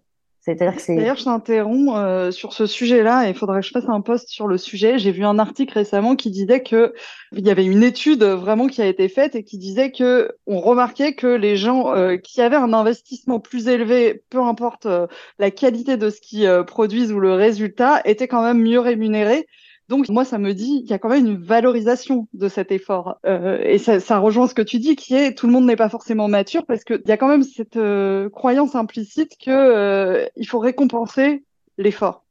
D'ailleurs, 0.48 1.18
je 1.18 1.26
t'interromps 1.26 1.94
euh, 1.96 2.32
sur 2.32 2.54
ce 2.54 2.66
sujet-là. 2.66 3.28
Il 3.28 3.36
faudrait 3.36 3.62
que 3.62 3.68
je 3.68 3.72
fasse 3.72 3.88
un 3.88 4.02
post 4.02 4.30
sur 4.30 4.48
le 4.48 4.58
sujet. 4.58 4.98
J'ai 4.98 5.12
vu 5.12 5.24
un 5.24 5.38
article 5.38 5.74
récemment 5.74 6.16
qui 6.16 6.32
disait 6.32 6.64
que 6.64 6.94
il 7.32 7.46
y 7.46 7.52
avait 7.52 7.66
une 7.66 7.84
étude 7.84 8.24
vraiment 8.24 8.66
qui 8.68 8.82
a 8.82 8.88
été 8.88 9.08
faite 9.08 9.36
et 9.36 9.44
qui 9.44 9.60
disait 9.60 9.92
que 9.92 10.32
on 10.48 10.60
remarquait 10.60 11.14
que 11.14 11.28
les 11.28 11.58
gens 11.58 11.96
euh, 11.96 12.18
qui 12.18 12.42
avaient 12.42 12.56
un 12.56 12.74
investissement 12.74 13.40
plus 13.40 13.68
élevé, 13.68 14.24
peu 14.32 14.42
importe 14.42 14.88
euh, 14.88 15.06
la 15.38 15.52
qualité 15.52 15.96
de 15.96 16.10
ce 16.10 16.20
qu'ils 16.20 16.64
produisent 16.66 17.12
ou 17.12 17.20
le 17.20 17.34
résultat, 17.34 18.02
étaient 18.06 18.28
quand 18.28 18.44
même 18.44 18.62
mieux 18.62 18.80
rémunérés 18.80 19.48
donc 19.92 20.08
moi, 20.08 20.24
ça 20.24 20.38
me 20.38 20.54
dit 20.54 20.84
qu'il 20.84 20.92
y 20.92 20.94
a 20.94 21.00
quand 21.00 21.10
même 21.10 21.26
une 21.26 21.44
valorisation 21.44 22.30
de 22.34 22.48
cet 22.48 22.72
effort. 22.72 23.18
Euh, 23.26 23.60
et 23.62 23.78
ça, 23.78 24.20
rejoint 24.20 24.48
ce 24.48 24.54
que 24.54 24.62
tu 24.62 24.80
dis, 24.80 24.96
qui 24.96 25.16
est 25.16 25.38
tout 25.38 25.48
le 25.48 25.52
monde 25.52 25.66
n'est 25.66 25.76
pas 25.76 25.90
forcément 25.90 26.30
mature, 26.30 26.66
parce 26.66 26.86
qu'il 26.86 27.02
y 27.06 27.12
a 27.12 27.18
quand 27.18 27.28
même 27.28 27.44
cette 27.44 27.76
euh, 27.76 28.30
croyance 28.30 28.74
implicite 28.74 29.36
qu'il 29.38 29.52
euh, 29.52 30.26
faut 30.48 30.60
récompenser 30.60 31.44
l'effort. 31.78 32.24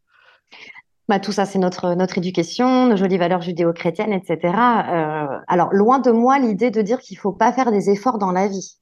Bah, 1.07 1.21
tout 1.21 1.33
ça, 1.33 1.45
c'est 1.45 1.59
notre, 1.59 1.95
notre 1.97 2.17
éducation, 2.17 2.87
nos 2.87 2.97
jolies 2.97 3.19
valeurs 3.19 3.43
judéo-chrétiennes, 3.43 4.15
etc. 4.15 4.55
Alors, 5.47 5.69
loin 5.73 5.99
de 5.99 6.13
moi 6.13 6.39
l'idée 6.39 6.71
de 6.71 6.81
dire 6.81 7.01
qu'il 7.01 7.19
faut 7.19 7.33
pas 7.33 7.53
faire 7.53 7.73
des 7.73 7.91
efforts 7.91 8.17
dans 8.17 8.33
la 8.33 8.49
vie. 8.49 8.79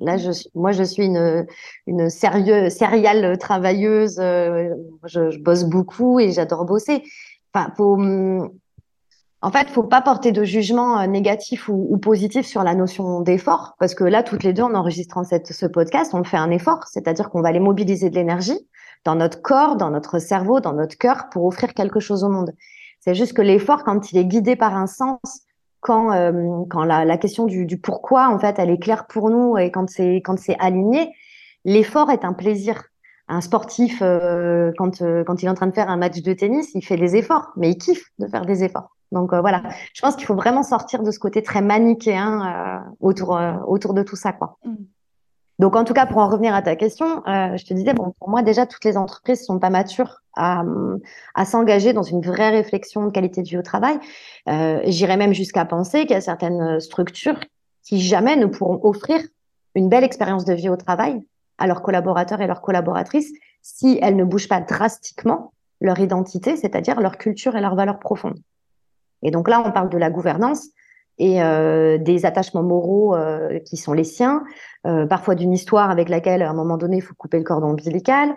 Là, 0.00 0.16
moi, 0.54 0.72
je 0.72 0.82
suis 0.82 1.06
une, 1.06 2.10
sérieuse, 2.10 2.72
sériale 2.72 3.38
travailleuse. 3.38 4.16
Je, 4.16 5.38
bosse 5.38 5.64
beaucoup 5.64 6.20
et 6.20 6.32
j'adore 6.32 6.66
bosser. 6.66 7.04
Enfin, 7.54 7.72
faut, 7.76 7.94
hum, 7.94 8.50
en 9.40 9.52
fait, 9.52 9.68
faut 9.68 9.84
pas 9.84 10.02
porter 10.02 10.32
de 10.32 10.42
jugement 10.42 10.98
euh, 10.98 11.06
négatif 11.06 11.68
ou, 11.68 11.96
positif 11.98 12.44
sur 12.44 12.64
la 12.64 12.74
notion 12.74 13.20
d'effort, 13.20 13.76
parce 13.78 13.94
que 13.94 14.04
là, 14.04 14.22
toutes 14.22 14.42
les 14.42 14.52
deux, 14.52 14.64
en 14.64 14.74
enregistrant 14.74 15.22
cette, 15.22 15.52
ce 15.52 15.66
podcast, 15.66 16.12
on 16.14 16.24
fait 16.24 16.36
un 16.36 16.50
effort, 16.50 16.84
c'est-à-dire 16.88 17.30
qu'on 17.30 17.40
va 17.40 17.50
aller 17.50 17.60
mobiliser 17.60 18.10
de 18.10 18.16
l'énergie 18.16 18.58
dans 19.04 19.14
notre 19.14 19.40
corps, 19.40 19.76
dans 19.76 19.90
notre 19.90 20.18
cerveau, 20.18 20.58
dans 20.60 20.72
notre 20.72 20.98
cœur, 20.98 21.28
pour 21.30 21.44
offrir 21.44 21.72
quelque 21.72 22.00
chose 22.00 22.24
au 22.24 22.28
monde. 22.28 22.52
C'est 22.98 23.14
juste 23.14 23.32
que 23.32 23.42
l'effort, 23.42 23.84
quand 23.84 24.10
il 24.10 24.18
est 24.18 24.24
guidé 24.24 24.56
par 24.56 24.76
un 24.76 24.88
sens, 24.88 25.20
quand, 25.80 26.12
euh, 26.12 26.64
quand 26.68 26.82
la, 26.82 27.04
la 27.04 27.16
question 27.16 27.46
du, 27.46 27.64
du, 27.64 27.78
pourquoi, 27.78 28.28
en 28.28 28.40
fait, 28.40 28.58
elle 28.58 28.70
est 28.70 28.82
claire 28.82 29.06
pour 29.06 29.30
nous 29.30 29.56
et 29.56 29.70
quand 29.70 29.88
c'est 29.88 30.16
quand 30.16 30.36
c'est 30.36 30.56
aligné, 30.58 31.14
l'effort 31.64 32.10
est 32.10 32.24
un 32.24 32.32
plaisir 32.32 32.82
un 33.28 33.40
sportif, 33.40 34.00
euh, 34.02 34.72
quand, 34.78 35.02
euh, 35.02 35.22
quand 35.24 35.42
il 35.42 35.46
est 35.46 35.50
en 35.50 35.54
train 35.54 35.66
de 35.66 35.74
faire 35.74 35.90
un 35.90 35.96
match 35.96 36.20
de 36.22 36.32
tennis, 36.32 36.70
il 36.74 36.82
fait 36.82 36.96
des 36.96 37.16
efforts, 37.16 37.52
mais 37.56 37.70
il 37.70 37.78
kiffe 37.78 38.04
de 38.18 38.26
faire 38.26 38.46
des 38.46 38.64
efforts. 38.64 38.96
Donc 39.12 39.32
euh, 39.32 39.40
voilà, 39.40 39.62
je 39.94 40.00
pense 40.00 40.16
qu'il 40.16 40.26
faut 40.26 40.34
vraiment 40.34 40.62
sortir 40.62 41.02
de 41.02 41.10
ce 41.10 41.18
côté 41.18 41.42
très 41.42 41.62
manichéen 41.62 42.84
autour, 43.00 43.40
autour 43.66 43.94
de 43.94 44.02
tout 44.02 44.16
ça. 44.16 44.32
quoi. 44.32 44.58
Mm. 44.64 44.74
Donc 45.58 45.76
en 45.76 45.84
tout 45.84 45.92
cas, 45.92 46.06
pour 46.06 46.18
en 46.18 46.28
revenir 46.28 46.54
à 46.54 46.62
ta 46.62 46.76
question, 46.76 47.22
je 47.26 47.64
te 47.64 47.74
disais, 47.74 47.92
bon, 47.92 48.14
pour 48.20 48.28
moi 48.28 48.42
déjà, 48.42 48.64
toutes 48.64 48.84
les 48.84 48.96
entreprises 48.96 49.44
sont 49.44 49.58
pas 49.58 49.70
matures 49.70 50.20
à, 50.36 50.62
à 51.34 51.44
s'engager 51.44 51.92
dans 51.92 52.04
une 52.04 52.20
vraie 52.20 52.50
réflexion 52.50 53.04
de 53.04 53.10
qualité 53.10 53.42
de 53.42 53.48
vie 53.48 53.58
au 53.58 53.62
travail. 53.62 53.98
J'irais 54.46 55.16
même 55.16 55.32
jusqu'à 55.32 55.64
penser 55.64 56.02
qu'il 56.02 56.12
y 56.12 56.14
a 56.14 56.20
certaines 56.20 56.78
structures 56.78 57.40
qui 57.82 58.00
jamais 58.00 58.36
ne 58.36 58.46
pourront 58.46 58.78
offrir 58.84 59.20
une 59.74 59.88
belle 59.88 60.04
expérience 60.04 60.44
de 60.44 60.54
vie 60.54 60.68
au 60.68 60.76
travail 60.76 61.24
à 61.58 61.66
leurs 61.66 61.82
collaborateurs 61.82 62.40
et 62.40 62.46
leurs 62.46 62.62
collaboratrices 62.62 63.32
si 63.62 63.98
elles 64.00 64.16
ne 64.16 64.24
bougent 64.24 64.48
pas 64.48 64.60
drastiquement 64.60 65.52
leur 65.80 65.98
identité, 65.98 66.56
c'est-à-dire 66.56 67.00
leur 67.00 67.18
culture 67.18 67.56
et 67.56 67.60
leurs 67.60 67.74
valeurs 67.74 67.98
profondes. 67.98 68.38
Et 69.22 69.30
donc 69.30 69.48
là, 69.48 69.62
on 69.64 69.72
parle 69.72 69.90
de 69.90 69.98
la 69.98 70.10
gouvernance. 70.10 70.68
et 71.18 71.40
des 71.98 72.26
attachements 72.26 72.62
moraux 72.62 73.16
qui 73.64 73.76
sont 73.76 73.92
les 73.92 74.04
siens, 74.04 74.44
parfois 75.10 75.34
d'une 75.34 75.52
histoire 75.52 75.90
avec 75.90 76.08
laquelle 76.08 76.42
à 76.42 76.50
un 76.50 76.54
moment 76.54 76.76
donné 76.76 76.98
il 76.98 77.02
faut 77.02 77.14
couper 77.14 77.38
le 77.38 77.44
cordon 77.44 77.70
ombilical. 77.70 78.34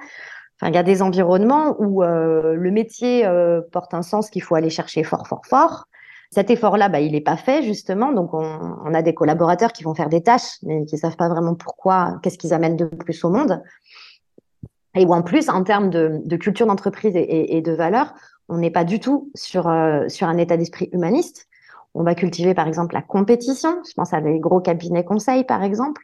Enfin, 0.60 0.71
il 0.71 0.75
y 0.75 0.79
a 0.79 0.84
des 0.84 1.01
environnements 1.01 1.75
où 1.79 2.01
le 2.03 2.71
métier 2.71 3.27
porte 3.71 3.93
un 3.93 4.01
sens 4.01 4.29
qu'il 4.29 4.41
faut 4.41 4.55
aller 4.55 4.69
chercher 4.69 5.03
fort, 5.03 5.27
fort, 5.27 5.45
fort. 5.45 5.86
Cet 6.34 6.50
effort-là, 6.50 6.88
bah, 6.88 7.02
il 7.02 7.12
n'est 7.12 7.22
pas 7.22 7.36
fait 7.36 7.62
justement. 7.62 8.13
Donc, 8.13 8.34
on, 8.34 8.60
on, 8.86 8.94
a 8.94 9.02
des 9.02 9.13
collaborateurs 9.13 9.74
qui 9.74 9.84
vont 9.84 9.94
faire 9.94 10.08
des 10.08 10.24
tâches, 10.24 10.60
mais 10.63 10.86
qui 10.86 10.98
savent 10.98 11.17
pas 11.17 11.28
vraiment 11.28 11.56
pourquoi, 11.56 12.20
qu'est-ce 12.24 12.38
qu'ils 12.38 12.54
amènent 12.54 12.78
de 12.78 12.86
plus 12.86 13.24
au 13.26 13.30
monde. 13.30 13.62
Et 14.96 15.06
ou 15.06 15.13
en 15.13 15.22
plus, 15.24 15.50
en 15.50 15.63
termes 15.63 15.89
de, 15.89 16.22
de 16.24 16.36
culture 16.38 16.65
d'entreprise 16.65 17.15
et, 17.15 17.58
et, 17.58 17.62
de 17.62 17.72
valeurs, 17.74 18.13
on 18.50 18.58
n'est 18.58 18.72
pas 18.72 18.84
du 18.84 19.00
tout 19.00 19.30
sur, 19.36 19.67
euh, 19.67 20.08
sur 20.08 20.28
un 20.28 20.38
état 20.38 20.58
d'esprit 20.58 20.89
humaniste. 20.94 21.48
On 21.94 22.04
va 22.04 22.15
cultiver, 22.15 22.54
par 22.54 22.67
exemple, 22.67 22.94
la 22.94 23.02
compétition. 23.02 23.82
Je 23.88 23.94
pense 23.94 24.13
à 24.13 24.22
des 24.22 24.39
gros 24.39 24.62
cabinets 24.62 25.04
conseils, 25.04 25.44
par 25.44 25.63
exemple. 25.63 26.02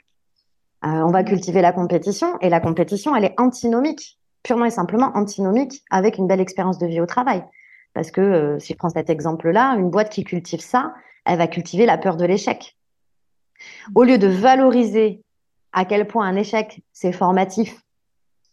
Euh, 0.85 0.89
on 0.89 1.11
va 1.11 1.23
cultiver 1.23 1.61
la 1.61 1.71
compétition 1.71 2.37
et 2.41 2.49
la 2.49 2.59
compétition, 2.59 3.15
elle 3.15 3.25
est 3.25 3.39
antinomique, 3.39 4.19
purement 4.43 4.65
et 4.65 4.69
simplement 4.69 5.11
antinomique 5.15 5.83
avec 5.89 6.17
une 6.17 6.27
belle 6.27 6.41
expérience 6.41 6.77
de 6.77 6.85
vie 6.85 7.01
au 7.01 7.05
travail. 7.05 7.43
Parce 7.93 8.11
que 8.11 8.21
euh, 8.21 8.59
si 8.59 8.73
je 8.73 8.77
prends 8.77 8.89
cet 8.89 9.09
exemple-là, 9.09 9.75
une 9.77 9.89
boîte 9.89 10.09
qui 10.09 10.23
cultive 10.23 10.59
ça, 10.59 10.93
elle 11.25 11.37
va 11.37 11.47
cultiver 11.47 11.85
la 11.85 11.97
peur 11.97 12.15
de 12.15 12.25
l'échec. 12.25 12.77
Au 13.95 14.03
lieu 14.03 14.17
de 14.17 14.27
valoriser 14.27 15.21
à 15.73 15.85
quel 15.85 16.07
point 16.07 16.27
un 16.27 16.35
échec, 16.35 16.81
c'est 16.93 17.11
formatif 17.11 17.81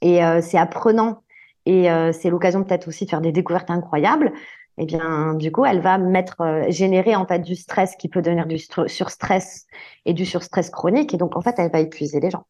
et 0.01 0.25
euh, 0.25 0.41
c'est 0.41 0.59
apprenant 0.59 1.23
et 1.67 1.91
euh, 1.91 2.13
c'est 2.13 2.31
l'occasion 2.31 2.65
peut-être 2.65 2.89
aussi 2.89 3.05
de 3.05 3.11
faire 3.11 3.21
des 3.21 3.33
découvertes 3.33 3.71
incroyables, 3.71 4.33
eh 4.77 4.87
bien, 4.87 5.35
du 5.35 5.53
coup, 5.53 5.65
elle 5.65 5.81
va 5.81 5.99
mettre, 5.99 6.65
générer 6.69 7.15
en 7.15 7.27
fait 7.27 7.39
du 7.39 7.55
stress 7.55 7.95
qui 7.97 8.09
peut 8.09 8.23
devenir 8.23 8.47
du 8.47 8.59
surstress 8.59 9.67
et 10.05 10.13
du 10.13 10.27
surstress 10.27 10.69
chronique. 10.69 11.15
Et 11.15 11.17
donc, 11.17 11.37
en 11.37 11.41
fait, 11.43 11.55
elle 11.59 11.71
va 11.71 11.79
épuiser 11.79 12.19
les 12.19 12.31
gens. 12.31 12.45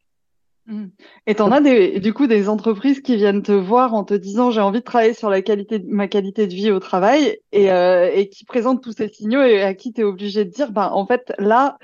Mmh. 0.67 0.87
Et 1.27 1.35
tu 1.35 1.43
en 1.43 1.53
as 1.53 1.61
des, 1.61 2.01
du 2.01 2.15
coup 2.15 2.27
des 2.27 2.49
entreprises 2.49 3.01
qui 3.01 3.17
viennent 3.17 3.43
te 3.43 3.53
voir 3.53 3.93
en 3.93 4.03
te 4.03 4.15
disant 4.15 4.51
j'ai 4.51 4.63
envie 4.63 4.81
de 4.81 4.85
travailler 4.85 5.13
sur 5.13 5.29
la 5.29 5.43
qualité 5.43 5.79
de, 5.79 5.87
ma 5.93 6.09
qualité 6.09 6.47
de 6.47 6.55
vie 6.55 6.71
au 6.71 6.81
travail 6.81 7.39
et, 7.53 7.71
euh, 7.71 8.11
et 8.15 8.31
qui 8.31 8.47
présentent 8.47 8.83
tous 8.83 8.93
ces 8.93 9.09
signaux 9.09 9.43
et 9.43 9.61
à 9.61 9.75
qui 9.75 9.93
tu 9.93 10.01
es 10.01 10.05
obligé 10.05 10.47
de 10.47 10.51
dire 10.51 10.73
bah 10.73 10.91
en 10.93 11.07
fait 11.07 11.35
là 11.39 11.77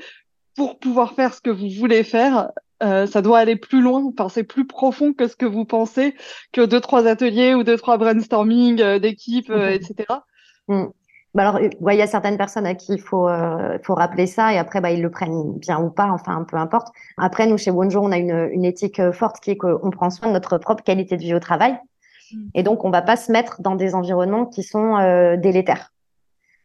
pour 0.57 0.79
pouvoir 0.79 1.13
faire 1.13 1.35
ce 1.35 1.43
que 1.43 1.51
vous 1.51 1.69
voulez 1.69 2.05
faire 2.05 2.51
euh, 2.83 3.07
ça 3.07 3.21
doit 3.21 3.39
aller 3.39 3.57
plus 3.57 3.83
loin, 3.83 4.11
c'est 4.31 4.45
plus 4.45 4.67
profond 4.67 5.13
que 5.13 5.29
ce 5.29 5.37
que 5.37 5.45
vous 5.45 5.67
pensez 5.67 6.15
que 6.53 6.65
deux 6.65 6.81
trois 6.81 7.07
ateliers 7.07 7.55
ou 7.55 7.63
deux 7.63 7.77
trois 7.77 7.99
brainstorming 7.99 8.81
euh, 8.81 8.99
d'équipe, 8.99 9.51
euh, 9.51 9.69
etc. 9.69 10.07
Bah 11.35 11.49
alors, 11.49 11.61
il 11.61 11.97
y 11.97 12.03
a 12.03 12.07
certaines 12.09 12.37
personnes 12.37 12.67
à 12.67 12.75
qui 12.75 12.95
il 12.95 13.01
faut, 13.01 13.29
euh, 13.29 13.79
faut 13.85 13.95
rappeler 13.95 14.27
ça 14.27 14.53
et 14.53 14.59
après, 14.59 14.81
bah, 14.81 14.91
ils 14.91 15.01
le 15.01 15.11
prennent 15.11 15.53
bien 15.59 15.81
ou 15.81 15.91
pas, 15.91 16.09
enfin, 16.11 16.45
peu 16.49 16.57
importe. 16.57 16.89
Après, 17.19 17.47
nous, 17.47 17.57
chez 17.57 17.71
Bonjour, 17.71 18.03
on 18.03 18.11
a 18.11 18.19
une, 18.19 18.51
une 18.53 18.65
éthique 18.65 18.99
euh, 18.99 19.13
forte 19.13 19.39
qui 19.39 19.53
est 19.53 19.57
qu'on 19.57 19.91
prend 19.91 20.11
soin 20.11 20.29
de 20.29 20.33
notre 20.33 20.59
propre 20.59 20.83
qualité 20.83 21.17
de 21.17 21.23
vie 21.23 21.35
au 21.35 21.39
travail. 21.39 21.79
Mm. 22.33 22.49
Et 22.55 22.63
donc, 22.63 22.85
on 22.85 22.91
va 22.91 23.03
pas 23.03 23.17
se 23.17 23.31
mettre 23.31 23.63
dans 23.63 23.77
des 23.77 23.95
environnements 23.95 24.47
qui 24.47 24.63
sont 24.63 24.97
euh, 24.97 25.37
délétères. 25.37 25.93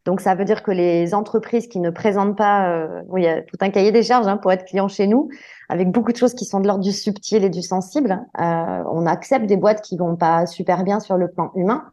Donc, 0.05 0.21
ça 0.21 0.35
veut 0.35 0.45
dire 0.45 0.61
que 0.61 0.71
les 0.71 1.15
entreprises 1.15 1.67
qui 1.67 1.79
ne 1.79 1.89
présentent 1.89 2.37
pas, 2.37 2.69
euh, 2.69 3.01
il 3.17 3.23
y 3.23 3.27
a 3.27 3.41
tout 3.41 3.57
un 3.61 3.71
cahier 3.71 3.91
des 3.91 4.03
charges 4.03 4.27
hein, 4.27 4.37
pour 4.37 4.51
être 4.51 4.65
client 4.65 4.87
chez 4.87 5.07
nous, 5.07 5.29
avec 5.67 5.91
beaucoup 5.91 6.11
de 6.11 6.17
choses 6.17 6.35
qui 6.35 6.45
sont 6.45 6.59
de 6.59 6.67
l'ordre 6.67 6.83
du 6.83 6.91
subtil 6.91 7.43
et 7.43 7.49
du 7.49 7.63
sensible. 7.63 8.23
Euh, 8.39 8.83
on 8.91 9.07
accepte 9.07 9.47
des 9.47 9.57
boîtes 9.57 9.81
qui 9.81 9.97
vont 9.97 10.15
pas 10.15 10.45
super 10.45 10.83
bien 10.83 10.99
sur 10.99 11.17
le 11.17 11.29
plan 11.29 11.51
humain. 11.55 11.85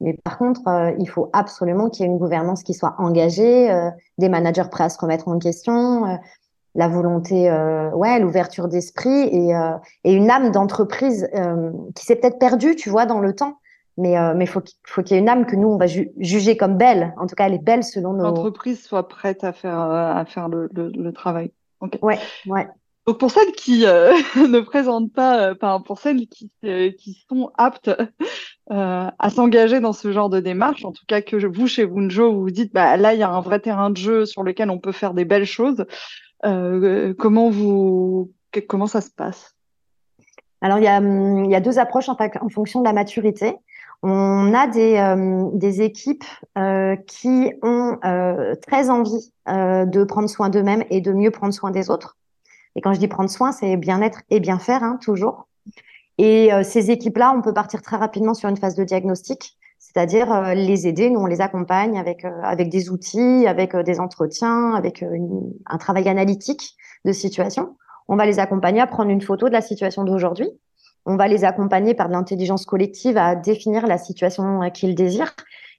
Mais 0.00 0.14
par 0.14 0.38
contre, 0.38 0.66
euh, 0.68 0.92
il 0.98 1.08
faut 1.08 1.30
absolument 1.32 1.88
qu'il 1.88 2.04
y 2.04 2.08
ait 2.08 2.12
une 2.12 2.18
gouvernance 2.18 2.62
qui 2.62 2.74
soit 2.74 2.94
engagée, 2.98 3.70
euh, 3.70 3.90
des 4.18 4.28
managers 4.28 4.68
prêts 4.70 4.84
à 4.84 4.88
se 4.88 4.98
remettre 4.98 5.28
en 5.28 5.38
question, 5.38 6.06
euh, 6.06 6.16
la 6.74 6.88
volonté, 6.88 7.50
ouais, 7.94 8.20
l'ouverture 8.20 8.68
d'esprit 8.68 9.08
et, 9.08 9.50
et, 10.04 10.12
une 10.12 10.30
âme 10.30 10.50
d'entreprise 10.50 11.26
qui 11.94 12.04
s'est 12.04 12.16
peut-être 12.16 12.38
perdue, 12.38 12.76
tu 12.76 12.90
vois, 12.90 13.06
dans 13.06 13.18
le 13.18 13.34
temps. 13.34 13.56
Mais 13.96 14.14
mais 14.34 14.44
faut 14.44 14.60
faut 14.86 15.02
qu'il 15.02 15.14
y 15.14 15.18
ait 15.18 15.22
une 15.22 15.28
âme 15.30 15.46
que 15.46 15.56
nous 15.56 15.68
on 15.68 15.78
va 15.78 15.86
juger 15.86 16.58
comme 16.58 16.76
belle. 16.76 17.14
En 17.16 17.26
tout 17.26 17.34
cas, 17.34 17.46
elle 17.46 17.54
est 17.54 17.64
belle 17.64 17.82
selon 17.82 18.12
nos. 18.12 18.24
L'entreprise 18.24 18.84
soit 18.84 19.08
prête 19.08 19.42
à 19.42 19.54
faire 19.54 19.78
à 19.80 20.22
faire 20.26 20.50
le, 20.50 20.68
le, 20.74 20.90
le 20.90 21.12
travail. 21.14 21.50
Okay. 21.80 21.98
Ouais, 22.02 22.18
ouais. 22.44 22.68
Donc 23.06 23.18
pour 23.18 23.30
celles 23.30 23.52
qui 23.52 23.86
euh, 23.86 24.12
ne 24.36 24.60
présentent 24.60 25.12
pas, 25.12 25.50
euh, 25.50 25.78
pour 25.78 25.98
celles 25.98 26.26
qui, 26.26 26.50
euh, 26.64 26.90
qui 26.90 27.24
sont 27.28 27.52
aptes 27.56 27.90
euh, 28.70 29.10
à 29.18 29.30
s'engager 29.30 29.80
dans 29.80 29.92
ce 29.92 30.10
genre 30.10 30.28
de 30.28 30.40
démarche, 30.40 30.84
en 30.84 30.92
tout 30.92 31.04
cas 31.06 31.22
que 31.22 31.46
vous 31.46 31.68
chez 31.68 31.84
Wunjo 31.84 32.32
vous 32.32 32.40
vous 32.40 32.50
dites 32.50 32.72
bah 32.72 32.96
là 32.96 33.14
il 33.14 33.20
y 33.20 33.22
a 33.22 33.30
un 33.30 33.40
vrai 33.40 33.60
terrain 33.60 33.90
de 33.90 33.96
jeu 33.96 34.26
sur 34.26 34.42
lequel 34.42 34.70
on 34.70 34.78
peut 34.78 34.92
faire 34.92 35.14
des 35.14 35.24
belles 35.24 35.46
choses. 35.46 35.84
comment 36.42 37.50
vous 37.50 38.32
comment 38.68 38.86
ça 38.86 39.00
se 39.00 39.10
passe? 39.10 39.54
Alors 40.62 40.78
il 40.78 40.84
y 40.84 41.54
a, 41.54 41.60
deux 41.60 41.78
approches 41.78 42.08
en, 42.08 42.16
fonction 42.48 42.80
de 42.80 42.84
la 42.84 42.92
maturité. 42.92 43.54
On 44.02 44.52
a 44.54 44.66
des, 44.66 45.50
des 45.54 45.82
équipes 45.82 46.24
qui 47.06 47.52
ont 47.62 47.98
très 48.66 48.90
envie 48.90 49.32
de 49.46 50.04
prendre 50.04 50.28
soin 50.28 50.48
d'eux-mêmes 50.48 50.84
et 50.90 51.00
de 51.00 51.12
mieux 51.12 51.30
prendre 51.30 51.54
soin 51.54 51.70
des 51.70 51.90
autres. 51.90 52.16
Et 52.76 52.82
quand 52.82 52.92
je 52.92 52.98
dis 52.98 53.08
prendre 53.08 53.30
soin, 53.30 53.52
c'est 53.52 53.76
bien-être 53.76 54.20
et 54.30 54.38
bien 54.38 54.58
faire, 54.58 54.84
hein, 54.84 54.98
toujours. 55.00 55.48
Et 56.18 56.52
euh, 56.52 56.62
ces 56.62 56.90
équipes-là, 56.90 57.34
on 57.36 57.42
peut 57.42 57.52
partir 57.52 57.82
très 57.82 57.96
rapidement 57.96 58.34
sur 58.34 58.48
une 58.48 58.56
phase 58.56 58.74
de 58.74 58.84
diagnostic, 58.84 59.58
c'est-à-dire 59.78 60.32
euh, 60.32 60.54
les 60.54 60.86
aider. 60.86 61.10
Nous, 61.10 61.20
on 61.20 61.26
les 61.26 61.40
accompagne 61.40 61.98
avec, 61.98 62.24
euh, 62.24 62.40
avec 62.42 62.70
des 62.70 62.90
outils, 62.90 63.46
avec 63.46 63.76
des 63.76 64.00
entretiens, 64.00 64.74
avec 64.74 65.04
un 65.66 65.78
travail 65.78 66.08
analytique 66.08 66.76
de 67.04 67.12
situation. 67.12 67.76
On 68.08 68.16
va 68.16 68.24
les 68.24 68.38
accompagner 68.38 68.80
à 68.80 68.86
prendre 68.86 69.10
une 69.10 69.20
photo 69.20 69.48
de 69.48 69.52
la 69.52 69.60
situation 69.60 70.04
d'aujourd'hui. 70.04 70.48
On 71.04 71.16
va 71.16 71.28
les 71.28 71.44
accompagner 71.44 71.94
par 71.94 72.08
de 72.08 72.12
l'intelligence 72.14 72.64
collective 72.64 73.16
à 73.16 73.36
définir 73.36 73.86
la 73.86 73.98
situation 73.98 74.60
qu'ils 74.70 74.94
désirent. 74.94 75.34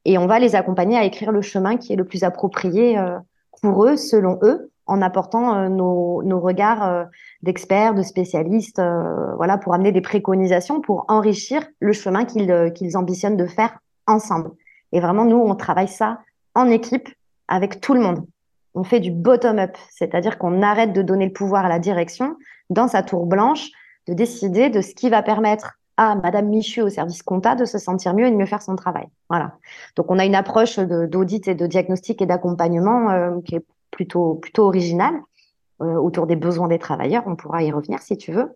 Et 0.06 0.18
on 0.18 0.28
va 0.28 0.40
les 0.40 0.56
accompagner 0.56 0.98
à 0.98 1.04
écrire 1.04 1.32
le 1.32 1.42
chemin 1.42 1.76
qui 1.76 1.92
est 1.92 1.98
le 1.98 2.06
plus 2.06 2.24
approprié 2.24 2.98
pour 3.62 3.86
eux, 3.86 3.98
selon 3.98 4.40
eux, 4.42 4.72
en 4.88 5.02
apportant 5.02 5.56
euh, 5.56 5.70
nos, 5.70 6.40
regards 6.40 6.88
euh, 6.88 7.04
d'experts, 7.44 7.94
de 7.94 8.02
spécialistes, 8.02 8.80
euh, 8.80 9.36
voilà, 9.36 9.58
pour 9.58 9.74
amener 9.74 9.92
des 9.92 10.02
préconisations, 10.02 10.82
pour 10.82 11.06
enrichir 11.10 11.64
le 11.80 11.94
chemin 11.94 12.26
qu'ils 12.26 12.98
ambitionnent 12.98 13.38
de 13.38 13.46
faire 13.46 13.78
ensemble. 14.08 14.52
Et 14.94 15.00
vraiment, 15.00 15.26
nous, 15.26 15.38
on 15.38 15.56
travaille 15.56 15.90
ça 15.90 16.20
en 16.56 16.70
équipe 16.70 17.10
avec 17.48 17.82
tout 17.82 17.94
le 17.94 18.00
monde. 18.00 18.26
On 18.74 18.84
fait 18.84 19.00
du 19.00 19.12
bottom-up, 19.12 19.76
c'est-à-dire 19.92 20.38
qu'on 20.38 20.62
arrête 20.62 20.94
de 20.94 21.02
donner 21.02 21.26
le 21.26 21.34
pouvoir 21.34 21.66
à 21.66 21.70
la 21.70 21.80
direction 21.80 22.36
dans 22.70 22.88
sa 22.88 23.04
tour 23.04 23.26
blanche, 23.26 23.70
de 24.08 24.14
décider 24.14 24.70
de 24.70 24.82
ce 24.82 24.94
qui 24.94 25.10
va 25.10 25.22
permettre 25.22 25.74
à 25.98 26.16
Madame 26.16 26.48
Michu 26.48 26.82
au 26.82 26.90
service 26.90 27.24
compta 27.24 27.56
de 27.56 27.66
se 27.66 27.80
sentir 27.80 28.14
mieux 28.14 28.28
et 28.28 28.32
de 28.32 28.36
mieux 28.36 28.46
faire 28.46 28.62
son 28.62 28.76
travail. 28.76 29.08
Voilà. 29.30 29.54
Donc 29.96 30.12
on 30.12 30.20
a 30.20 30.26
une 30.26 30.36
approche 30.36 30.78
d'audit 30.78 31.48
et 31.48 31.56
de 31.56 31.66
diagnostic 31.66 32.22
et 32.22 32.28
d'accompagnement 32.28 33.42
qui 33.42 33.56
est 33.56 33.66
plutôt, 33.92 34.36
plutôt 34.36 34.66
original 34.66 35.14
euh, 35.80 35.94
autour 35.94 36.26
des 36.26 36.36
besoins 36.36 36.68
des 36.68 36.80
travailleurs. 36.80 37.22
On 37.28 37.36
pourra 37.36 37.62
y 37.62 37.72
revenir 37.72 38.02
si 38.02 38.18
tu 38.18 38.32
veux. 38.32 38.50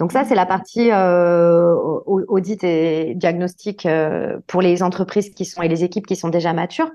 Donc 0.00 0.10
ça, 0.10 0.24
c'est 0.24 0.34
la 0.34 0.46
partie 0.46 0.90
euh, 0.90 1.72
audit 2.06 2.64
et 2.64 3.14
diagnostic 3.14 3.86
euh, 3.86 4.38
pour 4.48 4.62
les 4.62 4.82
entreprises 4.82 5.30
qui 5.30 5.44
sont 5.44 5.62
et 5.62 5.68
les 5.68 5.84
équipes 5.84 6.06
qui 6.06 6.16
sont 6.16 6.28
déjà 6.28 6.52
matures. 6.52 6.90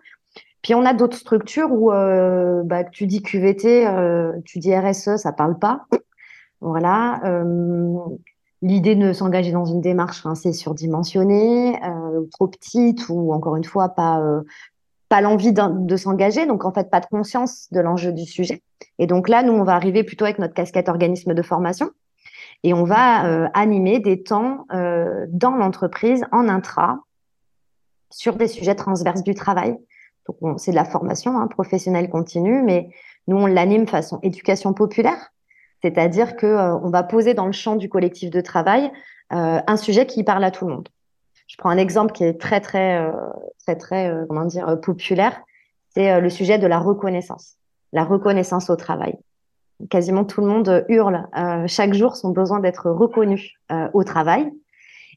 Puis 0.61 0.75
on 0.75 0.85
a 0.85 0.93
d'autres 0.93 1.15
structures 1.15 1.71
où 1.71 1.89
bah, 1.89 2.83
tu 2.83 3.07
dis 3.07 3.23
QVT, 3.23 3.87
tu 4.43 4.59
dis 4.59 4.75
RSE, 4.75 5.15
ça 5.15 5.31
parle 5.31 5.57
pas. 5.57 5.85
Voilà. 6.59 7.21
L'idée 8.61 8.95
de 8.95 9.13
s'engager 9.13 9.51
dans 9.51 9.65
une 9.65 9.81
démarche, 9.81 10.23
hein, 10.25 10.35
c'est 10.35 10.53
surdimensionné, 10.53 11.79
trop 12.31 12.47
petite 12.47 13.09
ou 13.09 13.33
encore 13.33 13.55
une 13.55 13.63
fois 13.63 13.89
pas 13.89 14.21
pas 15.11 15.19
l'envie 15.19 15.51
de 15.51 15.95
s'engager, 15.97 16.45
donc 16.45 16.63
en 16.63 16.71
fait 16.71 16.89
pas 16.89 17.01
de 17.01 17.05
conscience 17.05 17.67
de 17.73 17.81
l'enjeu 17.81 18.13
du 18.13 18.25
sujet. 18.25 18.63
Et 18.97 19.07
donc 19.07 19.27
là, 19.27 19.43
nous, 19.43 19.51
on 19.51 19.65
va 19.65 19.73
arriver 19.73 20.05
plutôt 20.05 20.23
avec 20.23 20.39
notre 20.39 20.53
casquette 20.53 20.87
organisme 20.87 21.33
de 21.33 21.41
formation 21.41 21.89
et 22.63 22.73
on 22.73 22.85
va 22.85 23.25
euh, 23.25 23.49
animer 23.53 23.99
des 23.99 24.23
temps 24.23 24.67
euh, 24.73 25.25
dans 25.27 25.51
l'entreprise 25.57 26.23
en 26.31 26.47
intra 26.47 27.01
sur 28.09 28.37
des 28.37 28.47
sujets 28.47 28.75
transverses 28.75 29.21
du 29.21 29.35
travail. 29.35 29.75
Donc 30.27 30.61
c'est 30.61 30.71
de 30.71 30.77
la 30.77 30.85
formation 30.85 31.37
hein, 31.37 31.47
professionnelle 31.47 32.09
continue, 32.09 32.61
mais 32.63 32.87
nous 33.27 33.35
on 33.35 33.47
l'anime 33.47 33.87
façon 33.87 34.17
éducation 34.23 34.73
populaire, 34.73 35.33
c'est-à-dire 35.81 36.37
que 36.37 36.45
euh, 36.45 36.77
on 36.77 36.89
va 36.89 37.03
poser 37.03 37.33
dans 37.33 37.47
le 37.47 37.51
champ 37.51 37.75
du 37.75 37.89
collectif 37.89 38.29
de 38.29 38.39
travail 38.39 38.89
un 39.33 39.77
sujet 39.77 40.05
qui 40.05 40.25
parle 40.25 40.43
à 40.43 40.51
tout 40.51 40.67
le 40.67 40.73
monde. 40.73 40.89
Je 41.51 41.57
prends 41.57 41.69
un 41.69 41.77
exemple 41.77 42.13
qui 42.13 42.23
est 42.23 42.39
très 42.39 42.61
très 42.61 42.97
euh, 42.97 43.11
très 43.65 43.75
très 43.75 44.09
euh, 44.09 44.25
comment 44.25 44.45
dire 44.45 44.69
euh, 44.69 44.77
populaire, 44.77 45.41
c'est 45.89 46.21
le 46.21 46.29
sujet 46.29 46.57
de 46.57 46.65
la 46.65 46.79
reconnaissance, 46.79 47.57
la 47.91 48.05
reconnaissance 48.05 48.69
au 48.69 48.77
travail. 48.77 49.17
Quasiment 49.89 50.23
tout 50.23 50.39
le 50.39 50.47
monde 50.47 50.85
hurle 50.87 51.27
chaque 51.67 51.93
jour 51.93 52.15
son 52.15 52.29
besoin 52.29 52.61
d'être 52.61 52.89
reconnu 52.89 53.55
au 53.93 54.05
travail. 54.05 54.49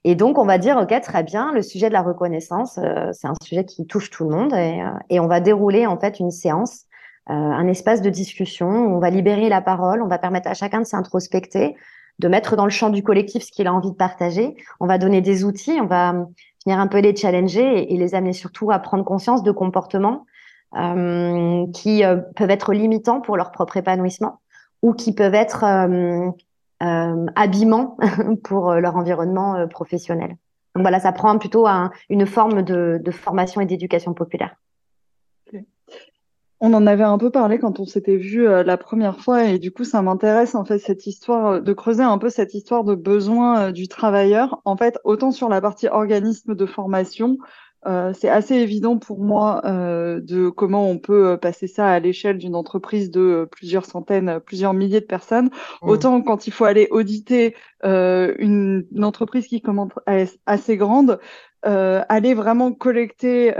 Et 0.02 0.16
donc, 0.16 0.36
on 0.36 0.44
va 0.44 0.58
dire, 0.58 0.76
OK, 0.78 1.00
très 1.00 1.22
bien, 1.22 1.52
le 1.52 1.62
sujet 1.62 1.88
de 1.88 1.92
la 1.92 2.02
reconnaissance, 2.02 2.80
c'est 3.12 3.28
un 3.28 3.34
sujet 3.44 3.64
qui 3.64 3.86
touche 3.86 4.10
tout 4.10 4.24
le 4.24 4.30
monde 4.34 4.52
et, 4.54 4.82
et, 5.10 5.20
on 5.20 5.28
va 5.28 5.38
dérouler 5.38 5.86
en 5.86 5.96
fait 5.96 6.18
une 6.18 6.32
séance 6.32 6.86
un 7.26 7.68
espace 7.68 8.02
de 8.02 8.10
discussion. 8.10 8.68
Où 8.68 8.96
on 8.96 8.98
va 8.98 9.10
libérer 9.10 9.48
la 9.48 9.60
parole, 9.60 10.02
on 10.02 10.08
va 10.08 10.18
permettre 10.18 10.48
à 10.48 10.54
chacun 10.54 10.80
de 10.80 10.86
s'introspecter, 10.86 11.76
de 12.18 12.28
mettre 12.28 12.56
dans 12.56 12.64
le 12.64 12.70
champ 12.70 12.90
du 12.90 13.02
collectif 13.02 13.42
ce 13.42 13.52
qu'il 13.52 13.66
a 13.66 13.72
envie 13.72 13.90
de 13.90 13.96
partager. 13.96 14.56
On 14.80 14.86
va 14.86 14.98
donner 14.98 15.20
des 15.20 15.44
outils, 15.44 15.78
on 15.80 15.86
va 15.86 16.12
venir 16.64 16.78
un 16.78 16.86
peu 16.86 16.98
les 16.98 17.14
challenger 17.14 17.92
et, 17.92 17.96
les 17.96 18.14
amener 18.14 18.32
surtout 18.32 18.70
à 18.70 18.78
prendre 18.78 19.04
conscience 19.04 19.42
de 19.42 19.50
comportements 19.50 20.26
euh, 20.76 21.66
qui 21.72 22.04
euh, 22.04 22.16
peuvent 22.36 22.50
être 22.50 22.72
limitants 22.72 23.20
pour 23.20 23.36
leur 23.36 23.52
propre 23.52 23.76
épanouissement 23.76 24.40
ou 24.82 24.92
qui 24.92 25.14
peuvent 25.14 25.34
être 25.34 25.64
euh, 25.64 26.30
euh 26.82 27.26
abîmants 27.36 27.96
pour 28.44 28.74
leur 28.74 28.96
environnement 28.96 29.66
professionnel. 29.68 30.36
Voilà, 30.74 30.98
ça 30.98 31.12
prend 31.12 31.38
plutôt 31.38 31.68
un, 31.68 31.92
une 32.10 32.26
forme 32.26 32.62
de 32.62 33.10
formation 33.12 33.60
et 33.60 33.66
d'éducation 33.66 34.12
populaire. 34.12 34.56
On 36.66 36.72
en 36.72 36.86
avait 36.86 37.04
un 37.04 37.18
peu 37.18 37.28
parlé 37.28 37.58
quand 37.58 37.78
on 37.78 37.84
s'était 37.84 38.16
vu 38.16 38.48
euh, 38.48 38.62
la 38.62 38.78
première 38.78 39.20
fois 39.20 39.44
et 39.44 39.58
du 39.58 39.70
coup 39.70 39.84
ça 39.84 40.00
m'intéresse 40.00 40.54
en 40.54 40.64
fait 40.64 40.78
cette 40.78 41.06
histoire 41.06 41.46
euh, 41.46 41.60
de 41.60 41.74
creuser 41.74 42.02
un 42.02 42.16
peu 42.16 42.30
cette 42.30 42.54
histoire 42.54 42.84
de 42.84 42.94
besoin 42.94 43.64
euh, 43.64 43.70
du 43.70 43.86
travailleur. 43.86 44.62
En 44.64 44.74
fait, 44.74 44.98
autant 45.04 45.30
sur 45.30 45.50
la 45.50 45.60
partie 45.60 45.88
organisme 45.88 46.54
de 46.54 46.64
formation, 46.64 47.36
c'est 48.14 48.30
assez 48.30 48.54
évident 48.54 48.96
pour 48.96 49.20
moi 49.20 49.60
de 49.62 50.48
comment 50.48 50.88
on 50.88 50.96
peut 50.96 51.36
passer 51.36 51.66
ça 51.66 51.86
à 51.86 52.00
l'échelle 52.00 52.38
d'une 52.38 52.54
entreprise 52.54 53.10
de 53.10 53.46
plusieurs 53.52 53.84
centaines, 53.84 54.40
plusieurs 54.40 54.72
milliers 54.72 55.02
de 55.02 55.04
personnes. 55.04 55.50
Mmh. 55.82 55.88
Autant 55.90 56.22
quand 56.22 56.46
il 56.46 56.50
faut 56.50 56.64
aller 56.64 56.88
auditer 56.90 57.54
une, 57.82 58.86
une, 58.90 59.04
entreprise 59.04 59.48
qui 59.48 59.60
commence 59.60 59.92
assez 60.46 60.78
grande, 60.78 61.20
aller 61.62 62.32
vraiment 62.32 62.72
collecter 62.72 63.52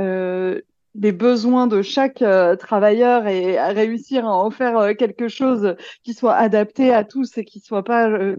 des 0.94 1.12
besoins 1.12 1.66
de 1.66 1.82
chaque 1.82 2.22
euh, 2.22 2.56
travailleur 2.56 3.26
et 3.26 3.58
à 3.58 3.68
réussir 3.68 4.26
à 4.26 4.32
en 4.32 4.50
faire 4.50 4.78
euh, 4.78 4.94
quelque 4.94 5.28
chose 5.28 5.74
qui 6.04 6.14
soit 6.14 6.34
adapté 6.34 6.94
à 6.94 7.04
tous 7.04 7.36
et 7.36 7.44
qui 7.44 7.60
soit 7.60 7.82
pas 7.82 8.08
euh, 8.08 8.36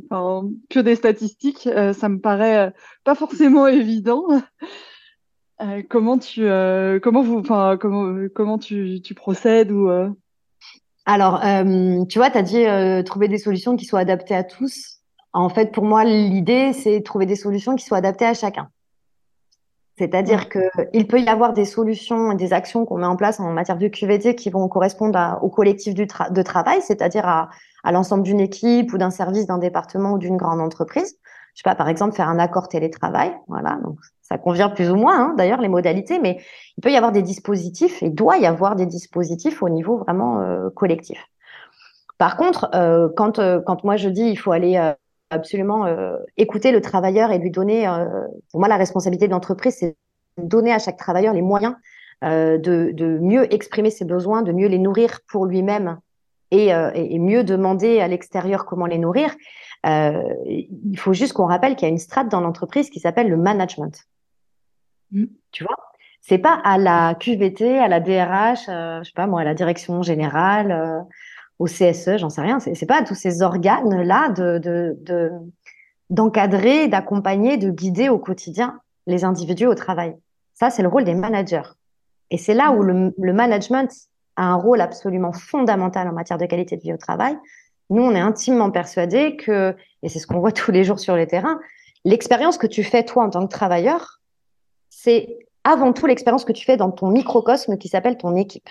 que 0.70 0.80
des 0.80 0.96
statistiques, 0.96 1.70
ça 1.94 2.10
me 2.10 2.20
paraît 2.20 2.74
pas 3.04 3.16
forcément 3.16 3.68
évident. 3.82 4.26
comment 5.90 6.18
tu 6.18 6.42
comment 7.02 7.22
vous 7.22 7.42
comment 7.42 8.28
comment 8.34 8.58
tu, 8.58 9.02
tu 9.02 9.14
procèdes 9.14 9.72
ou 9.72 9.90
Alors 11.06 11.42
tu 12.10 12.20
vois, 12.20 12.30
tu 12.30 12.38
as 12.38 12.42
dit 12.42 13.04
trouver 13.06 13.28
des 13.28 13.38
solutions 13.38 13.76
qui 13.76 13.86
soient 13.86 14.02
adaptées 14.02 14.36
à 14.36 14.44
tous. 14.44 15.02
En 15.34 15.50
fait, 15.50 15.72
pour 15.74 15.84
moi, 15.84 16.06
l'idée 16.06 16.74
c'est 16.74 17.02
trouver 17.04 17.26
des 17.26 17.36
solutions 17.36 17.76
qui 17.76 17.86
soient 17.86 17.98
adaptées 17.98 18.26
à 18.26 18.34
chacun. 18.34 18.70
C'est-à-dire 19.98 20.50
qu'il 20.50 21.08
peut 21.08 21.22
y 21.22 21.30
avoir 21.30 21.54
des 21.54 21.64
solutions 21.64 22.32
et 22.32 22.36
des 22.36 22.52
actions 22.52 22.86
qu'on 22.86 22.98
met 22.98 23.06
en 23.06 23.16
place 23.16 23.40
en 23.40 23.52
matière 23.52 23.78
de 23.78 23.88
QVT 23.88 24.36
qui 24.36 24.50
vont 24.50 24.68
correspondre 24.68 25.40
au 25.42 25.50
collectif 25.50 25.94
du 25.94 26.06
de 26.06 26.42
travail, 26.42 26.82
c'est-à-dire 26.82 27.26
à, 27.28 27.50
à 27.84 27.92
l'ensemble 27.92 28.24
d'une 28.24 28.42
équipe 28.42 28.92
ou 28.92 28.98
d'un 28.98 29.12
service, 29.12 29.46
d'un 29.46 29.58
département 29.58 30.14
ou 30.14 30.18
d'une 30.18 30.36
grande 30.36 30.60
entreprise. 30.60 31.18
Je 31.54 31.62
sais 31.62 31.70
pas, 31.70 31.76
par 31.76 31.88
exemple, 31.88 32.14
faire 32.14 32.28
un 32.28 32.40
accord 32.40 32.68
télétravail. 32.68 33.34
Voilà, 33.48 33.80
donc 33.84 33.98
ça 34.22 34.38
convient 34.38 34.70
plus 34.70 34.90
ou 34.90 34.96
moins, 34.96 35.18
hein, 35.18 35.36
d'ailleurs, 35.38 35.62
les 35.62 35.70
modalités, 35.70 36.20
mais 36.20 36.42
il 36.78 36.82
peut 36.82 36.92
y 36.92 36.98
avoir 36.98 37.14
des 37.14 37.22
dispositifs 37.22 38.04
et 38.04 38.10
doit 38.10 38.38
y 38.38 38.46
avoir 38.46 38.76
des 38.76 38.86
dispositifs 38.86 39.64
au 39.64 39.70
niveau 39.70 39.98
vraiment 39.98 40.42
euh, 40.42 40.70
collectif. 40.72 41.24
Par 42.18 42.36
contre, 42.36 42.70
euh, 42.74 43.08
quand, 43.16 43.40
euh, 43.40 43.62
quand 43.66 43.84
moi 43.84 43.98
je 43.98 44.10
dis 44.10 44.24
il 44.24 44.36
faut 44.36 44.52
aller 44.52 44.94
absolument 45.30 45.86
euh, 45.86 46.18
écouter 46.38 46.72
le 46.72 46.82
travailleur 46.82 47.32
et 47.32 47.38
lui 47.38 47.52
donner, 47.52 47.88
euh, 47.88 48.06
pour 48.52 48.60
moi, 48.60 48.70
la 48.70 48.78
responsabilité 48.78 49.28
de 49.28 49.32
l'entreprise, 49.32 49.76
c'est 49.80 49.96
donner 50.38 50.72
à 50.72 50.80
chaque 50.80 50.98
travailleur 50.98 51.34
les 51.34 51.42
moyens 51.42 51.76
euh, 52.24 52.58
de, 52.58 52.92
de, 52.94 53.20
mieux 53.20 53.52
exprimer 53.54 53.90
ses 53.90 54.06
besoins, 54.06 54.42
de 54.42 54.52
mieux 54.52 54.68
les 54.68 54.80
nourrir 54.80 55.20
pour 55.28 55.46
lui-même 55.46 56.00
et, 56.52 56.70
et, 56.70 57.20
mieux 57.20 57.44
demander 57.44 58.00
à 58.00 58.08
l'extérieur 58.08 58.66
comment 58.66 58.86
les 58.86 59.00
nourrir. 59.00 59.36
il 59.84 60.96
faut 60.96 61.12
juste 61.12 61.34
qu'on 61.34 61.48
rappelle 61.48 61.76
qu'il 61.76 61.86
y 61.88 61.90
a 61.90 61.92
une 61.92 61.98
strate 61.98 62.30
dans 62.30 62.40
l'entreprise 62.40 62.90
qui 62.90 63.00
s'appelle 63.00 63.30
le 63.30 63.36
management. 63.36 64.06
Mmh. 65.12 65.26
Tu 65.52 65.64
vois? 65.66 65.76
C'est 66.22 66.38
pas 66.38 66.54
à 66.64 66.78
la 66.78 67.16
QVT, 67.20 67.80
à 67.80 67.88
la 67.88 68.00
DRH, 68.00 68.68
je 68.68 69.02
sais 69.04 69.12
pas 69.16 69.28
moi, 69.28 69.42
à 69.42 69.44
la 69.44 69.54
direction 69.54 70.02
générale, 70.02 71.06
au 71.60 71.66
CSE, 71.66 72.18
j'en 72.18 72.30
sais 72.30 72.42
rien. 72.42 72.60
C'est 72.60 72.86
pas 72.86 73.00
à 73.00 73.04
tous 73.04 73.16
ces 73.16 73.42
organes-là 73.42 74.30
de, 74.30 75.32
d'encadrer, 76.10 76.88
d'accompagner, 76.88 77.58
de 77.58 77.70
guider 77.70 78.10
au 78.10 78.20
quotidien 78.20 78.80
les 79.08 79.24
individus 79.24 79.68
au 79.68 79.76
travail. 79.76 80.16
Ça, 80.54 80.70
c'est 80.70 80.82
le 80.82 80.90
rôle 80.90 81.04
des 81.04 81.16
managers. 81.16 81.70
Et 82.32 82.38
c'est 82.38 82.54
là 82.54 82.72
où 82.72 82.82
le, 82.82 83.34
management 83.34 83.90
a 84.36 84.46
un 84.46 84.56
rôle 84.56 84.82
absolument 84.82 85.32
fondamental 85.32 86.08
en 86.08 86.14
matière 86.14 86.38
de 86.38 86.46
qualité 86.46 86.76
de 86.76 86.82
vie 86.82 86.94
au 86.94 86.98
travail. 86.98 87.38
Nous, 87.90 88.02
on 88.02 88.12
est 88.12 88.20
intimement 88.20 88.72
persuadés 88.72 89.38
que, 89.38 89.76
et 90.02 90.10
c'est 90.10 90.20
ce 90.20 90.28
qu'on 90.28 90.40
voit 90.40 90.52
tous 90.52 90.72
les 90.72 90.84
jours 90.84 91.00
sur 91.00 91.16
les 91.16 91.28
terrains, 91.28 91.60
l'expérience 92.04 92.58
que 92.58 92.68
tu 92.68 92.84
fais 92.84 93.04
toi 93.04 93.26
en 93.26 93.30
tant 93.30 93.46
que 93.46 93.52
travailleur, 93.52 94.22
c'est 94.90 95.38
avant 95.64 95.94
tout 95.94 96.08
l'expérience 96.08 96.46
que 96.46 96.52
tu 96.52 96.66
fais 96.66 96.78
dans 96.78 96.92
ton 96.92 97.10
microcosme 97.10 97.78
qui 97.78 97.88
s'appelle 97.88 98.18
ton 98.18 98.36
équipe. 98.36 98.70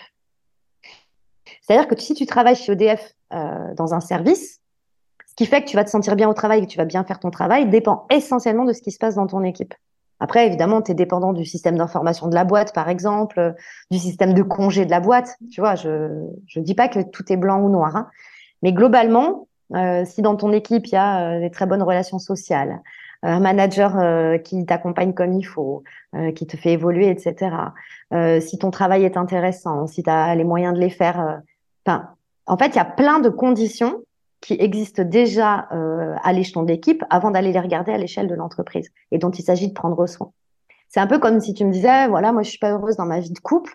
C'est-à-dire 1.66 1.88
que 1.88 1.98
si 2.00 2.14
tu 2.14 2.26
travailles 2.26 2.56
chez 2.56 2.72
EDF 2.72 3.14
euh, 3.32 3.74
dans 3.74 3.94
un 3.94 4.00
service, 4.00 4.60
ce 5.26 5.34
qui 5.34 5.46
fait 5.46 5.62
que 5.62 5.68
tu 5.68 5.76
vas 5.76 5.84
te 5.84 5.90
sentir 5.90 6.14
bien 6.14 6.28
au 6.28 6.34
travail 6.34 6.60
et 6.60 6.66
que 6.66 6.70
tu 6.70 6.78
vas 6.78 6.84
bien 6.84 7.02
faire 7.04 7.18
ton 7.18 7.30
travail 7.30 7.68
dépend 7.68 8.06
essentiellement 8.10 8.64
de 8.64 8.72
ce 8.72 8.82
qui 8.82 8.92
se 8.92 8.98
passe 8.98 9.16
dans 9.16 9.26
ton 9.26 9.42
équipe. 9.42 9.74
Après, 10.20 10.46
évidemment, 10.46 10.80
tu 10.80 10.92
es 10.92 10.94
dépendant 10.94 11.32
du 11.32 11.44
système 11.44 11.76
d'information 11.76 12.28
de 12.28 12.34
la 12.34 12.44
boîte, 12.44 12.72
par 12.72 12.88
exemple, 12.88 13.38
euh, 13.40 13.52
du 13.90 13.98
système 13.98 14.32
de 14.32 14.42
congé 14.42 14.86
de 14.86 14.90
la 14.90 15.00
boîte. 15.00 15.36
Tu 15.50 15.60
vois, 15.60 15.74
je 15.74 15.88
ne 15.88 16.62
dis 16.62 16.74
pas 16.74 16.88
que 16.88 17.00
tout 17.00 17.30
est 17.32 17.36
blanc 17.36 17.60
ou 17.60 17.68
noir. 17.68 17.96
Hein. 17.96 18.08
Mais 18.62 18.72
globalement, 18.72 19.48
euh, 19.74 20.04
si 20.04 20.22
dans 20.22 20.36
ton 20.36 20.52
équipe, 20.52 20.86
il 20.86 20.92
y 20.92 20.96
a 20.96 21.32
euh, 21.36 21.40
des 21.40 21.50
très 21.50 21.66
bonnes 21.66 21.82
relations 21.82 22.18
sociales, 22.18 22.80
un 23.22 23.40
manager 23.40 24.42
qui 24.42 24.66
t'accompagne 24.66 25.14
comme 25.14 25.32
il 25.32 25.44
faut, 25.44 25.82
qui 26.34 26.46
te 26.46 26.58
fait 26.58 26.72
évoluer, 26.72 27.08
etc. 27.08 27.56
Si 28.42 28.58
ton 28.58 28.70
travail 28.70 29.04
est 29.04 29.16
intéressant, 29.16 29.86
si 29.86 30.02
tu 30.02 30.10
as 30.10 30.34
les 30.34 30.44
moyens 30.44 30.74
de 30.74 30.78
les 30.78 30.90
faire. 30.90 31.40
En 31.86 32.58
fait, 32.58 32.68
il 32.68 32.76
y 32.76 32.80
a 32.80 32.84
plein 32.84 33.20
de 33.20 33.28
conditions 33.28 34.02
qui 34.40 34.54
existent 34.54 35.02
déjà 35.04 35.68
à 36.22 36.32
l'échelon 36.32 36.62
d'équipe 36.62 37.02
avant 37.08 37.30
d'aller 37.30 37.52
les 37.52 37.60
regarder 37.60 37.92
à 37.92 37.98
l'échelle 37.98 38.28
de 38.28 38.34
l'entreprise 38.34 38.90
et 39.10 39.18
dont 39.18 39.30
il 39.30 39.42
s'agit 39.42 39.68
de 39.68 39.72
prendre 39.72 40.06
soin. 40.06 40.32
C'est 40.88 41.00
un 41.00 41.06
peu 41.06 41.18
comme 41.18 41.40
si 41.40 41.54
tu 41.54 41.64
me 41.64 41.72
disais, 41.72 42.08
voilà, 42.08 42.32
moi 42.32 42.42
je 42.42 42.50
suis 42.50 42.58
pas 42.58 42.72
heureuse 42.72 42.96
dans 42.96 43.06
ma 43.06 43.20
vie 43.20 43.32
de 43.32 43.38
couple 43.38 43.74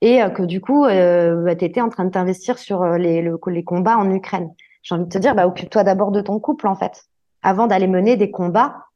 et 0.00 0.20
que 0.34 0.42
du 0.42 0.60
coup, 0.60 0.84
bah, 0.84 1.56
tu 1.56 1.64
étais 1.64 1.80
en 1.80 1.88
train 1.88 2.04
de 2.04 2.10
t'investir 2.10 2.58
sur 2.58 2.84
les, 2.84 3.22
les 3.22 3.64
combats 3.64 3.98
en 3.98 4.08
Ukraine. 4.10 4.50
J'ai 4.84 4.94
envie 4.94 5.04
de 5.04 5.08
te 5.08 5.18
dire, 5.18 5.34
bah, 5.34 5.48
occupe-toi 5.48 5.82
d'abord 5.82 6.12
de 6.12 6.20
ton 6.20 6.38
couple 6.38 6.68
en 6.68 6.76
fait 6.76 7.08
avant 7.44 7.66
d'aller 7.68 7.86
mener 7.86 8.16
des 8.16 8.32
combats 8.32 8.86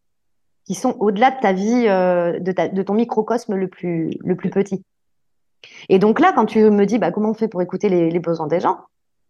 qui 0.64 0.74
sont 0.74 0.96
au-delà 0.98 1.30
de 1.30 1.40
ta 1.40 1.52
vie, 1.52 1.84
euh, 1.86 2.40
de, 2.40 2.52
de, 2.74 2.82
ton 2.82 2.94
microcosme 2.94 3.54
le 3.54 3.68
plus, 3.68 4.10
le 4.24 4.34
plus 4.34 4.50
petit. 4.50 4.82
Et 5.88 5.98
donc 5.98 6.20
là, 6.20 6.32
quand 6.34 6.46
tu 6.46 6.70
me 6.70 6.84
dis 6.86 6.98
bah, 6.98 7.10
comment 7.10 7.30
on 7.30 7.34
fait 7.34 7.48
pour 7.48 7.62
écouter 7.62 7.88
les, 7.88 8.10
les 8.10 8.18
besoins 8.18 8.46
des 8.46 8.60
gens, 8.60 8.78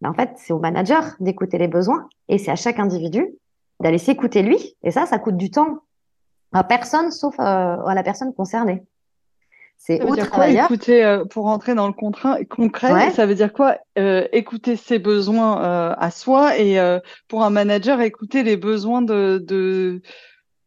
bah, 0.01 0.09
en 0.09 0.13
fait, 0.13 0.31
c'est 0.37 0.53
au 0.53 0.59
manager 0.59 1.15
d'écouter 1.19 1.57
les 1.57 1.67
besoins 1.67 2.07
et 2.27 2.37
c'est 2.37 2.51
à 2.51 2.55
chaque 2.55 2.79
individu 2.79 3.27
d'aller 3.79 3.97
s'écouter 3.97 4.41
lui. 4.41 4.75
Et 4.83 4.91
ça, 4.91 5.05
ça 5.05 5.19
coûte 5.19 5.37
du 5.37 5.51
temps 5.51 5.79
à 6.51 6.63
personne 6.63 7.11
sauf 7.11 7.35
euh, 7.39 7.43
à 7.43 7.93
la 7.93 8.03
personne 8.03 8.33
concernée. 8.33 8.83
C'est 9.77 10.01
au 10.01 10.13
travailleur. 10.13 10.67
Quoi, 10.67 10.75
écouter, 10.75 11.05
euh, 11.05 11.23
pour 11.23 11.45
rentrer 11.45 11.73
dans 11.73 11.87
le 11.87 11.93
contrat 11.93 12.43
concret, 12.43 13.11
ça 13.11 13.25
veut 13.25 13.35
dire 13.35 13.53
quoi 13.53 13.77
euh, 13.97 14.27
Écouter 14.33 14.75
ses 14.75 14.99
besoins 14.99 15.61
à 15.97 16.11
soi 16.11 16.57
et 16.57 16.77
pour 17.29 17.43
un 17.43 17.49
manager, 17.49 18.01
écouter 18.01 18.43
les 18.43 18.57
besoins 18.57 19.01
de, 19.01 19.41
de, 19.45 20.01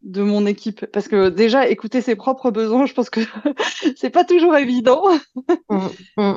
de 0.02 0.22
mon 0.22 0.46
équipe. 0.46 0.86
Parce 0.86 1.08
que 1.08 1.28
déjà, 1.28 1.68
écouter 1.68 2.00
ses 2.00 2.16
propres 2.16 2.50
besoins, 2.50 2.86
je 2.86 2.94
pense 2.94 3.10
que 3.10 3.20
c'est 3.96 4.10
pas 4.10 4.24
toujours 4.24 4.56
évident. 4.56 5.02
Mmh, 5.68 5.78
mmh. 6.16 6.32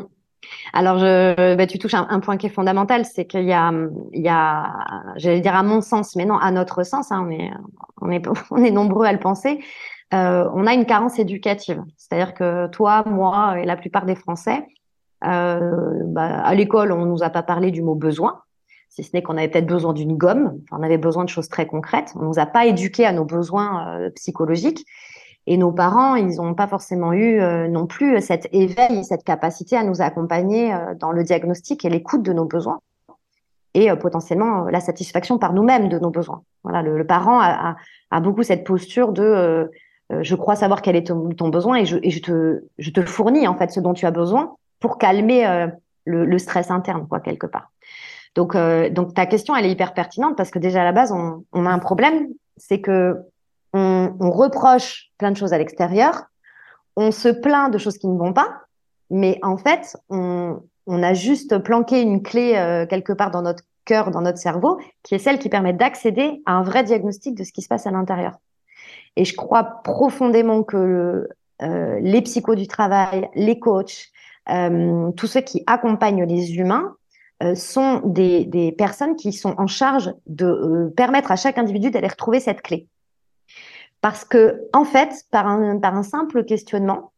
Alors, 0.73 0.99
je, 0.99 1.55
bah, 1.55 1.67
tu 1.67 1.79
touches 1.79 1.93
un, 1.95 2.19
point 2.19 2.37
qui 2.37 2.47
est 2.47 2.49
fondamental, 2.49 3.05
c'est 3.05 3.25
qu'il 3.25 3.45
y 3.45 3.53
a, 3.53 3.71
il 4.13 4.21
y 4.21 5.19
j'allais 5.19 5.41
dire 5.41 5.55
à 5.55 5.63
mon 5.63 5.81
sens, 5.81 6.15
mais 6.15 6.25
non, 6.25 6.37
à 6.37 6.51
notre 6.51 6.83
sens, 6.83 7.11
hein, 7.11 7.27
on 8.01 8.09
est 8.63 8.71
nombreux 8.71 9.05
à 9.05 9.11
le 9.11 9.19
penser, 9.19 9.59
euh, 10.13 10.47
on 10.53 10.67
a 10.67 10.73
une 10.73 10.85
carence 10.85 11.19
éducative. 11.19 11.83
C'est-à-dire 11.97 12.33
que 12.33 12.67
toi, 12.67 13.03
moi 13.05 13.59
et 13.59 13.65
la 13.65 13.75
plupart 13.75 14.05
des 14.05 14.15
Français, 14.15 14.65
euh, 15.25 16.03
bah, 16.05 16.41
à 16.41 16.53
l'école, 16.53 16.91
on 16.91 17.05
nous 17.05 17.23
a 17.23 17.29
pas 17.29 17.43
parlé 17.43 17.71
du 17.71 17.81
mot 17.81 17.95
besoin, 17.95 18.41
si 18.95 19.03
ce 19.03 19.09
n'est 19.13 19.21
qu'on 19.21 19.37
avait 19.37 19.49
peut-être 19.49 19.67
besoin 19.67 19.93
d'une 19.93 20.15
gomme. 20.15 20.59
On 20.71 20.81
avait 20.81 20.97
besoin 20.97 21.25
de 21.25 21.29
choses 21.29 21.49
très 21.49 21.67
concrètes. 21.67 22.13
On 22.15 22.23
nous 22.23 22.39
a 22.39 22.45
pas 22.45 22.65
éduqués 22.65 23.05
à 23.05 23.11
nos 23.11 23.25
besoins 23.25 23.99
euh, 23.99 24.09
psychologiques. 24.11 24.85
Et 25.47 25.57
nos 25.57 25.71
parents, 25.71 26.15
ils 26.15 26.37
n'ont 26.37 26.55
pas 26.55 26.67
forcément 26.67 27.13
eu 27.13 27.39
euh, 27.39 27.67
non 27.67 27.85
plus 27.85 28.19
cet 28.21 28.47
éveil, 28.51 29.03
cette 29.03 29.23
capacité 29.23 29.75
à 29.77 29.83
nous 29.83 30.01
accompagner 30.01 30.73
euh, 30.73 30.95
dans 30.95 31.11
le 31.11 31.23
diagnostic 31.23 31.85
et 31.85 31.89
l'écoute 31.89 32.23
de 32.23 32.33
nos 32.33 32.45
besoins 32.45 32.79
et 33.73 33.93
potentiellement 33.97 34.63
la 34.67 34.79
satisfaction 34.79 35.37
par 35.37 35.51
nous-mêmes 35.51 35.89
de 35.89 35.99
nos 35.99 36.09
besoins. 36.09 36.43
Voilà, 36.63 36.81
le, 36.81 36.97
le 36.97 37.05
parent 37.05 37.41
a, 37.41 37.75
beaucoup 38.21 38.41
cette 38.41 38.63
posture 38.63 39.11
de 39.11 39.69
je 40.09 40.35
crois 40.35 40.55
savoir 40.55 40.81
quel 40.81 40.95
est 40.95 41.07
ton, 41.07 41.49
besoin 41.49 41.75
et, 41.75 41.85
je, 41.85 42.19
te, 42.21 42.63
je 42.77 42.89
te 42.91 43.01
fournis 43.01 43.49
en 43.49 43.55
fait 43.57 43.71
ce 43.71 43.81
dont 43.81 43.93
tu 43.93 44.05
as 44.05 44.11
besoin 44.11 44.55
pour 44.79 44.97
calmer 44.97 45.45
euh, 45.45 45.67
le, 46.05 46.37
stress 46.37 46.71
interne, 46.71 47.07
quoi, 47.07 47.19
quelque 47.19 47.47
part. 47.47 47.71
Donc, 48.35 48.55
euh, 48.55 48.89
donc 48.89 49.13
ta 49.13 49.25
question, 49.25 49.55
elle 49.55 49.65
est 49.65 49.71
hyper 49.71 49.93
pertinente 49.93 50.35
parce 50.35 50.51
que 50.51 50.59
déjà 50.59 50.81
à 50.81 50.83
la 50.83 50.91
base, 50.91 51.11
on, 51.11 51.45
on 51.53 51.65
a 51.65 51.69
un 51.69 51.79
problème, 51.79 52.27
c'est 52.57 52.81
que 52.81 53.15
on, 53.73 54.15
on, 54.19 54.31
reproche 54.31 55.09
plein 55.17 55.31
de 55.31 55.37
choses 55.37 55.53
à 55.53 55.57
l'extérieur, 55.57 56.23
on 56.95 57.11
se 57.11 57.29
plaint 57.29 57.71
de 57.71 57.77
choses 57.77 57.97
qui 57.97 58.07
ne 58.07 58.17
vont 58.17 58.33
pas, 58.33 58.49
mais 59.09 59.39
en 59.41 59.57
fait, 59.57 59.97
on, 60.09 60.61
on 60.87 61.03
a 61.03 61.13
juste 61.13 61.57
planqué 61.59 62.01
une 62.01 62.21
clé 62.21 62.55
euh, 62.55 62.85
quelque 62.85 63.13
part 63.13 63.31
dans 63.31 63.41
notre 63.41 63.63
cœur, 63.85 64.11
dans 64.11 64.21
notre 64.21 64.37
cerveau, 64.37 64.79
qui 65.03 65.15
est 65.15 65.19
celle 65.19 65.39
qui 65.39 65.49
permet 65.49 65.73
d'accéder 65.73 66.41
à 66.45 66.53
un 66.53 66.63
vrai 66.63 66.83
diagnostic 66.83 67.35
de 67.35 67.43
ce 67.43 67.51
qui 67.51 67.61
se 67.61 67.67
passe 67.67 67.87
à 67.87 67.91
l'intérieur. 67.91 68.33
Et 69.15 69.25
je 69.25 69.35
crois 69.35 69.63
profondément 69.83 70.63
que 70.63 71.29
euh, 71.61 71.99
les 72.01 72.21
psychos 72.21 72.55
du 72.55 72.67
travail, 72.67 73.29
les 73.35 73.59
coachs, 73.59 74.09
euh, 74.49 75.11
tous 75.11 75.27
ceux 75.27 75.41
qui 75.41 75.63
accompagnent 75.67 76.25
les 76.25 76.55
humains 76.55 76.95
sont 77.55 78.01
des, 78.05 78.45
des, 78.45 78.71
personnes 78.71 79.15
qui 79.15 79.33
sont 79.33 79.55
en 79.57 79.67
charge 79.67 80.13
de 80.27 80.45
euh, 80.45 80.93
permettre 80.95 81.31
à 81.31 81.35
chaque 81.35 81.57
individu 81.57 81.91
d'aller 81.91 82.07
retrouver 82.07 82.39
cette 82.39 82.61
clé. 82.61 82.87
Parce 84.01 84.23
que, 84.23 84.61
en 84.73 84.85
fait, 84.85 85.25
par 85.31 85.47
un, 85.47 85.79
par 85.79 85.95
un 85.95 86.03
simple 86.03 86.45
questionnement, 86.45 87.11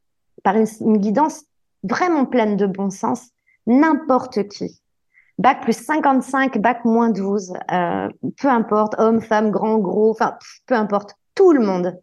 par 0.43 0.55
une, 0.55 0.67
une 0.81 0.97
guidance 0.97 1.43
vraiment 1.83 2.25
pleine 2.25 2.57
de 2.57 2.65
bon 2.65 2.89
sens, 2.89 3.29
n'importe 3.67 4.47
qui, 4.47 4.81
bac 5.37 5.61
plus 5.61 5.77
55, 5.77 6.57
bac 6.59 6.83
moins 6.85 7.09
12, 7.09 7.53
euh, 7.71 8.09
peu 8.37 8.47
importe, 8.47 8.95
homme, 8.97 9.21
femme, 9.21 9.51
grand, 9.51 9.77
gros, 9.77 10.11
enfin, 10.11 10.37
peu 10.65 10.75
importe, 10.75 11.15
tout 11.35 11.51
le 11.51 11.65
monde 11.65 11.99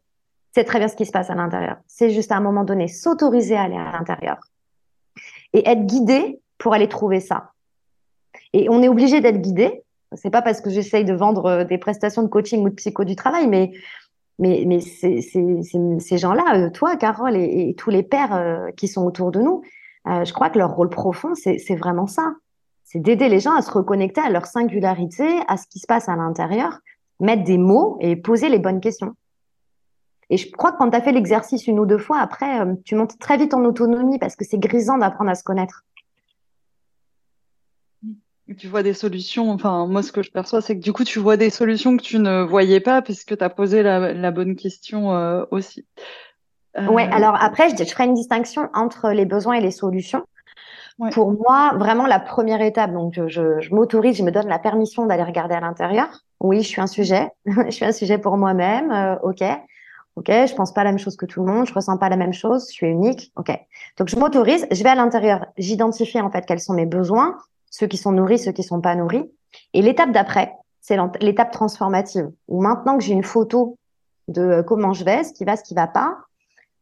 sait 0.55 0.65
très 0.65 0.79
bien 0.79 0.89
ce 0.89 0.97
qui 0.97 1.07
se 1.07 1.11
passe 1.11 1.31
à 1.31 1.35
l'intérieur. 1.35 1.79
C'est 1.87 2.11
juste 2.11 2.31
à 2.31 2.37
un 2.37 2.41
moment 2.41 2.65
donné 2.65 2.87
s'autoriser 2.87 3.57
à 3.57 3.63
aller 3.63 3.77
à 3.77 3.93
l'intérieur 3.93 4.39
et 5.53 5.69
être 5.69 5.87
guidé 5.87 6.41
pour 6.59 6.75
aller 6.75 6.89
trouver 6.89 7.21
ça. 7.21 7.54
Et 8.55 8.71
on 8.71 8.83
est 8.83 8.89
obligé 8.89 9.21
d'être 9.21 9.43
guidé. 9.43 9.83
C'est 10.15 10.31
pas 10.31 10.41
parce 10.41 10.63
que 10.63 10.71
j'essaye 10.71 11.05
de 11.05 11.13
vendre 11.13 11.47
euh, 11.47 11.65
des 11.65 11.77
prestations 11.77 12.23
de 12.23 12.29
coaching 12.29 12.65
ou 12.65 12.71
de 12.71 12.75
psycho 12.75 13.05
du 13.05 13.17
travail, 13.17 13.47
mais 13.47 13.73
mais, 14.41 14.65
mais 14.67 14.81
ces 14.81 16.19
gens-là, 16.19 16.57
euh, 16.57 16.71
toi, 16.71 16.97
Carole, 16.97 17.37
et, 17.37 17.73
tous 17.79 17.91
les 17.91 18.03
pères 18.03 18.67
qui 18.77 18.89
sont 18.89 19.05
autour 19.05 19.31
de 19.31 19.39
nous, 19.39 19.63
je 20.07 20.33
crois 20.33 20.51
que 20.51 20.59
leur 20.59 20.75
rôle 20.75 20.89
profond, 20.89 21.35
c'est 21.37 21.77
vraiment 21.77 22.09
ça 22.09 22.35
c'est 22.95 23.01
d'aider 23.01 23.29
les 23.29 23.41
gens 23.41 23.55
à 23.57 23.63
se 23.63 23.73
reconnecter 23.73 24.21
à 24.21 24.31
leur 24.31 24.47
singularité, 24.47 25.41
à 25.49 25.57
ce 25.57 25.67
qui 25.67 25.81
se 25.81 25.87
passe 25.87 26.09
à 26.09 26.15
l'intérieur, 26.15 26.79
mettre 27.19 27.43
des 27.43 27.59
mots 27.59 27.97
et 28.01 28.15
poser 28.15 28.49
les 28.49 28.61
bonnes 28.61 28.81
questions. 28.81 29.15
Et 30.31 30.37
je 30.37 30.51
crois 30.53 30.71
que 30.71 30.79
quand 30.79 30.91
tu 30.91 30.97
as 30.97 31.03
fait 31.03 31.13
l'exercice 31.13 31.67
une 31.67 31.81
ou 31.81 31.87
deux 31.87 31.99
fois, 31.99 32.19
après, 32.19 32.61
euh, 32.61 32.75
tu 32.85 32.95
montes 32.95 33.19
très 33.19 33.37
vite 33.37 33.53
en 33.53 33.65
autonomie 33.65 34.19
parce 34.19 34.37
que 34.37 34.45
c'est 34.45 34.59
grisant 34.59 34.97
d'apprendre 34.97 35.31
à 35.31 35.35
se 35.35 35.43
connaître. 35.43 35.85
Tu 38.59 38.69
vois 38.69 38.83
des 38.83 38.93
solutions, 38.93 39.51
enfin, 39.51 39.87
moi, 39.87 40.03
ce 40.03 40.13
que 40.13 40.23
je 40.23 40.31
perçois, 40.31 40.61
c'est 40.61 40.77
que 40.77 40.83
du 40.83 40.93
coup, 40.93 41.05
tu 41.05 41.19
vois 41.19 41.39
des 41.39 41.49
solutions 41.49 41.97
que 41.97 42.03
tu 42.03 42.19
ne 42.19 42.43
voyais 42.43 42.81
pas 42.81 43.01
puisque 43.01 43.37
tu 43.37 43.43
as 43.43 43.49
posé 43.49 43.83
la, 43.83 44.31
bonne 44.31 44.55
question 44.55 45.15
euh, 45.15 45.45
aussi. 45.51 45.87
Euh... 46.77 46.87
Ouais, 46.89 47.09
alors 47.11 47.37
après, 47.41 47.71
je, 47.71 47.77
je 47.77 47.91
ferai 47.91 48.05
une 48.05 48.15
distinction 48.15 48.69
entre 48.75 49.11
les 49.11 49.25
besoins 49.25 49.55
et 49.55 49.61
les 49.61 49.71
solutions. 49.71 50.25
Pour 51.13 51.33
moi, 51.33 51.73
vraiment 51.77 52.07
la 52.07 52.21
première 52.21 52.61
étape, 52.61 52.93
donc 52.93 53.15
je, 53.15 53.61
je, 53.61 53.75
m'autorise, 53.75 54.17
je 54.17 54.23
me 54.23 54.31
donne 54.31 54.47
la 54.47 54.61
permission 54.61 55.07
d'aller 55.07 55.25
regarder 55.25 55.55
à 55.55 55.61
l'intérieur. 55.61 56.09
Oui, 56.41 56.63
je 56.63 56.69
suis 56.69 56.81
un 56.81 56.87
sujet, 56.87 57.31
je 57.47 57.71
suis 57.71 57.85
un 57.85 57.93
sujet 57.93 58.19
pour 58.19 58.37
moi-même. 58.37 58.93
Euh, 58.93 59.17
ok, 59.23 59.43
ok, 60.15 60.29
je 60.29 60.55
pense 60.55 60.73
pas 60.73 60.85
la 60.85 60.91
même 60.91 61.01
chose 61.01 61.17
que 61.17 61.27
tout 61.27 61.45
le 61.45 61.53
monde, 61.53 61.67
je 61.67 61.75
ressens 61.75 61.99
pas 61.99 62.09
la 62.09 62.17
même 62.17 62.33
chose, 62.33 62.67
je 62.69 62.75
suis 62.75 62.87
unique. 62.87 63.33
Ok, 63.35 63.51
donc 63.99 64.09
je 64.09 64.17
m'autorise, 64.17 64.67
je 64.71 64.83
vais 64.85 64.91
à 64.91 64.95
l'intérieur, 64.95 65.47
j'identifie 65.59 66.21
en 66.21 66.31
fait 66.31 66.47
quels 66.47 66.61
sont 66.61 66.75
mes 66.75 66.87
besoins, 66.87 67.39
ceux 67.75 67.89
qui 67.89 67.97
sont 67.97 68.13
nourris, 68.13 68.39
ceux 68.39 68.53
qui 68.53 68.63
sont 68.63 68.81
pas 68.81 68.95
nourris. 68.95 69.29
Et 69.73 69.83
l'étape 69.83 70.13
d'après, 70.13 70.53
c'est 70.81 70.97
l'étape 71.21 71.51
transformative 71.51 72.31
où 72.47 72.63
maintenant 72.63 72.97
que 72.97 73.03
j'ai 73.03 73.15
une 73.15 73.25
photo 73.25 73.77
de 74.29 74.43
euh, 74.43 74.63
comment 74.63 74.93
je 74.93 75.05
vais, 75.05 75.25
ce 75.25 75.33
qui 75.33 75.45
va, 75.45 75.57
ce 75.57 75.65
qui 75.65 75.75
va 75.75 75.89
pas, 75.89 76.19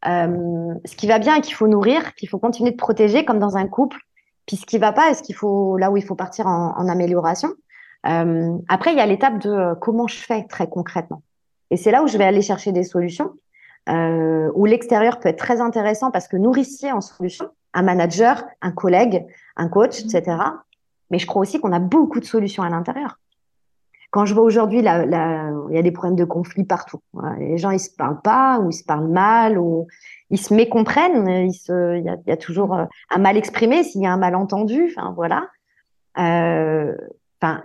euh, 0.07 0.75
ce 0.85 0.95
qui 0.95 1.07
va 1.07 1.19
bien 1.19 1.37
et 1.37 1.41
qu'il 1.41 1.55
faut 1.55 1.67
nourrir, 1.67 2.15
qu'il 2.15 2.29
faut 2.29 2.39
continuer 2.39 2.73
de 2.73 2.77
protéger 2.77 3.25
comme 3.25 3.39
dans 3.39 3.57
un 3.57 3.67
couple. 3.69 3.97
Puis 4.45 4.57
ce 4.57 4.67
qui 4.67 4.77
va 4.77 4.93
pas, 4.93 5.11
est-ce 5.11 5.23
qu'il 5.23 5.35
faut 5.35 5.79
là 5.79 5.91
où 5.91 5.97
il 5.97 6.05
faut 6.05 6.15
partir 6.15 6.47
en, 6.47 6.87
amélioration. 6.87 7.49
Euh, 8.07 8.55
après, 8.69 8.93
il 8.93 8.99
y 8.99 9.01
a 9.01 9.07
l'étape 9.07 9.39
de 9.39 9.73
comment 9.81 10.09
je 10.09 10.19
fais 10.19 10.45
très 10.45 10.69
concrètement. 10.69 11.23
Et 11.71 11.79
c'est 11.79 11.91
là 11.91 12.03
où 12.03 12.07
je 12.07 12.19
vais 12.19 12.25
aller 12.25 12.43
chercher 12.43 12.71
des 12.71 12.85
solutions. 12.85 13.33
Où 13.89 14.65
l'extérieur 14.67 15.19
peut 15.19 15.31
être 15.31 15.39
très 15.39 15.61
intéressant 15.61 16.11
parce 16.11 16.29
que 16.29 16.37
nourricier 16.37 16.93
en 16.93 17.01
solution, 17.01 17.49
un 17.73 17.83
manager, 17.83 18.45
un 18.61 18.71
collègue, 18.71 19.27
un 19.57 19.69
coach, 19.69 20.01
etc. 20.01 20.37
Mais 21.13 21.19
je 21.19 21.27
crois 21.27 21.43
aussi 21.43 21.61
qu'on 21.61 21.73
a 21.73 21.79
beaucoup 21.79 22.19
de 22.19 22.25
solutions 22.25 22.63
à 22.63 22.71
l'intérieur. 22.71 23.19
Quand 24.11 24.27
je 24.27 24.35
vois 24.35 24.43
aujourd'hui, 24.43 24.81
il 24.81 24.85
y 24.85 24.89
a 24.89 25.83
des 25.83 25.91
problèmes 25.91 26.17
de 26.17 26.25
conflit 26.25 26.65
partout. 26.65 27.01
Les 27.39 27.57
gens, 27.57 27.71
ils 27.71 27.81
se 27.81 27.95
parlent 27.95 28.21
pas, 28.21 28.59
ou 28.59 28.71
ils 28.71 28.75
se 28.75 28.85
parlent 28.85 29.09
mal, 29.09 29.59
ou 29.59 29.87
ils 30.31 30.41
se 30.41 30.53
mécomprennent. 30.53 31.27
Il, 31.27 32.21
y, 32.27 32.31
a, 32.31 32.37
toujours 32.37 32.75
euh, 32.75 32.85
un 33.11 33.19
mal 33.19 33.37
exprimé 33.37 33.85
s'il 33.85 34.03
y 34.03 34.07
a 34.07 34.13
un 34.13 34.19
malentendu. 34.19 34.93
Enfin, 34.95 35.13
voilà. 35.17 35.49
Euh, 36.19 36.95
enfin, 37.41 37.63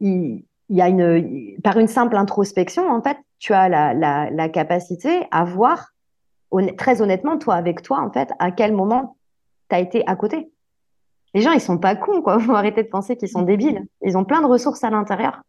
il, 0.00 0.44
y 0.68 0.82
a 0.82 0.88
une, 0.88 1.60
par 1.62 1.78
une 1.78 1.88
simple 1.88 2.16
introspection, 2.16 2.90
en 2.90 3.00
fait, 3.00 3.16
tu 3.38 3.54
as 3.54 3.68
la 3.68 4.48
capacité 4.50 5.26
à 5.30 5.44
voir, 5.44 5.92
très 6.76 7.00
honnêtement, 7.00 7.38
toi, 7.38 7.54
avec 7.54 7.82
toi, 7.82 8.00
en 8.00 8.10
fait, 8.10 8.30
à 8.38 8.50
quel 8.50 8.74
moment 8.74 9.16
tu 9.70 9.76
as 9.76 9.80
été 9.80 10.06
à 10.06 10.14
côté. 10.14 10.50
Les 11.34 11.40
gens, 11.42 11.52
ils 11.52 11.60
sont 11.60 11.78
pas 11.78 11.96
cons, 11.96 12.22
quoi. 12.22 12.38
Faut 12.40 12.54
arrêter 12.54 12.82
de 12.82 12.88
penser 12.88 13.16
qu'ils 13.16 13.28
sont 13.28 13.42
débiles. 13.42 13.86
Ils 14.02 14.16
ont 14.16 14.24
plein 14.24 14.40
de 14.40 14.46
ressources 14.46 14.84
à 14.84 14.90
l'intérieur. 14.90 15.42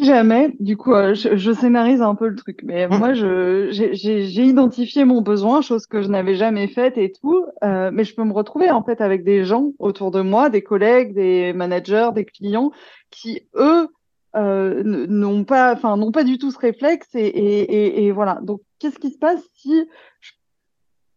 Jamais, 0.00 0.56
du 0.58 0.76
coup, 0.76 0.92
euh, 0.92 1.14
je, 1.14 1.52
scénarise 1.52 2.02
un 2.02 2.16
peu 2.16 2.26
le 2.26 2.34
truc, 2.34 2.62
mais 2.64 2.88
mm. 2.88 2.98
moi, 2.98 3.14
j'ai 3.14 4.44
identifié 4.44 5.04
mon 5.04 5.20
besoin, 5.20 5.60
chose 5.62 5.86
que 5.86 6.02
je 6.02 6.08
n'avais 6.08 6.34
jamais 6.34 6.66
faite 6.66 6.98
et 6.98 7.12
tout, 7.12 7.46
euh, 7.62 7.90
mais 7.92 8.02
je 8.02 8.12
peux 8.14 8.24
me 8.24 8.32
retrouver 8.32 8.70
en 8.72 8.82
fait 8.82 9.00
avec 9.00 9.22
des 9.22 9.44
gens 9.44 9.70
autour 9.78 10.10
de 10.10 10.20
moi, 10.20 10.50
des 10.50 10.62
collègues, 10.62 11.14
des 11.14 11.52
managers, 11.52 12.08
des 12.12 12.24
clients, 12.24 12.72
qui 13.12 13.46
eux 13.54 13.88
euh, 14.34 14.82
n'ont 14.84 15.44
pas, 15.44 15.74
enfin, 15.74 15.96
n'ont 15.96 16.10
pas 16.10 16.24
du 16.24 16.38
tout 16.38 16.50
ce 16.50 16.58
réflexe 16.58 17.08
et, 17.14 17.20
et, 17.20 17.60
et, 17.60 18.06
et 18.06 18.10
voilà. 18.10 18.40
Donc, 18.42 18.62
qu'est-ce 18.80 18.98
qui 18.98 19.10
se 19.10 19.18
passe 19.18 19.42
si 19.54 19.88
je 20.20 20.32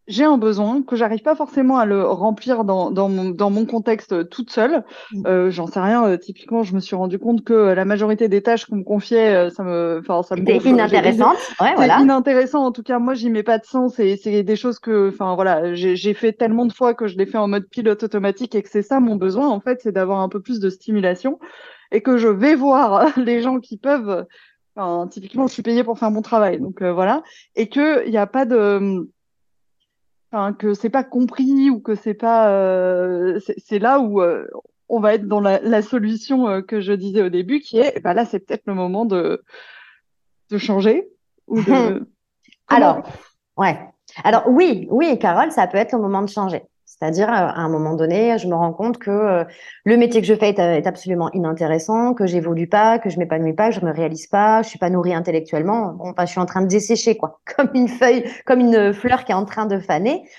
j'ai 0.08 0.24
un 0.24 0.38
besoin 0.38 0.82
que 0.82 0.96
j'arrive 0.96 1.22
pas 1.22 1.36
forcément 1.36 1.78
à 1.78 1.86
le 1.86 2.04
remplir 2.06 2.64
dans, 2.64 2.92
dans, 2.92 3.10
mon, 3.10 3.30
dans 3.30 3.50
mon 3.50 3.66
contexte 3.66 4.30
toute 4.30 4.50
seule. 4.52 4.84
Mm. 5.12 5.28
Euh, 5.28 5.52
J'en 5.52 5.68
sais 5.68 5.80
rien. 5.80 6.06
Euh, 6.08 6.18
typiquement, 6.18 6.64
je 6.64 6.74
me 6.74 6.80
suis 6.80 6.96
rendu 6.96 7.20
compte 7.20 7.44
que 7.44 7.54
la 7.54 7.86
majorité 7.86 8.30
des 8.30 8.42
tâches 8.42 8.66
qu'on 8.66 8.78
me 8.78 8.84
confiait, 8.84 9.36
euh, 9.36 9.50
ça 9.50 9.64
me, 9.64 10.00
enfin, 10.02 10.24
ça 10.24 10.36
me. 10.36 10.46
C'était 10.46 10.70
inintéressant. 10.70 11.34
Ouais, 11.60 11.76
voilà. 11.76 12.00
inintéressant. 12.00 12.66
En 12.66 12.72
tout 12.72 12.84
cas, 12.84 13.00
moi, 13.00 13.14
j'y 13.16 13.30
mets 13.30 13.44
pas 13.44 13.58
de 13.58 13.66
sens. 13.66 14.00
Et 14.00 14.16
c'est 14.16 14.44
des 14.44 14.56
choses 14.56 14.80
que, 14.80 15.10
enfin, 15.10 15.36
voilà, 15.36 15.74
j'ai 15.74 16.14
fait 16.14 16.34
tellement 16.34 16.66
de 16.66 16.74
fois 16.74 16.94
que 16.94 17.08
je 17.08 17.18
l'ai 17.18 17.26
fait 17.26 17.38
en 17.38 17.48
mode 17.48 17.68
pilote 17.70 18.04
automatique 18.04 18.56
et 18.56 18.64
que 18.64 18.70
c'est 18.70 18.82
ça 18.82 19.00
mon 19.00 19.18
besoin. 19.18 19.48
En 19.50 19.60
fait, 19.60 19.80
c'est 19.82 19.92
d'avoir 19.92 20.22
un 20.22 20.30
peu 20.30 20.42
plus 20.42 20.60
de 20.60 20.70
stimulation 20.70 21.40
et 21.92 22.02
que 22.02 22.18
je 22.18 22.28
vais 22.28 22.56
voir 22.56 23.08
les 23.18 23.42
gens 23.42 23.60
qui 23.60 23.78
peuvent. 23.78 24.26
Enfin, 24.76 25.08
typiquement, 25.08 25.48
je 25.48 25.54
suis 25.54 25.64
payée 25.64 25.84
pour 25.84 25.98
faire 25.98 26.12
mon 26.12 26.22
travail, 26.22 26.60
donc 26.60 26.84
euh, 26.84 26.94
voilà, 26.94 27.24
et 27.56 27.68
que 27.68 28.06
il 28.06 28.12
n'y 28.12 28.18
a 28.18 28.28
pas 28.28 28.46
de 28.46 29.10
enfin, 30.38 30.54
que 30.54 30.74
c'est 30.74 30.90
pas 30.90 31.04
compris 31.04 31.70
ou 31.70 31.80
que 31.80 31.96
c'est 31.96 32.14
pas 32.14 32.50
euh, 32.50 33.40
c'est 33.58 33.80
là 33.80 34.00
où 34.00 34.22
euh, 34.22 34.48
on 34.90 35.00
va 35.00 35.16
être 35.16 35.28
dans 35.28 35.40
la, 35.40 35.60
la 35.60 35.82
solution 35.82 36.48
euh, 36.48 36.62
que 36.62 36.80
je 36.80 36.94
disais 36.94 37.24
au 37.24 37.30
début 37.30 37.60
qui 37.60 37.80
est 37.80 38.00
bah 38.02 38.14
là 38.14 38.26
c'est 38.26 38.40
peut-être 38.40 38.64
le 38.68 38.74
moment 38.74 39.06
de 39.06 39.44
de 40.50 40.58
changer 40.58 41.10
ou 41.48 41.62
de 41.62 42.08
alors 42.68 43.02
ouais. 43.58 43.80
Alors 44.24 44.48
oui 44.48 44.88
oui 44.92 45.18
Carole 45.20 45.52
ça 45.52 45.68
peut 45.68 45.78
être 45.78 45.94
le 45.94 46.02
moment 46.02 46.22
de 46.22 46.30
changer 46.30 46.64
c'est-à-dire, 46.88 47.30
à 47.30 47.60
un 47.60 47.68
moment 47.68 47.96
donné, 47.96 48.38
je 48.38 48.48
me 48.48 48.56
rends 48.56 48.72
compte 48.72 48.98
que 48.98 49.12
euh, 49.12 49.44
le 49.84 49.98
métier 49.98 50.22
que 50.22 50.26
je 50.26 50.34
fais 50.34 50.50
est, 50.52 50.88
absolument 50.88 51.30
inintéressant, 51.34 52.14
que 52.14 52.26
j'évolue 52.26 52.68
pas, 52.68 52.98
que 52.98 53.10
je 53.10 53.20
m'épanouis 53.20 53.54
pas, 53.54 53.70
que 53.70 53.76
je 53.76 53.86
me 53.86 53.92
réalise 53.92 54.28
pas, 54.28 54.62
je 54.62 54.70
suis 54.70 54.80
pas 54.80 54.90
nourrie 54.90 55.14
intellectuellement. 55.14 55.98
Enfin, 56.00 56.26
je 56.26 56.32
suis 56.32 56.40
en 56.40 56.46
train 56.46 56.62
de 56.62 56.68
dessécher, 56.68 57.18
quoi, 57.18 57.42
comme 57.58 57.70
une 57.74 57.90
feuille, 57.90 58.24
comme 58.46 58.62
une 58.62 58.94
fleur 58.94 59.26
qui 59.26 59.34
est 59.34 59.36
en 59.36 59.44
train 59.44 59.66
de 59.66 59.80
faner. 59.80 60.30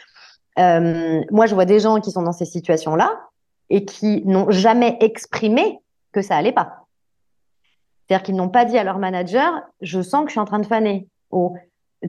Euh, 0.58 1.20
moi, 1.30 1.44
je 1.44 1.54
vois 1.54 1.66
des 1.66 1.80
gens 1.80 2.00
qui 2.00 2.10
sont 2.10 2.22
dans 2.22 2.32
ces 2.32 2.46
situations-là 2.46 3.20
et 3.68 3.84
qui 3.84 4.22
n'ont 4.24 4.50
jamais 4.50 4.96
exprimé 5.00 5.78
que 6.12 6.22
ça 6.22 6.34
allait 6.34 6.52
pas. 6.52 6.86
C'est-à-dire 8.06 8.24
qu'ils 8.24 8.36
n'ont 8.36 8.48
pas 8.48 8.64
dit 8.64 8.78
à 8.78 8.84
leur 8.84 8.98
manager, 8.98 9.52
je 9.82 10.00
sens 10.00 10.22
que 10.22 10.28
je 10.28 10.32
suis 10.32 10.40
en 10.40 10.46
train 10.46 10.60
de 10.60 10.66
faner. 10.66 11.08
Ou 11.30 11.58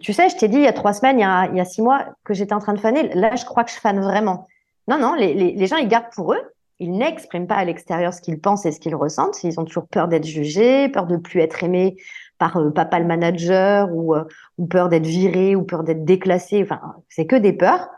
tu 0.01 0.13
sais, 0.13 0.29
je 0.29 0.37
t'ai 0.37 0.47
dit 0.47 0.57
il 0.57 0.63
y 0.63 0.67
a 0.67 0.73
trois 0.73 0.93
semaines, 0.93 1.17
il 1.19 1.57
y 1.57 1.61
a, 1.61 1.65
six 1.65 1.81
mois 1.81 2.05
que 2.23 2.33
j'étais 2.33 2.53
en 2.53 2.59
train 2.59 2.73
de 2.73 2.79
faner. 2.79 3.13
Là, 3.15 3.35
je 3.35 3.45
crois 3.45 3.63
que 3.63 3.71
je 3.71 3.79
fane 3.79 3.99
vraiment. 3.99 4.47
Non, 4.87 4.97
non, 4.99 5.15
les, 5.15 5.67
gens, 5.67 5.77
ils 5.77 5.87
gardent 5.87 6.11
pour 6.13 6.33
eux. 6.33 6.41
Ils 6.79 6.91
n'expriment 6.91 7.47
pas 7.47 7.55
à 7.55 7.65
l'extérieur 7.65 8.13
ce 8.13 8.21
qu'ils 8.21 8.39
pensent 8.39 8.65
et 8.65 8.71
ce 8.71 8.79
qu'ils 8.79 8.95
ressentent. 8.95 9.43
Ils 9.43 9.59
ont 9.59 9.65
toujours 9.65 9.87
peur 9.87 10.07
d'être 10.07 10.25
jugés, 10.25 10.87
peur 10.89 11.07
de 11.07 11.17
plus 11.17 11.41
être 11.41 11.63
aimés 11.63 11.97
par 12.37 12.55
euh, 12.57 12.71
papa 12.71 12.99
le 12.99 13.05
manager 13.05 13.89
ou, 13.93 14.15
euh, 14.15 14.23
ou 14.57 14.65
peur 14.65 14.87
d'être 14.87 15.05
viré 15.05 15.57
ou 15.57 15.63
peur 15.63 15.83
d'être 15.83 16.05
déclassé. 16.05 16.63
Enfin, 16.63 16.79
c'est 17.09 17.25
que 17.25 17.35
des 17.35 17.51
peurs. 17.51 17.89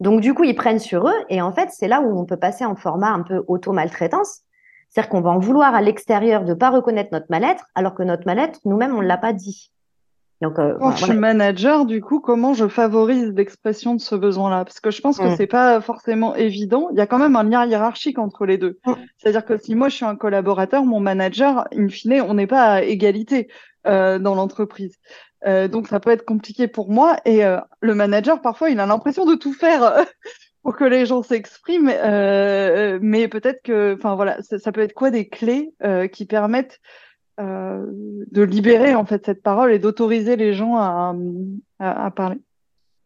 Donc, 0.00 0.22
du 0.22 0.32
coup, 0.32 0.44
ils 0.44 0.54
prennent 0.54 0.78
sur 0.78 1.06
eux. 1.06 1.24
Et 1.28 1.42
en 1.42 1.52
fait, 1.52 1.68
c'est 1.70 1.88
là 1.88 2.00
où 2.00 2.18
on 2.18 2.24
peut 2.24 2.38
passer 2.38 2.64
en 2.64 2.76
format 2.76 3.10
un 3.10 3.22
peu 3.22 3.44
auto-maltraitance. 3.46 4.40
C'est-à-dire 4.88 5.10
qu'on 5.10 5.20
va 5.20 5.30
en 5.30 5.38
vouloir 5.38 5.74
à 5.74 5.82
l'extérieur 5.82 6.44
de 6.44 6.50
ne 6.50 6.54
pas 6.54 6.70
reconnaître 6.70 7.10
notre 7.12 7.26
mal-être, 7.28 7.64
alors 7.74 7.94
que 7.94 8.02
notre 8.02 8.26
mal-être, 8.26 8.58
nous-mêmes, 8.64 8.96
on 8.96 9.02
ne 9.02 9.06
l'a 9.06 9.18
pas 9.18 9.32
dit. 9.32 9.70
Donc, 10.40 10.58
euh, 10.58 10.74
Quand 10.78 10.92
je 10.92 11.04
suis 11.04 11.12
manager, 11.12 11.84
du 11.84 12.00
coup, 12.00 12.20
comment 12.20 12.54
je 12.54 12.66
favorise 12.66 13.32
l'expression 13.34 13.94
de 13.94 14.00
ce 14.00 14.14
besoin-là? 14.14 14.64
Parce 14.64 14.80
que 14.80 14.90
je 14.90 15.00
pense 15.02 15.18
que 15.18 15.24
mm. 15.24 15.36
c'est 15.36 15.46
pas 15.46 15.80
forcément 15.82 16.34
évident. 16.34 16.88
Il 16.92 16.96
y 16.96 17.00
a 17.00 17.06
quand 17.06 17.18
même 17.18 17.36
un 17.36 17.42
lien 17.42 17.66
hiérarchique 17.66 18.18
entre 18.18 18.46
les 18.46 18.56
deux. 18.56 18.78
Mm. 18.86 18.92
C'est-à-dire 19.18 19.44
que 19.44 19.58
si 19.58 19.74
moi 19.74 19.90
je 19.90 19.96
suis 19.96 20.06
un 20.06 20.16
collaborateur, 20.16 20.84
mon 20.84 21.00
manager, 21.00 21.66
in 21.76 21.88
fine, 21.88 22.22
on 22.26 22.34
n'est 22.34 22.46
pas 22.46 22.64
à 22.64 22.82
égalité 22.82 23.48
euh, 23.86 24.18
dans 24.18 24.34
l'entreprise. 24.34 24.96
Euh, 25.46 25.68
donc 25.68 25.88
ça 25.88 26.00
peut 26.00 26.10
être 26.10 26.24
compliqué 26.24 26.68
pour 26.68 26.90
moi. 26.90 27.18
Et 27.26 27.42
le 27.80 27.94
manager, 27.94 28.40
parfois, 28.40 28.70
il 28.70 28.80
a 28.80 28.86
l'impression 28.86 29.26
de 29.26 29.34
tout 29.34 29.52
faire 29.52 30.06
pour 30.62 30.74
que 30.74 30.84
les 30.84 31.04
gens 31.04 31.22
s'expriment. 31.22 31.92
mais 33.02 33.28
peut-être 33.28 33.60
que, 33.62 33.94
enfin 33.94 34.14
voilà, 34.14 34.40
ça, 34.40 34.58
ça, 34.58 34.72
peut 34.72 34.80
être 34.80 34.94
quoi 34.94 35.10
des 35.10 35.28
clés 35.28 35.74
qui 36.12 36.24
permettent 36.24 36.80
de 37.40 38.42
libérer 38.42 38.94
en 38.94 39.04
fait 39.04 39.24
cette 39.26 39.42
parole 39.42 39.72
et 39.72 39.78
d'autoriser 39.78 40.36
les 40.36 40.52
gens 40.52 40.76
à, 40.76 42.10
parler. 42.14 42.38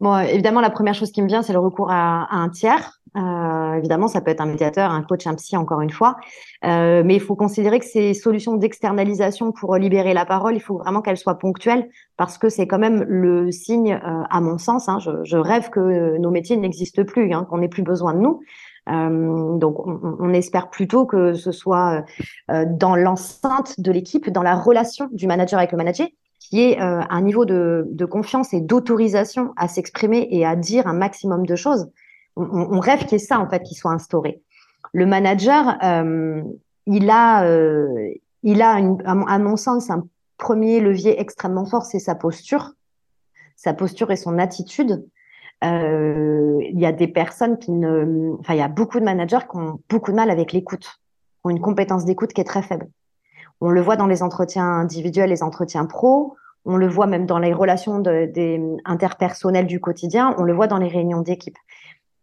Bon, 0.01 0.17
évidemment, 0.19 0.61
la 0.61 0.69
première 0.69 0.93
chose 0.93 1.11
qui 1.11 1.21
me 1.21 1.27
vient, 1.27 1.41
c'est 1.41 1.53
le 1.53 1.59
recours 1.59 1.89
à, 1.89 2.27
un 2.35 2.49
tiers. 2.49 2.99
Euh, 3.17 3.75
évidemment, 3.75 4.07
ça 4.07 4.19
peut 4.19 4.31
être 4.31 4.41
un 4.41 4.45
médiateur, 4.45 4.91
un 4.91 5.01
coach, 5.01 5.25
un 5.25 5.35
psy, 5.35 5.55
encore 5.55 5.81
une 5.81 5.89
fois. 5.89 6.17
Euh, 6.65 7.01
mais 7.05 7.15
il 7.15 7.21
faut 7.21 7.35
considérer 7.35 7.79
que 7.79 7.85
ces 7.85 8.13
solutions 8.13 8.55
d'externalisation 8.55 9.51
pour 9.51 9.75
libérer 9.77 10.13
la 10.13 10.25
parole, 10.25 10.55
il 10.55 10.59
faut 10.59 10.77
vraiment 10.77 11.01
qu'elles 11.01 11.17
soient 11.17 11.39
ponctuelles 11.39 11.87
parce 12.17 12.37
que 12.37 12.49
c'est 12.49 12.67
quand 12.67 12.79
même 12.79 13.03
le 13.07 13.51
signe, 13.51 13.93
euh, 13.93 14.23
à 14.29 14.41
mon 14.41 14.57
sens, 14.57 14.89
hein, 14.89 14.99
je, 14.99 15.23
je, 15.23 15.37
rêve 15.37 15.69
que 15.69 16.17
nos 16.17 16.29
métiers 16.29 16.57
n'existent 16.57 17.05
plus, 17.05 17.31
hein, 17.33 17.47
qu'on 17.49 17.59
n'ait 17.59 17.69
plus 17.69 17.83
besoin 17.83 18.13
de 18.13 18.19
nous. 18.19 18.41
Euh, 18.89 19.57
donc, 19.57 19.85
on, 19.85 20.33
espère 20.33 20.69
plutôt 20.69 21.05
que 21.05 21.33
ce 21.33 21.51
soit 21.51 22.03
euh, 22.51 22.65
dans 22.69 22.95
l'enceinte 22.95 23.79
de 23.79 23.91
l'équipe, 23.91 24.29
dans 24.29 24.43
la 24.43 24.55
relation 24.55 25.09
du 25.11 25.27
manager 25.27 25.57
avec 25.59 25.71
le 25.71 25.77
manager, 25.77 26.07
qui 26.49 26.61
est 26.61 26.81
euh, 26.81 27.01
un 27.09 27.21
niveau 27.21 27.45
de, 27.45 28.05
confiance 28.05 28.53
et 28.53 28.61
d'autorisation 28.61 29.53
à 29.57 29.67
s'exprimer 29.67 30.27
et 30.31 30.45
à 30.45 30.55
dire 30.55 30.87
un 30.87 30.93
maximum 30.93 31.45
de 31.45 31.55
choses. 31.55 31.89
On, 32.35 32.79
rêve 32.79 32.99
qu'il 32.99 33.13
y 33.13 33.15
ait 33.15 33.19
ça, 33.19 33.39
en 33.39 33.49
fait, 33.49 33.63
qui 33.63 33.75
soit 33.75 33.91
instauré. 33.91 34.41
Le 34.93 35.05
manager, 35.05 35.77
euh, 35.83 36.43
il 36.85 37.09
a, 37.09 37.45
euh, 37.45 37.87
il 38.43 38.61
a 38.61 38.73
à, 39.05 39.39
mon 39.39 39.55
sens, 39.55 39.89
un 39.89 40.05
premier 40.37 40.81
levier 40.81 41.19
extrêmement 41.19 41.65
fort, 41.65 41.85
c'est 41.85 41.99
sa 41.99 42.13
posture. 42.13 42.73
Sa 43.55 43.73
posture 43.73 44.11
et 44.11 44.17
son 44.17 44.37
attitude. 44.37 45.05
Euh, 45.63 46.59
il 46.61 46.79
y 46.79 46.85
a 46.85 46.91
des 46.91 47.07
personnes 47.07 47.57
qui 47.57 47.71
ne, 47.71 48.35
enfin, 48.39 48.53
il 48.53 48.59
y 48.59 48.63
a 48.63 48.67
beaucoup 48.67 48.99
de 48.99 49.05
managers 49.05 49.45
qui 49.49 49.57
ont 49.57 49.79
beaucoup 49.89 50.11
de 50.11 50.15
mal 50.15 50.29
avec 50.29 50.51
l'écoute, 50.51 50.99
ont 51.43 51.49
une 51.49 51.61
compétence 51.61 52.05
d'écoute 52.05 52.33
qui 52.33 52.41
est 52.41 52.45
très 52.45 52.61
faible. 52.61 52.87
On 53.61 53.69
le 53.69 53.81
voit 53.81 53.95
dans 53.95 54.07
les 54.07 54.21
entretiens 54.21 54.65
individuels, 54.65 55.29
les 55.29 55.43
entretiens 55.43 55.85
pro. 55.85 56.35
On 56.65 56.77
le 56.77 56.87
voit 56.87 57.07
même 57.07 57.25
dans 57.25 57.39
les 57.39 57.53
relations 57.53 57.99
de, 57.99 58.25
des 58.25 58.61
interpersonnelles 58.85 59.67
du 59.67 59.79
quotidien. 59.79 60.35
On 60.37 60.43
le 60.43 60.53
voit 60.53 60.67
dans 60.67 60.77
les 60.77 60.87
réunions 60.87 61.21
d'équipe. 61.21 61.57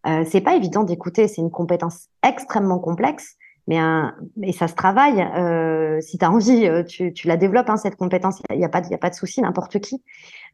Euh, 0.07 0.25
c'est 0.29 0.41
pas 0.41 0.57
évident 0.57 0.83
d'écouter. 0.83 1.29
C'est 1.29 1.41
une 1.41 1.51
compétence 1.51 2.09
extrêmement 2.23 2.79
complexe, 2.79 3.37
mais 3.69 3.79
un, 3.79 4.15
et 4.43 4.53
ça 4.53 4.69
se 4.69 4.75
travaille. 4.75 5.21
Euh, 5.21 6.01
si 6.01 6.19
tu 6.19 6.25
as 6.25 6.31
envie, 6.31 6.67
euh, 6.67 6.83
tu, 6.83 7.13
tu, 7.13 7.29
la 7.29 7.37
développes 7.37 7.71
hein, 7.71 7.77
cette 7.77 7.97
compétence. 7.97 8.43
Il 8.51 8.59
n'y 8.59 8.65
a, 8.65 8.69
pas, 8.69 8.81
y 8.89 8.95
a 8.95 8.99
pas 8.99 9.11
de 9.11 9.15
souci, 9.15 9.41
n'importe 9.41 9.79
qui. 9.81 10.03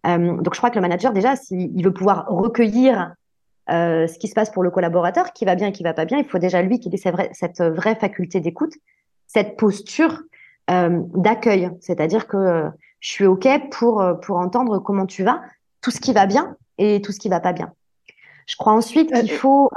Euh, 0.07 0.37
donc 0.41 0.55
je 0.55 0.59
crois 0.59 0.71
que 0.71 0.77
le 0.77 0.83
manager 0.83 1.13
déjà, 1.13 1.37
s'il 1.37 1.83
veut 1.83 1.93
pouvoir 1.93 2.27
recueillir 2.29 3.15
euh, 3.71 4.07
ce 4.07 4.19
qui 4.19 4.29
se 4.29 4.35
passe 4.35 4.51
pour 4.51 4.63
le 4.63 4.71
collaborateur, 4.71 5.33
qui 5.33 5.45
va 5.45 5.55
bien 5.55 5.69
et 5.69 5.73
qui 5.73 5.83
va 5.83 5.95
pas 5.95 6.05
bien, 6.05 6.19
il 6.19 6.25
faut 6.25 6.39
déjà 6.39 6.63
lui 6.63 6.81
qu'il 6.81 6.95
ait 6.95 7.33
cette 7.33 7.63
vraie 7.63 7.97
faculté 7.97 8.41
d'écoute, 8.41 8.75
cette 9.27 9.57
posture 9.57 10.23
euh, 10.71 11.03
d'accueil, 11.15 11.71
c'est-à-dire 11.81 12.27
que 12.27 12.37
euh, 12.37 12.69
je 13.01 13.11
suis 13.11 13.27
OK 13.27 13.47
pour, 13.71 14.05
pour 14.23 14.39
entendre 14.39 14.79
comment 14.79 15.07
tu 15.07 15.23
vas, 15.23 15.43
tout 15.81 15.91
ce 15.91 16.01
qui 16.01 16.13
va 16.13 16.27
bien 16.27 16.57
et 16.79 17.01
tout 17.03 17.13
ce 17.13 17.19
qui 17.19 17.29
va 17.29 17.41
pas 17.41 17.53
bien. 17.53 17.73
Je 18.47 18.57
crois 18.57 18.73
ensuite 18.73 19.13
qu'il 19.13 19.31
faut... 19.31 19.71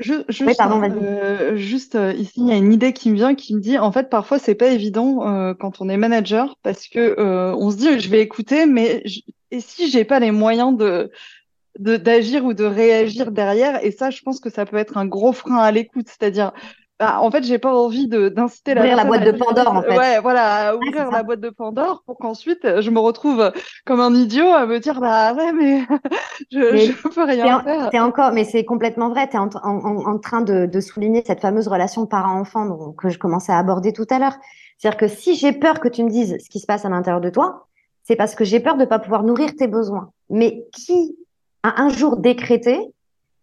Je, 0.00 0.14
juste, 0.30 0.56
pardon, 0.56 0.80
euh, 0.82 1.56
juste 1.56 1.98
ici, 2.16 2.32
il 2.38 2.48
y 2.48 2.52
a 2.52 2.56
une 2.56 2.72
idée 2.72 2.94
qui 2.94 3.10
me 3.10 3.16
vient 3.16 3.34
qui 3.34 3.54
me 3.54 3.60
dit 3.60 3.78
en 3.78 3.92
fait 3.92 4.08
parfois 4.08 4.38
c'est 4.38 4.54
pas 4.54 4.68
évident 4.68 5.28
euh, 5.28 5.52
quand 5.52 5.82
on 5.82 5.90
est 5.90 5.98
manager 5.98 6.56
parce 6.62 6.88
que 6.88 7.16
euh, 7.18 7.54
on 7.54 7.70
se 7.70 7.76
dit 7.76 8.00
je 8.00 8.08
vais 8.08 8.22
écouter 8.22 8.64
mais 8.64 9.04
et 9.50 9.60
si 9.60 9.90
j'ai 9.90 10.04
pas 10.04 10.18
les 10.18 10.30
moyens 10.30 10.74
de 10.74 11.10
d'agir 11.78 12.46
ou 12.46 12.54
de 12.54 12.64
réagir 12.64 13.30
derrière 13.30 13.84
et 13.84 13.90
ça 13.90 14.08
je 14.08 14.22
pense 14.22 14.40
que 14.40 14.48
ça 14.48 14.64
peut 14.64 14.78
être 14.78 14.96
un 14.96 15.04
gros 15.04 15.34
frein 15.34 15.58
à 15.58 15.70
l'écoute. 15.70 16.06
C'est-à-dire 16.08 16.52
bah, 17.00 17.18
en 17.22 17.30
fait, 17.30 17.42
j'ai 17.44 17.58
pas 17.58 17.74
envie 17.74 18.08
d'inciter 18.08 18.74
la. 18.74 18.82
Ouvrir 18.82 18.96
la 18.96 19.04
boîte 19.06 19.24
de 19.24 19.32
Pandore, 19.32 19.74
en 19.74 19.80
fait. 19.80 19.96
Ouais, 19.96 20.20
voilà, 20.20 20.76
ouvrir 20.76 21.10
la 21.10 21.22
boîte 21.22 21.40
de 21.40 21.48
Pandore 21.48 22.02
pour 22.04 22.18
qu'ensuite 22.18 22.66
euh, 22.66 22.82
je 22.82 22.90
me 22.90 22.98
retrouve 22.98 23.52
comme 23.86 24.00
un 24.00 24.14
idiot 24.14 24.48
à 24.48 24.66
me 24.66 24.78
dire 24.78 25.00
bah 25.00 25.32
ouais, 25.32 25.50
mais 25.54 25.80
je, 26.52 26.76
je 26.76 27.08
peux 27.08 27.24
rien 27.24 27.62
faire. 27.62 27.88
Es 27.94 28.00
encore, 28.00 28.32
mais 28.32 28.44
c'est 28.44 28.66
complètement 28.66 29.08
vrai. 29.08 29.30
Tu 29.30 29.36
es 29.36 29.38
en, 29.38 29.48
en, 29.62 30.06
en, 30.06 30.18
train 30.18 30.42
de, 30.42 30.66
de, 30.66 30.80
souligner 30.80 31.22
cette 31.26 31.40
fameuse 31.40 31.68
relation 31.68 32.04
parent-enfant 32.04 32.92
que 32.92 33.08
je 33.08 33.18
commençais 33.18 33.52
à 33.52 33.58
aborder 33.58 33.94
tout 33.94 34.06
à 34.10 34.18
l'heure. 34.18 34.36
C'est-à-dire 34.76 34.98
que 34.98 35.08
si 35.08 35.36
j'ai 35.36 35.52
peur 35.52 35.80
que 35.80 35.88
tu 35.88 36.04
me 36.04 36.10
dises 36.10 36.36
ce 36.38 36.50
qui 36.50 36.60
se 36.60 36.66
passe 36.66 36.84
à 36.84 36.90
l'intérieur 36.90 37.22
de 37.22 37.30
toi, 37.30 37.66
c'est 38.02 38.16
parce 38.16 38.34
que 38.34 38.44
j'ai 38.44 38.60
peur 38.60 38.76
de 38.76 38.84
pas 38.84 38.98
pouvoir 38.98 39.22
nourrir 39.22 39.56
tes 39.56 39.68
besoins. 39.68 40.10
Mais 40.28 40.66
qui 40.74 41.16
a 41.62 41.80
un 41.80 41.88
jour 41.88 42.18
décrété 42.18 42.92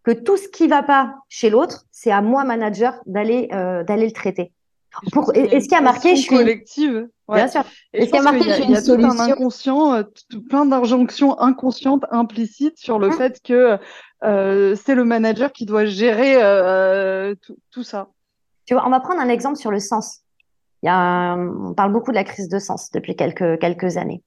que 0.08 0.18
tout 0.18 0.38
ce 0.38 0.48
qui 0.48 0.68
va 0.68 0.82
pas 0.82 1.16
chez 1.28 1.50
l'autre, 1.50 1.84
c'est 1.90 2.10
à 2.10 2.22
moi, 2.22 2.44
manager, 2.44 2.94
d'aller 3.04 3.48
euh, 3.52 3.84
d'aller 3.84 4.06
le 4.06 4.12
traiter. 4.12 4.52
Pour... 5.12 5.34
Est-ce 5.34 5.64
qu'il 5.64 5.72
y 5.72 5.74
a 5.74 5.82
marqué 5.82 6.16
je 6.16 6.22
suis 6.22 6.34
collective 6.34 7.08
Bien 7.30 7.46
sûr. 7.46 7.62
Est-ce 7.92 8.06
qu'il 8.06 8.14
y 8.14 8.18
a 8.18 8.22
marqué 8.22 8.44
je 8.44 8.52
suis 8.54 8.64
une 8.64 8.80
solution 8.80 9.10
tout 9.10 9.20
un 9.20 9.32
inconscient, 9.32 9.94
euh, 9.94 10.02
plein 10.48 10.64
d'injonctions 10.64 11.38
inconscientes 11.38 12.06
implicites 12.10 12.78
sur 12.78 12.98
le 12.98 13.08
hein 13.08 13.12
fait 13.12 13.42
que 13.42 13.78
euh, 14.24 14.74
c'est 14.82 14.94
le 14.94 15.04
manager 15.04 15.52
qui 15.52 15.66
doit 15.66 15.84
gérer 15.84 16.36
euh, 16.42 17.34
tout, 17.70 17.82
ça. 17.82 18.08
Tu 18.64 18.72
vois, 18.72 18.86
on 18.86 18.90
va 18.90 19.00
prendre 19.00 19.20
un 19.20 19.28
exemple 19.28 19.56
sur 19.56 19.70
le 19.70 19.78
sens. 19.78 20.20
Il 20.82 20.86
y 20.86 20.88
a 20.88 21.36
on 21.36 21.74
parle 21.74 21.92
beaucoup 21.92 22.12
de 22.12 22.16
la 22.16 22.24
crise 22.24 22.48
de 22.48 22.58
sens 22.58 22.90
depuis 22.92 23.14
quelques 23.14 23.60
quelques 23.60 23.98
années. 23.98 24.22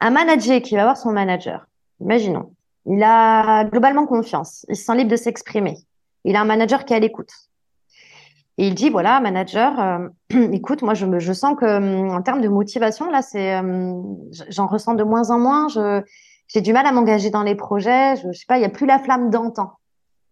Un 0.00 0.10
manager 0.10 0.60
qui 0.60 0.76
va 0.76 0.82
voir 0.82 0.98
son 0.98 1.12
manager, 1.12 1.66
imaginons, 2.00 2.52
il 2.86 3.02
a 3.02 3.64
globalement 3.64 4.06
confiance. 4.06 4.64
Il 4.68 4.76
se 4.76 4.84
sent 4.84 4.96
libre 4.96 5.10
de 5.10 5.16
s'exprimer. 5.16 5.76
Il 6.24 6.36
a 6.36 6.40
un 6.40 6.44
manager 6.44 6.84
qui 6.84 6.92
est 6.92 6.96
à 6.96 7.00
l'écoute. 7.00 7.32
Et 8.58 8.66
il 8.66 8.74
dit 8.74 8.90
voilà, 8.90 9.20
manager, 9.20 9.80
euh, 9.80 10.08
écoute, 10.52 10.82
moi 10.82 10.94
je, 10.94 11.18
je 11.18 11.32
sens 11.32 11.56
que 11.58 11.64
hum, 11.64 12.10
en 12.10 12.22
termes 12.22 12.40
de 12.40 12.48
motivation 12.48 13.10
là, 13.10 13.22
c'est 13.22 13.58
hum, 13.58 14.18
j'en 14.48 14.66
ressens 14.66 14.94
de 14.94 15.04
moins 15.04 15.30
en 15.30 15.38
moins. 15.38 15.68
J'ai 16.48 16.60
du 16.60 16.72
mal 16.72 16.84
à 16.84 16.92
m'engager 16.92 17.30
dans 17.30 17.42
les 17.42 17.54
projets. 17.54 18.16
Je, 18.16 18.32
je 18.32 18.38
sais 18.38 18.46
pas, 18.46 18.58
il 18.58 18.62
y 18.62 18.66
a 18.66 18.70
plus 18.70 18.86
la 18.86 18.98
flamme 18.98 19.30
d'antan. 19.30 19.72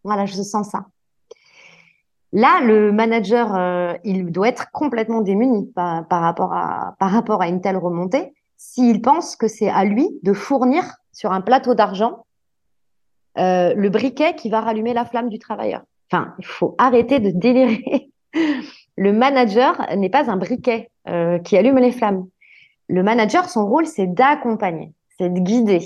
Voilà, 0.04 0.26
je 0.26 0.34
sens 0.34 0.68
ça. 0.68 0.86
Là, 2.32 2.60
le 2.62 2.92
manager, 2.92 3.54
euh, 3.54 3.94
il 4.04 4.30
doit 4.30 4.48
être 4.48 4.70
complètement 4.72 5.22
démuni 5.22 5.66
par, 5.74 6.06
par, 6.06 6.20
rapport 6.20 6.52
à 6.52 6.96
par 6.98 7.10
rapport 7.10 7.40
à 7.40 7.48
une 7.48 7.62
telle 7.62 7.78
remontée. 7.78 8.34
S'il 8.58 9.00
pense 9.00 9.36
que 9.36 9.48
c'est 9.48 9.70
à 9.70 9.84
lui 9.84 10.18
de 10.22 10.34
fournir 10.34 10.84
sur 11.12 11.32
un 11.32 11.40
plateau 11.40 11.74
d'argent 11.74 12.26
euh, 13.38 13.74
le 13.74 13.88
briquet 13.88 14.34
qui 14.34 14.48
va 14.48 14.60
rallumer 14.60 14.94
la 14.94 15.04
flamme 15.04 15.28
du 15.28 15.38
travailleur. 15.38 15.82
Enfin, 16.10 16.34
il 16.38 16.46
faut 16.46 16.74
arrêter 16.78 17.20
de 17.20 17.30
délirer. 17.30 18.10
le 18.96 19.12
manager 19.12 19.86
n'est 19.96 20.08
pas 20.08 20.30
un 20.30 20.36
briquet 20.36 20.90
euh, 21.08 21.38
qui 21.38 21.56
allume 21.56 21.78
les 21.78 21.92
flammes. 21.92 22.26
Le 22.88 23.02
manager, 23.02 23.48
son 23.48 23.66
rôle, 23.66 23.86
c'est 23.86 24.06
d'accompagner, 24.06 24.92
c'est 25.18 25.32
de 25.32 25.38
guider, 25.38 25.82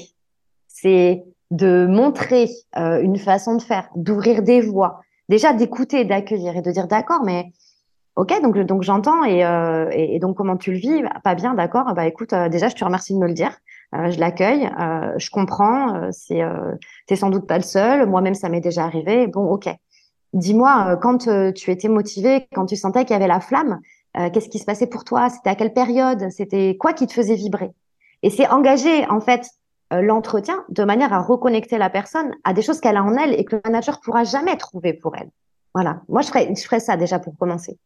c'est 0.68 1.24
de 1.50 1.86
montrer 1.86 2.48
euh, 2.76 3.02
une 3.02 3.18
façon 3.18 3.56
de 3.56 3.62
faire, 3.62 3.88
d'ouvrir 3.96 4.42
des 4.42 4.60
voies, 4.60 5.00
déjà 5.28 5.52
d'écouter, 5.52 6.04
d'accueillir 6.04 6.56
et 6.56 6.62
de 6.62 6.70
dire 6.70 6.86
d'accord, 6.86 7.22
mais 7.24 7.52
ok, 8.16 8.40
donc 8.40 8.56
donc 8.58 8.82
j'entends 8.82 9.24
et, 9.24 9.40
et, 9.92 10.18
donc 10.20 10.36
comment 10.36 10.56
tu 10.56 10.70
le 10.70 10.78
vis? 10.78 11.02
Pas 11.24 11.34
bien, 11.34 11.54
d'accord. 11.54 11.92
Bah 11.94 12.06
écoute, 12.06 12.32
déjà 12.50 12.68
je 12.68 12.76
te 12.76 12.84
remercie 12.84 13.14
de 13.14 13.18
me 13.18 13.26
le 13.26 13.34
dire. 13.34 13.52
Euh, 13.94 14.10
je 14.10 14.18
l'accueille, 14.18 14.70
euh, 14.80 15.12
je 15.18 15.30
comprends, 15.30 15.94
euh, 15.94 16.08
c'est 16.12 16.40
t'es 17.06 17.16
sans 17.16 17.30
doute 17.30 17.46
pas 17.46 17.58
le 17.58 17.64
seul, 17.64 18.06
moi-même 18.08 18.34
ça 18.34 18.48
m'est 18.48 18.60
déjà 18.60 18.84
arrivé. 18.84 19.26
Bon, 19.26 19.46
ok. 19.50 19.68
Dis-moi, 20.32 20.96
quand 21.02 21.28
tu 21.54 21.70
étais 21.70 21.88
motivé, 21.88 22.46
quand 22.54 22.64
tu 22.64 22.76
sentais 22.76 23.04
qu'il 23.04 23.12
y 23.12 23.16
avait 23.16 23.26
la 23.26 23.40
flamme, 23.40 23.80
qu'est-ce 24.14 24.48
qui 24.48 24.58
se 24.58 24.64
passait 24.64 24.86
pour 24.86 25.04
toi? 25.04 25.28
C'était 25.28 25.50
à 25.50 25.54
quelle 25.54 25.74
période? 25.74 26.30
C'était 26.30 26.78
quoi 26.78 26.94
qui 26.94 27.06
te 27.06 27.12
faisait 27.12 27.34
vibrer? 27.34 27.72
Et 28.22 28.30
c'est 28.30 28.48
engager 28.48 29.06
en 29.10 29.20
fait 29.20 29.46
l'entretien 29.90 30.64
de 30.70 30.84
manière 30.84 31.12
à 31.12 31.20
reconnecter 31.20 31.76
la 31.76 31.90
personne 31.90 32.34
à 32.44 32.54
des 32.54 32.62
choses 32.62 32.80
qu'elle 32.80 32.96
a 32.96 33.02
en 33.02 33.14
elle 33.18 33.38
et 33.38 33.44
que 33.44 33.56
le 33.56 33.62
manager 33.66 34.00
pourra 34.00 34.24
jamais 34.24 34.56
trouver 34.56 34.94
pour 34.94 35.14
elle. 35.16 35.28
Voilà. 35.74 36.00
Moi, 36.08 36.22
je 36.22 36.28
ferais, 36.28 36.54
je 36.54 36.62
ferais 36.62 36.80
ça 36.80 36.96
déjà 36.96 37.18
pour 37.18 37.36
commencer. 37.36 37.78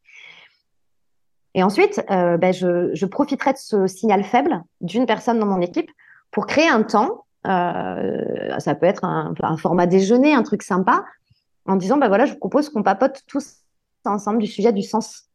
Et 1.56 1.62
ensuite, 1.62 2.04
euh, 2.10 2.36
ben, 2.36 2.52
je, 2.52 3.06
profiterai 3.06 3.54
de 3.54 3.58
ce 3.58 3.86
signal 3.86 4.22
faible 4.22 4.62
d'une 4.82 5.06
personne 5.06 5.40
dans 5.40 5.46
mon 5.46 5.60
équipe 5.60 5.90
pour 6.30 6.46
créer 6.46 6.68
un 6.68 6.82
temps 6.84 7.24
ça 7.44 8.74
peut 8.74 8.86
être 8.86 9.04
un, 9.04 9.56
format 9.56 9.86
déjeuner, 9.86 10.34
un 10.34 10.42
truc 10.42 10.64
sympa, 10.64 11.04
en 11.64 11.76
disant, 11.76 11.96
bah 11.96 12.08
voilà, 12.08 12.26
je 12.26 12.32
vous 12.32 12.38
propose 12.40 12.68
qu'on 12.70 12.82
papote 12.82 13.22
tous 13.28 13.58
ensemble 14.04 14.38
du 14.38 14.48
sujet 14.48 14.72
du 14.72 14.82
sens, 14.82 15.28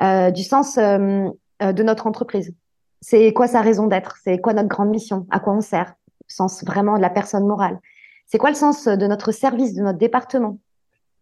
du 0.00 0.42
sens 0.42 0.78
de 0.78 1.82
notre 1.82 2.06
entreprise. 2.06 2.54
C'est 3.02 3.34
quoi 3.34 3.48
sa 3.48 3.60
raison 3.60 3.86
d'être? 3.86 4.16
C'est 4.24 4.38
quoi 4.38 4.54
notre 4.54 4.68
grande 4.68 4.88
mission? 4.88 5.26
À 5.30 5.40
quoi 5.40 5.52
on 5.52 5.60
sert? 5.60 5.92
Sens 6.26 6.64
vraiment 6.64 6.96
de 6.96 7.02
la 7.02 7.10
personne 7.10 7.46
morale. 7.46 7.78
C'est 8.26 8.38
quoi 8.38 8.48
le 8.48 8.56
sens 8.56 8.86
de 8.86 9.06
notre 9.06 9.30
service, 9.30 9.74
de 9.74 9.82
notre 9.82 9.98
département? 9.98 10.58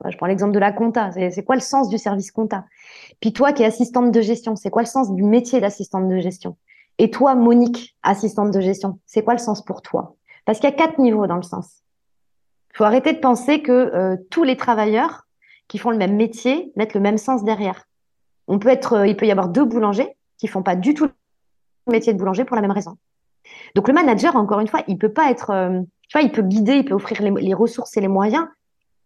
Je 0.09 0.17
prends 0.17 0.27
l'exemple 0.27 0.53
de 0.53 0.59
la 0.59 0.73
compta. 0.73 1.11
C'est 1.13 1.45
quoi 1.45 1.57
le 1.57 1.61
sens 1.61 1.89
du 1.89 1.99
service 1.99 2.31
compta? 2.31 2.65
Puis 3.21 3.33
toi 3.33 3.53
qui 3.53 3.63
es 3.63 3.67
assistante 3.67 4.13
de 4.13 4.21
gestion, 4.21 4.57
c'est 4.57 4.71
quoi 4.71 4.83
le 4.83 4.87
sens 4.87 5.13
du 5.13 5.23
métier 5.23 5.61
d'assistante 5.61 6.09
de 6.09 6.19
gestion? 6.19 6.57
Et 6.99 7.11
toi, 7.11 7.35
Monique, 7.35 7.97
assistante 8.03 8.51
de 8.51 8.61
gestion, 8.61 8.99
c'est 9.07 9.23
quoi 9.23 9.35
le 9.35 9.39
sens 9.39 9.65
pour 9.65 9.83
toi? 9.83 10.17
Parce 10.45 10.59
qu'il 10.59 10.69
y 10.69 10.73
a 10.73 10.77
quatre 10.77 10.99
niveaux 10.99 11.27
dans 11.27 11.37
le 11.37 11.43
sens. 11.43 11.83
Il 12.73 12.77
faut 12.77 12.85
arrêter 12.85 13.13
de 13.13 13.19
penser 13.19 13.63
que 13.63 13.73
euh, 13.73 14.17
tous 14.31 14.45
les 14.45 14.57
travailleurs 14.57 15.27
qui 15.69 15.79
font 15.79 15.91
le 15.91 15.99
même 15.99 16.17
métier 16.17 16.73
mettent 16.77 16.95
le 16.95 17.01
même 17.01 17.19
sens 17.19 17.45
derrière. 17.45 17.85
On 18.49 18.59
peut 18.59 18.69
être, 18.69 18.95
euh, 18.95 19.07
il 19.07 19.17
peut 19.17 19.27
y 19.27 19.31
avoir 19.31 19.49
deux 19.49 19.65
boulangers 19.65 20.17
qui 20.39 20.47
font 20.47 20.63
pas 20.63 20.77
du 20.77 20.95
tout 20.95 21.09
métier 21.87 22.13
de 22.13 22.19
boulanger 22.19 22.45
pour 22.45 22.57
la 22.57 22.63
même 22.63 22.71
raison. 22.71 22.97
Donc 23.75 23.89
le 23.89 23.95
manager, 23.95 24.37
encore 24.37 24.61
une 24.61 24.69
fois, 24.69 24.83
il 24.89 24.99
peut 24.99 25.13
pas 25.13 25.31
être, 25.31 25.51
euh, 25.51 25.81
il 26.21 26.33
peut 26.33 26.43
guider, 26.43 26.77
il 26.77 26.85
peut 26.85 26.95
offrir 26.95 27.23
les, 27.23 27.55
ressources 27.55 27.97
et 27.97 28.01
les 28.01 28.09
moyens, 28.09 28.47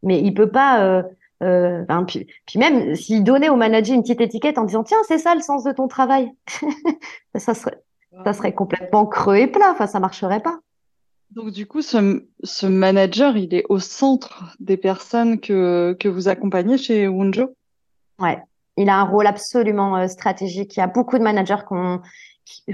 mais 0.05 0.21
il 0.21 0.35
peut 0.35 0.51
pas. 0.51 0.85
Euh, 0.85 1.03
euh, 1.43 1.85
puis, 2.07 2.59
même 2.59 2.95
s'il 2.95 3.25
donnait 3.25 3.49
au 3.49 3.57
manager 3.57 3.95
une 3.95 4.03
petite 4.03 4.21
étiquette 4.21 4.57
en 4.57 4.65
disant 4.65 4.85
tiens 4.85 4.99
c'est 5.07 5.19
ça 5.19 5.35
le 5.35 5.41
sens 5.41 5.65
de 5.65 5.73
ton 5.73 5.89
travail, 5.89 6.33
ça 7.35 7.55
serait 7.55 7.83
ça 8.25 8.33
serait 8.33 8.55
complètement 8.55 9.07
creux 9.07 9.37
et 9.37 9.47
plat. 9.47 9.71
Enfin 9.73 9.87
ça 9.87 10.01
marcherait 10.01 10.41
pas. 10.41 10.61
Donc 11.33 11.51
du 11.51 11.67
coup 11.67 11.83
ce, 11.83 12.25
ce 12.45 12.67
manager 12.67 13.37
il 13.37 13.53
est 13.55 13.65
au 13.69 13.81
centre 13.81 14.55
des 14.61 14.77
personnes 14.77 15.41
que 15.41 15.97
que 15.99 16.09
vous 16.09 16.29
accompagnez 16.29 16.79
chez 16.79 17.09
Wunjo? 17.09 17.55
Ouais, 18.21 18.39
il 18.77 18.89
a 18.89 18.97
un 18.97 19.05
rôle 19.05 19.27
absolument 19.27 20.07
stratégique. 20.07 20.77
Il 20.77 20.81
y 20.81 20.83
a 20.83 20.87
beaucoup 20.87 21.19
de 21.19 21.25
managers 21.25 21.65
qui 21.67 21.75
ont 21.75 22.01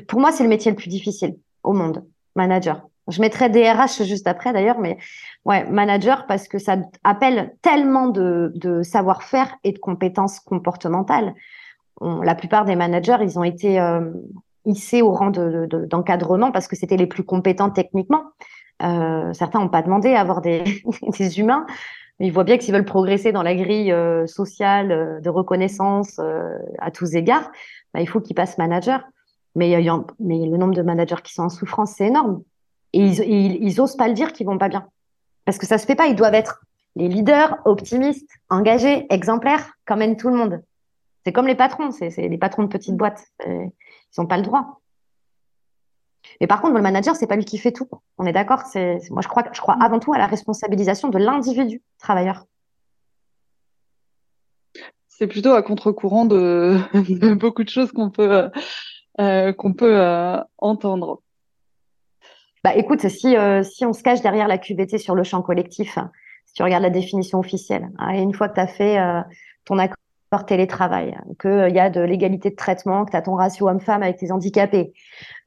pour 0.08 0.20
moi, 0.20 0.32
c'est 0.32 0.42
le 0.42 0.48
métier 0.48 0.70
le 0.70 0.76
plus 0.76 0.88
difficile 0.88 1.36
au 1.62 1.72
monde, 1.72 2.04
manager. 2.34 2.88
Je 3.10 3.20
mettrai 3.20 3.48
DRH 3.48 4.02
juste 4.04 4.26
après 4.26 4.52
d'ailleurs, 4.52 4.78
mais 4.78 4.96
ouais, 5.44 5.64
manager 5.70 6.26
parce 6.26 6.48
que 6.48 6.58
ça 6.58 6.76
appelle 7.04 7.54
tellement 7.62 8.08
de, 8.08 8.82
savoir-faire 8.82 9.56
et 9.64 9.72
de 9.72 9.78
compétences 9.78 10.40
comportementales. 10.40 11.34
la 12.00 12.34
plupart 12.34 12.64
des 12.64 12.76
managers, 12.76 13.18
ils 13.22 13.38
ont 13.38 13.44
été 13.44 13.80
euh, 13.80 14.10
hissés 14.64 15.02
au 15.02 15.12
rang 15.12 15.30
d'encadrement 15.30 16.52
parce 16.52 16.68
que 16.68 16.76
c'était 16.76 16.96
les 16.96 17.06
plus 17.06 17.24
compétents 17.24 17.70
techniquement. 17.70 18.24
Euh, 18.82 19.32
certains 19.34 19.60
n'ont 19.60 19.68
pas 19.68 19.82
demandé 19.82 20.14
à 20.14 20.20
avoir 20.20 20.40
des, 20.40 20.64
humains, 21.38 21.66
mais 22.18 22.26
ils 22.26 22.32
voient 22.32 22.44
bien 22.44 22.56
que 22.56 22.64
s'ils 22.64 22.74
veulent 22.74 22.84
progresser 22.84 23.32
dans 23.32 23.42
la 23.42 23.54
grille 23.54 23.92
euh, 23.92 24.26
sociale 24.26 25.20
de 25.22 25.30
reconnaissance 25.30 26.20
à 26.78 26.90
tous 26.90 27.14
égards, 27.14 27.50
bah, 27.92 28.00
il 28.00 28.08
faut 28.08 28.20
qu'ils 28.20 28.36
passent 28.36 28.58
manager. 28.58 29.02
Mais, 29.56 29.84
mais 30.20 30.46
le 30.46 30.56
nombre 30.56 30.74
de 30.74 30.82
managers 30.82 31.22
qui 31.24 31.34
sont 31.34 31.42
en 31.42 31.48
souffrance, 31.48 31.94
c'est 31.96 32.06
énorme. 32.06 32.42
Et 32.92 33.00
ils, 33.00 33.62
ils, 33.62 33.80
osent 33.80 33.96
pas 33.96 34.08
le 34.08 34.14
dire 34.14 34.32
qu'ils 34.32 34.46
vont 34.46 34.58
pas 34.58 34.68
bien. 34.68 34.88
Parce 35.44 35.58
que 35.58 35.66
ça 35.66 35.78
se 35.78 35.86
fait 35.86 35.94
pas. 35.94 36.06
Ils 36.06 36.16
doivent 36.16 36.34
être 36.34 36.62
les 36.96 37.08
leaders, 37.08 37.58
optimistes, 37.64 38.30
engagés, 38.48 39.06
exemplaires, 39.10 39.72
comme 39.86 40.00
même 40.00 40.16
tout 40.16 40.28
le 40.28 40.36
monde. 40.36 40.62
C'est 41.24 41.32
comme 41.32 41.46
les 41.46 41.54
patrons. 41.54 41.90
C'est 41.92 42.10
les 42.16 42.38
patrons 42.38 42.64
de 42.64 42.68
petites 42.68 42.96
boîtes. 42.96 43.24
Ils 43.46 43.70
n'ont 44.18 44.26
pas 44.26 44.36
le 44.36 44.42
droit. 44.42 44.80
Mais 46.40 46.46
par 46.46 46.60
contre, 46.60 46.74
le 46.74 46.82
manager, 46.82 47.16
c'est 47.16 47.26
pas 47.26 47.36
lui 47.36 47.44
qui 47.44 47.58
fait 47.58 47.72
tout. 47.72 47.88
On 48.18 48.26
est 48.26 48.32
d'accord. 48.32 48.62
Moi, 48.74 49.22
je 49.22 49.28
crois, 49.28 49.44
je 49.52 49.60
crois 49.60 49.76
avant 49.80 49.98
tout 49.98 50.12
à 50.12 50.18
la 50.18 50.26
responsabilisation 50.26 51.08
de 51.08 51.18
l'individu 51.18 51.82
travailleur. 51.98 52.46
C'est 55.08 55.26
plutôt 55.26 55.52
à 55.52 55.62
contre-courant 55.62 56.24
de, 56.24 56.78
de, 56.94 57.34
beaucoup 57.34 57.62
de 57.62 57.68
choses 57.68 57.92
qu'on 57.92 58.10
peut 58.10 58.50
euh, 59.20 59.52
qu'on 59.52 59.74
peut 59.74 60.00
euh, 60.00 60.38
entendre 60.56 61.20
bah, 62.64 62.74
écoute, 62.74 63.06
si, 63.08 63.36
euh, 63.36 63.62
si 63.62 63.86
on 63.86 63.92
se 63.92 64.02
cache 64.02 64.20
derrière 64.20 64.48
la 64.48 64.58
QVT 64.58 64.98
sur 64.98 65.14
le 65.14 65.22
champ 65.22 65.42
collectif, 65.42 65.98
si 66.46 66.54
tu 66.54 66.62
regardes 66.62 66.82
la 66.82 66.90
définition 66.90 67.38
officielle, 67.38 67.88
hein, 67.98 68.14
et 68.14 68.20
une 68.20 68.34
fois 68.34 68.48
que 68.48 68.54
tu 68.54 68.60
as 68.60 68.66
fait 68.66 68.98
ton 69.64 69.78
accord 69.78 69.96
télétravail, 70.46 71.16
qu'il 71.40 71.74
y 71.74 71.80
a 71.80 71.90
de 71.90 72.00
l'égalité 72.00 72.50
de 72.50 72.56
traitement, 72.56 73.04
que 73.04 73.12
tu 73.12 73.16
as 73.16 73.22
ton 73.22 73.34
ratio 73.34 73.68
homme-femme 73.68 74.02
avec 74.02 74.18
tes 74.18 74.30
handicapés, 74.30 74.92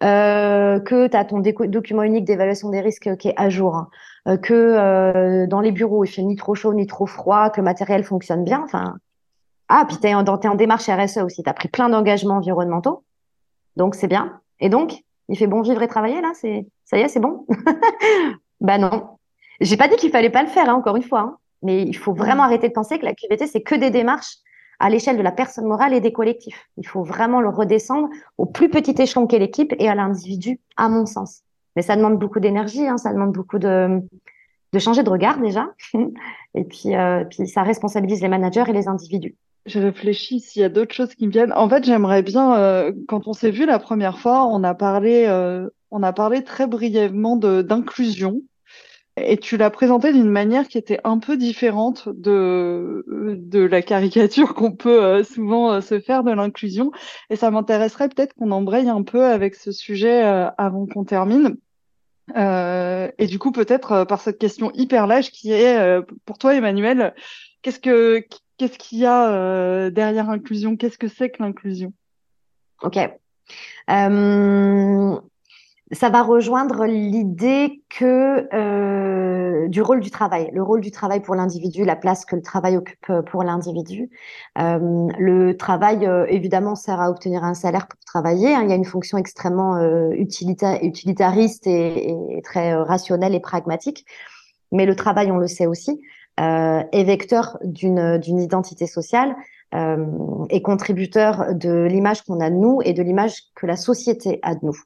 que 0.01 1.07
tu 1.07 1.17
as 1.17 1.25
ton 1.25 1.39
document 1.39 2.03
unique 2.03 2.25
d'évaluation 2.25 2.69
des 2.69 2.81
risques 2.81 3.15
qui 3.17 3.29
est 3.29 3.33
à 3.37 3.49
jour, 3.49 3.85
que 4.41 5.45
dans 5.45 5.61
les 5.61 5.71
bureaux, 5.71 6.03
il 6.03 6.09
fait 6.09 6.21
ni 6.21 6.35
trop 6.35 6.55
chaud 6.55 6.73
ni 6.73 6.87
trop 6.87 7.05
froid, 7.05 7.49
que 7.49 7.61
le 7.61 7.65
matériel 7.65 8.03
fonctionne 8.03 8.43
bien. 8.43 8.61
Enfin, 8.65 8.95
ah, 9.69 9.85
puis 9.87 9.97
tu 9.97 10.07
es, 10.07 10.13
en 10.13 10.55
démarche 10.55 10.89
RSE 10.89 11.17
aussi, 11.17 11.43
tu 11.43 11.49
as 11.49 11.53
pris 11.53 11.67
plein 11.67 11.89
d'engagements 11.89 12.37
environnementaux. 12.37 13.03
Donc, 13.75 13.95
c'est 13.95 14.07
bien. 14.07 14.39
Et 14.59 14.69
donc, 14.69 15.03
il 15.29 15.37
fait 15.37 15.47
bon 15.47 15.61
vivre 15.61 15.81
et 15.81 15.87
travailler, 15.87 16.21
là 16.21 16.31
c'est 16.35 16.65
Ça 16.85 16.97
y 16.97 17.01
est, 17.01 17.07
c'est 17.07 17.19
bon? 17.19 17.45
Bah 18.61 18.77
non. 18.77 19.17
J'ai 19.59 19.75
pas 19.75 19.89
dit 19.89 19.97
qu'il 19.97 20.09
fallait 20.09 20.29
pas 20.29 20.41
le 20.41 20.47
faire, 20.47 20.69
hein, 20.69 20.73
encore 20.73 20.95
une 20.95 21.03
fois. 21.03 21.19
Hein. 21.19 21.37
Mais 21.63 21.83
il 21.83 21.95
faut 21.95 22.13
vraiment 22.13 22.43
arrêter 22.43 22.69
de 22.69 22.73
penser 22.73 22.97
que 22.97 23.05
la 23.05 23.13
QVT, 23.13 23.45
c'est 23.45 23.61
que 23.61 23.75
des 23.75 23.89
démarches 23.89 24.37
à 24.79 24.89
l'échelle 24.89 25.17
de 25.17 25.21
la 25.21 25.31
personne 25.31 25.65
morale 25.65 25.93
et 25.93 26.01
des 26.01 26.11
collectifs. 26.11 26.69
Il 26.77 26.87
faut 26.87 27.03
vraiment 27.03 27.41
le 27.41 27.49
redescendre 27.49 28.09
au 28.37 28.45
plus 28.45 28.69
petit 28.69 28.95
échelon 29.01 29.27
qu'est 29.27 29.39
l'équipe 29.39 29.73
et 29.79 29.89
à 29.89 29.95
l'individu, 29.95 30.59
à 30.77 30.89
mon 30.89 31.05
sens. 31.05 31.41
Mais 31.75 31.81
ça 31.81 31.95
demande 31.95 32.19
beaucoup 32.19 32.39
d'énergie, 32.39 32.87
hein, 32.87 32.97
ça 32.97 33.13
demande 33.13 33.31
beaucoup 33.31 33.59
de, 33.59 34.01
de 34.73 34.79
changer 34.79 35.03
de 35.03 35.09
regard 35.09 35.39
déjà. 35.39 35.67
et 36.53 36.63
puis, 36.63 36.95
euh, 36.95 37.23
puis 37.25 37.47
ça 37.47 37.63
responsabilise 37.63 38.21
les 38.21 38.27
managers 38.27 38.65
et 38.67 38.73
les 38.73 38.87
individus. 38.87 39.35
Je 39.65 39.79
réfléchis 39.79 40.41
s'il 40.41 40.61
y 40.61 40.65
a 40.65 40.69
d'autres 40.69 40.93
choses 40.93 41.15
qui 41.15 41.25
me 41.25 41.31
viennent. 41.31 41.53
En 41.53 41.69
fait, 41.69 41.85
j'aimerais 41.85 42.21
bien, 42.21 42.57
euh, 42.57 42.91
quand 43.07 43.27
on 43.27 43.33
s'est 43.33 43.51
vu 43.51 43.65
la 43.65 43.79
première 43.79 44.19
fois, 44.19 44.45
on 44.47 44.61
a 44.63 44.73
parlé, 44.73 45.25
euh, 45.27 45.69
on 45.89 46.03
a 46.03 46.11
parlé 46.11 46.43
très 46.43 46.67
brièvement 46.67 47.37
d'inclusion. 47.37 48.41
Et 49.15 49.37
tu 49.37 49.57
l'as 49.57 49.69
présenté 49.69 50.11
d'une 50.11 50.29
manière 50.29 50.67
qui 50.67 50.77
était 50.77 50.99
un 51.03 51.19
peu 51.19 51.37
différente 51.37 52.09
de, 52.09 53.05
de 53.07 53.59
la 53.59 53.81
caricature 53.81 54.53
qu'on 54.55 54.71
peut 54.73 55.03
euh, 55.03 55.23
souvent 55.23 55.79
se 55.79 55.99
faire 56.01 56.23
de 56.23 56.31
l'inclusion. 56.31 56.91
Et 57.29 57.37
ça 57.37 57.49
m'intéresserait 57.49 58.09
peut-être 58.09 58.33
qu'on 58.33 58.51
embraye 58.51 58.89
un 58.89 59.03
peu 59.03 59.23
avec 59.23 59.55
ce 59.55 59.71
sujet 59.71 60.21
avant 60.57 60.87
qu'on 60.87 61.05
termine. 61.05 61.55
et 62.35 63.27
du 63.27 63.39
coup, 63.39 63.51
peut-être 63.53 64.03
par 64.05 64.19
cette 64.19 64.39
question 64.39 64.71
hyper 64.73 65.07
large 65.07 65.29
qui 65.31 65.53
est, 65.53 66.01
pour 66.25 66.37
toi, 66.37 66.55
Emmanuel, 66.55 67.13
qu'est-ce 67.61 67.79
que 67.79 68.25
Qu'est-ce 68.57 68.77
qu'il 68.77 68.99
y 68.99 69.05
a 69.05 69.31
euh, 69.31 69.89
derrière 69.89 70.29
inclusion? 70.29 70.77
Qu'est-ce 70.77 70.97
que 70.97 71.07
c'est 71.07 71.29
que 71.29 71.41
l'inclusion? 71.41 71.91
Ok. 72.83 72.97
Euh, 73.89 75.19
ça 75.91 76.09
va 76.09 76.23
rejoindre 76.23 76.85
l'idée 76.85 77.83
que 77.89 78.47
euh, 78.53 79.67
du 79.67 79.81
rôle 79.81 79.99
du 79.99 80.11
travail, 80.11 80.49
le 80.53 80.61
rôle 80.63 80.81
du 80.81 80.91
travail 80.91 81.21
pour 81.21 81.35
l'individu, 81.35 81.83
la 81.83 81.95
place 81.95 82.25
que 82.25 82.35
le 82.35 82.41
travail 82.41 82.77
occupe 82.77 83.11
pour 83.27 83.43
l'individu. 83.43 84.09
le 84.55 85.53
travail, 85.53 86.07
évidemment, 86.29 86.75
sert 86.75 86.99
à 86.99 87.09
obtenir 87.09 87.43
un 87.43 87.53
salaire 87.53 87.87
pour 87.87 87.99
travailler. 88.05 88.53
Hein. 88.53 88.61
Il 88.63 88.69
y 88.69 88.73
a 88.73 88.75
une 88.75 88.85
fonction 88.85 89.17
extrêmement 89.17 89.79
utilitariste 90.11 91.67
et, 91.67 92.41
très 92.43 92.73
rationnelle 92.75 93.35
et 93.35 93.39
pragmatique. 93.39 94.05
Mais 94.71 94.85
le 94.85 94.95
travail, 94.95 95.31
on 95.31 95.37
le 95.37 95.47
sait 95.47 95.67
aussi, 95.67 96.01
est 96.37 97.03
vecteur 97.03 97.57
d'une 97.63 98.39
identité 98.39 98.87
sociale 98.87 99.35
euh, 99.73 100.05
et 100.51 100.61
contributeur 100.61 101.55
de 101.55 101.85
l'image 101.85 102.21
qu'on 102.21 102.39
a 102.41 102.51
de 102.51 102.55
nous 102.55 102.81
et 102.83 102.93
de 102.93 103.01
l'image 103.01 103.41
que 103.55 103.65
la 103.65 103.75
société 103.75 104.39
a 104.43 104.53
de 104.53 104.59
nous. 104.61 104.77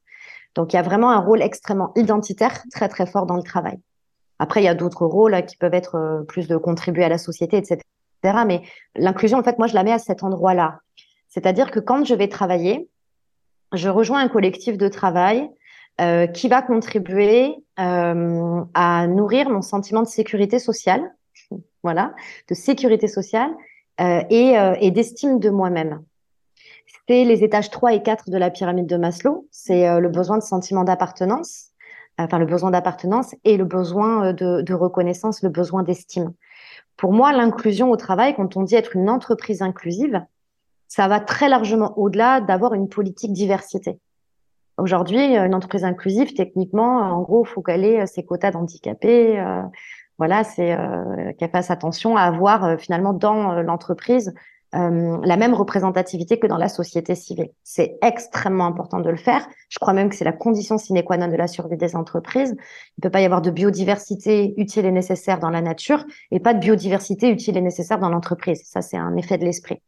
Donc 0.56 0.72
il 0.72 0.78
y 0.78 0.80
a 0.80 0.82
vraiment 0.82 1.12
un 1.12 1.20
rôle 1.20 1.42
extrêmement 1.42 1.92
identitaire 1.98 2.64
très 2.72 2.88
très 2.88 3.06
fort 3.06 3.26
dans 3.26 3.36
le 3.36 3.44
travail. 3.44 3.78
Après 4.40 4.62
il 4.62 4.64
y 4.64 4.70
a 4.70 4.76
d'autres 4.76 5.06
rôles 5.06 5.46
qui 5.46 5.58
peuvent 5.58 5.74
être 5.74 5.96
euh, 5.96 6.24
plus 6.24 6.48
de 6.48 6.56
contribuer 6.56 7.04
à 7.04 7.10
la 7.10 7.18
société, 7.18 7.58
etc. 7.58 7.82
Mais 8.46 8.62
l'inclusion, 8.96 9.38
en 9.38 9.44
fait, 9.44 9.58
moi 9.58 9.68
je 9.68 9.74
la 9.74 9.84
mets 9.84 9.92
à 9.92 10.00
cet 10.00 10.24
endroit-là. 10.24 10.80
C'est-à-dire 11.28 11.70
que 11.70 11.82
quand 11.82 12.06
je 12.06 12.16
vais 12.16 12.30
travailler, 12.30 12.90
je 13.74 13.90
rejoins 13.90 14.22
un 14.22 14.30
collectif 14.30 14.78
de 14.78 14.88
travail 14.88 15.50
euh, 16.00 16.28
qui 16.28 16.48
va 16.48 16.62
contribuer 16.62 17.56
euh, 17.80 18.64
à 18.74 19.08
nourrir 19.08 19.50
mon 19.50 19.62
sentiment 19.62 20.02
de 20.02 20.08
sécurité 20.08 20.60
sociale 20.60 21.14
voilà, 21.84 22.14
de 22.50 22.54
sécurité 22.54 23.08
sociale 23.08 23.52
euh, 24.00 24.22
euh, 24.32 24.76
et, 24.80 24.92
d'estime 24.92 25.40
de 25.40 25.50
moi-même. 25.50 26.04
C'est 27.08 27.24
les 27.24 27.44
étages 27.44 27.72
3 27.72 27.94
et 27.94 28.04
4 28.04 28.30
de 28.30 28.38
la 28.38 28.52
pyramide 28.52 28.86
de 28.86 28.98
Maslow. 28.98 29.48
C'est 29.50 29.88
euh, 29.88 30.00
le 30.00 30.10
besoin 30.10 30.38
de 30.38 30.44
sentiment 30.44 30.84
d'appartenance, 30.84 31.70
enfin 32.20 32.38
le 32.38 32.46
besoin 32.46 32.70
d'appartenance 32.70 33.34
et 33.44 33.58
le 33.58 33.66
besoin 33.66 34.34
de, 34.34 34.74
reconnaissance, 34.74 35.42
le 35.42 35.50
besoin 35.50 35.82
d'estime. 35.82 36.34
Pour 36.96 37.12
moi, 37.12 37.32
l'inclusion 37.32 37.90
au 37.90 37.96
travail, 37.96 38.36
quand 38.36 38.56
on 38.56 38.62
dit 38.62 38.76
être 38.76 38.96
une 38.96 39.10
entreprise 39.10 39.62
inclusive, 39.62 40.24
ça 40.88 41.08
va 41.08 41.20
très 41.20 41.50
largement 41.50 41.98
au-delà 41.98 42.40
d'avoir 42.42 42.74
une 42.74 42.90
politique 42.90 43.34
diversité. 43.34 44.00
Aujourd'hui, 44.78 45.36
une 45.36 45.56
entreprise 45.56 45.84
inclusive, 45.84 46.34
techniquement, 46.34 47.00
en 47.00 47.22
gros, 47.22 47.44
il 47.46 47.50
faut 47.50 47.62
qu'elle 47.62 47.84
ait 47.84 48.06
ses 48.06 48.24
quotas 48.24 48.52
d'handicapés. 48.52 49.44
Voilà, 50.18 50.44
c'est 50.44 50.76
qu'elle 51.38 51.52
fasse 51.52 51.70
attention 51.70 52.18
à 52.18 52.22
avoir 52.22 52.80
finalement 52.80 53.14
dans 53.14 53.62
l'entreprise 53.62 54.34
euh, 54.76 55.18
la 55.24 55.38
même 55.38 55.54
représentativité 55.54 56.40
que 56.40 56.48
dans 56.48 56.58
la 56.58 56.68
société 56.68 57.16
civile. 57.16 57.52
C'est 57.64 57.98
extrêmement 58.02 58.66
important 58.66 59.00
de 59.00 59.10
le 59.10 59.16
faire. 59.16 59.48
Je 59.70 59.80
crois 59.80 59.94
même 59.94 60.10
que 60.10 60.16
c'est 60.16 60.26
la 60.26 60.34
condition 60.34 60.78
sine 60.78 61.02
qua 61.04 61.16
non 61.16 61.30
de 61.30 61.38
la 61.38 61.48
survie 61.48 61.78
des 61.78 61.96
entreprises. 61.96 62.54
Il 62.58 63.00
ne 63.00 63.02
peut 63.04 63.10
pas 63.10 63.22
y 63.22 63.26
avoir 63.26 63.42
de 63.42 63.50
biodiversité 63.50 64.54
utile 64.58 64.86
et 64.86 64.92
nécessaire 64.92 65.40
dans 65.40 65.50
la 65.50 65.62
nature 65.62 66.04
et 66.32 66.42
pas 66.42 66.54
de 66.54 66.60
biodiversité 66.60 67.30
utile 67.30 67.56
et 67.56 67.62
nécessaire 67.62 67.98
dans 67.98 68.10
l'entreprise. 68.10 68.62
Ça, 68.66 68.82
c'est 68.82 68.98
un 68.98 69.16
effet 69.16 69.38
de 69.38 69.46
l'esprit. 69.46 69.82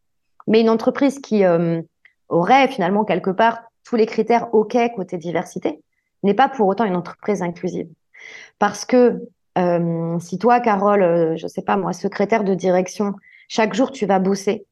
Mais 0.48 0.62
une 0.62 0.70
entreprise 0.70 1.20
qui 1.20 1.44
euh, 1.44 1.82
aurait 2.30 2.70
finalement 2.70 3.04
quelque 3.04 3.32
part 3.32 3.60
tous 3.84 3.98
les 3.98 4.06
critères 4.06 4.54
OK 4.54 4.78
côté 4.96 5.18
diversité 5.18 5.82
n'est 6.24 6.34
pas 6.34 6.48
pour 6.48 6.68
autant 6.68 6.86
une 6.86 6.96
entreprise 6.96 7.42
inclusive. 7.42 7.90
Parce 8.60 8.86
que 8.86 8.96
euh, 8.96 9.30
si 9.58 10.38
toi, 10.40 10.60
Carole, 10.60 11.38
je 11.38 11.48
sais 11.48 11.62
pas 11.62 11.78
moi, 11.78 11.94
secrétaire 11.94 12.44
de 12.44 12.54
direction, 12.54 13.14
chaque 13.48 13.74
jour 13.74 13.92
tu 13.92 14.06
vas 14.06 14.20
bosser 14.20 14.66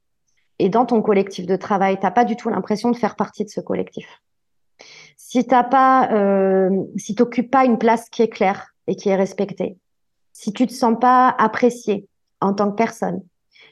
et 0.59 0.69
dans 0.69 0.85
ton 0.85 1.01
collectif 1.01 1.45
de 1.45 1.55
travail, 1.55 1.99
t'as 1.99 2.11
pas 2.11 2.25
du 2.25 2.35
tout 2.35 2.49
l'impression 2.49 2.91
de 2.91 2.97
faire 2.97 3.15
partie 3.15 3.43
de 3.45 3.49
ce 3.49 3.61
collectif. 3.61 4.21
Si 5.15 5.45
t'as 5.45 5.63
pas, 5.63 6.11
euh, 6.13 6.83
si 6.95 7.15
pas 7.15 7.65
une 7.65 7.77
place 7.77 8.09
qui 8.09 8.21
est 8.21 8.29
claire 8.29 8.73
et 8.87 8.95
qui 8.95 9.09
est 9.09 9.15
respectée, 9.15 9.77
si 10.33 10.53
tu 10.53 10.67
te 10.67 10.73
sens 10.73 10.97
pas 10.99 11.29
apprécié 11.37 12.07
en 12.41 12.53
tant 12.53 12.71
que 12.71 12.75
personne, 12.75 13.21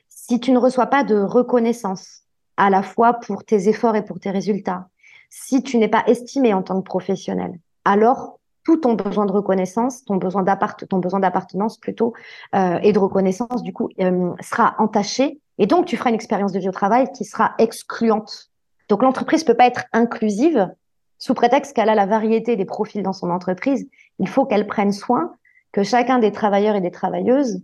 si 0.10 0.40
tu 0.40 0.52
ne 0.52 0.58
reçois 0.58 0.88
pas 0.88 1.04
de 1.04 1.16
reconnaissance 1.16 2.24
à 2.58 2.70
la 2.70 2.84
fois 2.84 3.14
pour 3.14 3.44
tes 3.44 3.68
efforts 3.68 3.96
et 3.96 4.04
pour 4.04 4.20
tes 4.20 4.32
résultats, 4.32 4.88
si 5.30 5.62
tu 5.64 5.78
n'es 5.78 5.88
pas 5.88 6.04
estimé 6.08 6.54
en 6.54 6.64
tant 6.64 6.82
que 6.82 6.86
professionnel, 6.86 7.60
alors 7.84 8.40
tout 8.66 8.78
ton 8.78 8.96
besoin 8.96 9.26
de 9.26 9.32
reconnaissance, 9.32 10.04
ton 10.04 10.18
besoin 10.18 10.44
d'appartenance 10.44 11.78
plutôt, 11.78 12.14
euh, 12.56 12.80
et 12.82 12.92
de 12.92 13.00
reconnaissance, 13.00 13.64
du 13.64 13.72
coup, 13.72 13.90
euh, 14.02 14.32
sera 14.42 14.76
entaché 14.80 15.40
et 15.58 15.68
donc, 15.68 15.86
tu 15.86 15.98
feras 15.98 16.10
une 16.10 16.16
expérience 16.16 16.52
de 16.52 16.60
vie 16.60 16.70
au 16.70 16.74
travail 16.74 17.12
qui 17.14 17.24
sera 17.24 17.54
excluante. 17.60 18.52
Donc, 18.90 19.02
l'entreprise 19.02 19.44
peut 19.44 19.54
pas 19.54 19.68
être 19.68 19.86
inclusive 19.94 20.70
sous 21.18 21.34
prétexte 21.34 21.76
qu'elle 21.76 21.90
a 21.90 21.96
la 21.96 22.06
variété 22.06 22.56
des 22.56 22.66
profils 22.66 23.02
dans 23.02 23.14
son 23.14 23.30
entreprise. 23.30 23.88
Il 24.20 24.28
faut 24.28 24.46
qu'elle 24.46 24.68
prenne 24.68 24.92
soin 24.92 25.34
que 25.72 25.84
chacun 25.84 26.20
des 26.20 26.32
travailleurs 26.32 26.76
et 26.76 26.82
des 26.82 26.92
travailleuses 26.92 27.62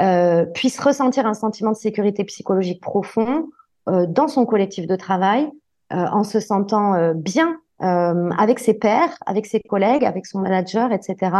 euh, 0.00 0.44
puisse 0.46 0.78
ressentir 0.80 1.26
un 1.26 1.34
sentiment 1.34 1.72
de 1.72 1.76
sécurité 1.76 2.24
psychologique 2.24 2.80
profond 2.80 3.48
euh, 3.88 4.06
dans 4.06 4.28
son 4.28 4.46
collectif 4.46 4.86
de 4.86 4.96
travail, 4.96 5.48
euh, 5.92 6.06
en 6.12 6.24
se 6.24 6.40
sentant 6.40 6.94
euh, 6.94 7.14
bien 7.14 7.58
euh, 7.82 8.30
avec 8.38 8.58
ses 8.58 8.74
pairs, 8.74 9.16
avec 9.26 9.46
ses 9.46 9.60
collègues, 9.60 10.04
avec 10.04 10.26
son 10.26 10.40
manager, 10.40 10.92
etc. 10.92 11.32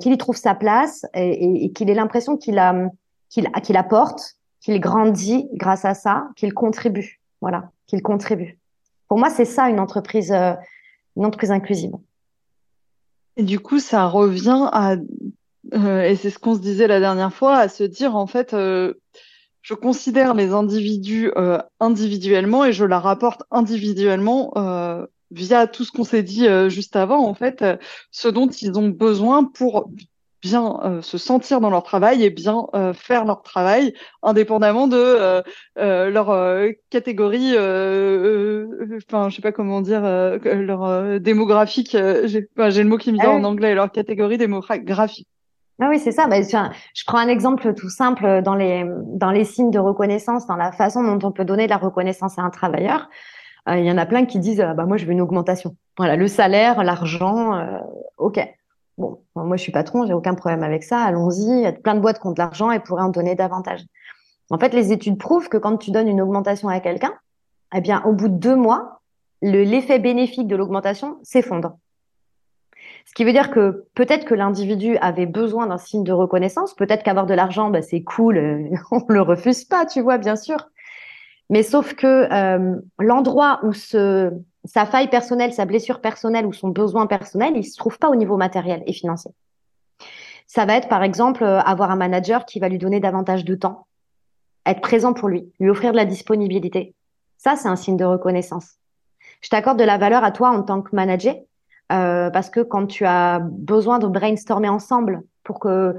qu'il 0.00 0.12
y 0.12 0.18
trouve 0.18 0.36
sa 0.36 0.54
place 0.54 1.06
et, 1.14 1.70
qu'il 1.72 1.88
ait 1.88 1.94
l'impression 1.94 2.36
qu'il 2.36 2.58
a 2.58 2.90
qu'il 3.28 3.76
apporte 3.76 4.36
qu'il 4.62 4.80
grandit 4.80 5.48
grâce 5.54 5.84
à 5.84 5.94
ça, 5.94 6.28
qu'il 6.36 6.54
contribue. 6.54 7.20
Voilà, 7.40 7.70
qu'il 7.86 8.02
contribue. 8.02 8.58
Pour 9.08 9.18
moi, 9.18 9.28
c'est 9.28 9.44
ça 9.44 9.68
une 9.68 9.80
entreprise, 9.80 10.32
euh, 10.32 10.54
une 11.16 11.26
entreprise 11.26 11.50
inclusive. 11.50 11.92
Et 13.36 13.42
du 13.42 13.58
coup, 13.58 13.80
ça 13.80 14.06
revient 14.06 14.68
à, 14.72 14.94
euh, 15.74 16.02
et 16.02 16.16
c'est 16.16 16.30
ce 16.30 16.38
qu'on 16.38 16.54
se 16.54 16.60
disait 16.60 16.86
la 16.86 17.00
dernière 17.00 17.34
fois, 17.34 17.56
à 17.56 17.68
se 17.68 17.82
dire 17.82 18.14
en 18.14 18.26
fait, 18.26 18.54
euh, 18.54 18.94
je 19.62 19.74
considère 19.74 20.34
les 20.34 20.52
individus 20.52 21.30
individuellement 21.78 22.64
et 22.64 22.72
je 22.72 22.84
la 22.84 22.98
rapporte 22.98 23.44
individuellement 23.52 24.52
via 25.32 25.66
tout 25.66 25.84
ce 25.84 25.92
qu'on 25.92 26.04
s'est 26.04 26.22
dit 26.22 26.46
juste 26.68 26.96
avant, 26.96 27.26
en 27.26 27.34
fait, 27.34 27.64
ce 28.10 28.28
dont 28.28 28.48
ils 28.48 28.78
ont 28.78 28.88
besoin 28.88 29.44
pour 29.44 29.90
bien 30.42 30.80
euh, 30.84 31.02
se 31.02 31.16
sentir 31.18 31.60
dans 31.60 31.70
leur 31.70 31.84
travail 31.84 32.24
et 32.24 32.30
bien 32.30 32.66
euh, 32.74 32.92
faire 32.92 33.24
leur 33.24 33.42
travail, 33.42 33.94
indépendamment 34.22 34.88
de 34.88 35.42
euh, 35.78 36.10
leur 36.10 36.26
catégorie, 36.90 37.52
enfin 37.52 39.28
je 39.28 39.36
sais 39.36 39.42
pas 39.42 39.52
comment 39.52 39.80
dire, 39.80 40.02
leur 40.02 41.20
démographique. 41.20 41.96
J'ai 42.24 42.48
le 42.56 42.84
mot 42.84 42.98
qui 42.98 43.12
me 43.12 43.18
vient 43.18 43.32
ah 43.32 43.36
en 43.36 43.44
anglais, 43.44 43.74
leur 43.74 43.90
catégorie 43.90 44.36
démographique. 44.36 45.26
Ah 45.80 45.88
oui, 45.88 45.98
c'est 45.98 46.12
ça. 46.12 46.26
Bah, 46.26 46.42
je 46.42 47.04
prends 47.06 47.18
un 47.18 47.28
exemple 47.28 47.74
tout 47.74 47.88
simple 47.88 48.42
dans 48.42 48.54
les 48.54 48.84
dans 49.06 49.30
les 49.30 49.44
signes 49.44 49.70
de 49.70 49.78
reconnaissance, 49.78 50.46
dans 50.46 50.56
la 50.56 50.72
façon 50.72 51.02
dont 51.02 51.26
on 51.26 51.32
peut 51.32 51.44
donner 51.44 51.64
de 51.64 51.70
la 51.70 51.78
reconnaissance 51.78 52.38
à 52.38 52.42
un 52.42 52.50
travailleur. 52.50 53.08
Il 53.68 53.84
y 53.84 53.92
en 53.92 53.98
a 53.98 54.06
plein 54.06 54.24
qui 54.24 54.38
disent 54.38 54.58
bah 54.58 54.86
moi 54.86 54.96
je 54.96 55.06
veux 55.06 55.12
une 55.12 55.20
augmentation. 55.20 55.76
Voilà, 55.96 56.16
le 56.16 56.26
salaire, 56.26 56.82
l'argent, 56.82 57.64
ok. 58.18 58.40
Bon, 58.98 59.20
moi, 59.34 59.56
je 59.56 59.62
suis 59.62 59.72
patron, 59.72 60.06
j'ai 60.06 60.12
aucun 60.12 60.34
problème 60.34 60.62
avec 60.62 60.82
ça. 60.82 61.02
Allons-y. 61.02 61.44
Il 61.44 61.62
y 61.62 61.66
a 61.66 61.72
plein 61.72 61.94
de 61.94 62.00
boîtes 62.00 62.20
qui 62.20 62.26
ont 62.26 62.32
de 62.32 62.38
l'argent 62.38 62.70
et 62.70 62.78
pourraient 62.78 63.02
en 63.02 63.08
donner 63.08 63.34
davantage. 63.34 63.80
En 64.50 64.58
fait, 64.58 64.74
les 64.74 64.92
études 64.92 65.18
prouvent 65.18 65.48
que 65.48 65.56
quand 65.56 65.78
tu 65.78 65.90
donnes 65.90 66.08
une 66.08 66.20
augmentation 66.20 66.68
à 66.68 66.78
quelqu'un, 66.80 67.14
eh 67.74 67.80
bien, 67.80 68.02
au 68.04 68.12
bout 68.12 68.28
de 68.28 68.36
deux 68.36 68.56
mois, 68.56 69.00
l'effet 69.40 69.98
bénéfique 69.98 70.46
de 70.46 70.56
l'augmentation 70.56 71.18
s'effondre. 71.22 71.78
Ce 73.06 73.14
qui 73.14 73.24
veut 73.24 73.32
dire 73.32 73.50
que 73.50 73.86
peut-être 73.94 74.24
que 74.24 74.34
l'individu 74.34 74.96
avait 74.98 75.26
besoin 75.26 75.66
d'un 75.66 75.78
signe 75.78 76.04
de 76.04 76.12
reconnaissance, 76.12 76.74
peut-être 76.74 77.02
qu'avoir 77.02 77.26
de 77.26 77.34
l'argent, 77.34 77.70
bah, 77.70 77.82
c'est 77.82 78.02
cool, 78.02 78.36
euh, 78.36 78.68
on 78.90 79.04
le 79.08 79.22
refuse 79.22 79.64
pas, 79.64 79.86
tu 79.86 80.02
vois, 80.02 80.18
bien 80.18 80.36
sûr. 80.36 80.68
Mais 81.52 81.62
sauf 81.62 81.92
que 81.92 82.32
euh, 82.32 82.80
l'endroit 82.98 83.60
où 83.62 83.74
sa 83.74 84.86
faille 84.86 85.10
personnelle, 85.10 85.52
sa 85.52 85.66
blessure 85.66 86.00
personnelle 86.00 86.46
ou 86.46 86.54
son 86.54 86.68
besoin 86.68 87.06
personnel, 87.06 87.52
il 87.56 87.64
se 87.64 87.76
trouve 87.76 87.98
pas 87.98 88.08
au 88.08 88.16
niveau 88.16 88.38
matériel 88.38 88.82
et 88.86 88.94
financier. 88.94 89.32
Ça 90.46 90.64
va 90.64 90.76
être 90.76 90.88
par 90.88 91.02
exemple 91.02 91.44
euh, 91.44 91.60
avoir 91.60 91.90
un 91.90 91.96
manager 91.96 92.46
qui 92.46 92.58
va 92.58 92.70
lui 92.70 92.78
donner 92.78 93.00
davantage 93.00 93.44
de 93.44 93.54
temps, 93.54 93.86
être 94.64 94.80
présent 94.80 95.12
pour 95.12 95.28
lui, 95.28 95.52
lui 95.60 95.68
offrir 95.68 95.92
de 95.92 95.98
la 95.98 96.06
disponibilité. 96.06 96.94
Ça, 97.36 97.54
c'est 97.54 97.68
un 97.68 97.76
signe 97.76 97.98
de 97.98 98.06
reconnaissance. 98.06 98.76
Je 99.42 99.50
t'accorde 99.50 99.78
de 99.78 99.84
la 99.84 99.98
valeur 99.98 100.24
à 100.24 100.30
toi 100.30 100.52
en 100.52 100.62
tant 100.62 100.80
que 100.80 100.96
manager 100.96 101.34
euh, 101.92 102.30
parce 102.30 102.48
que 102.48 102.60
quand 102.60 102.86
tu 102.86 103.04
as 103.04 103.40
besoin 103.42 103.98
de 103.98 104.06
brainstormer 104.06 104.70
ensemble 104.70 105.22
pour 105.44 105.60
que 105.60 105.96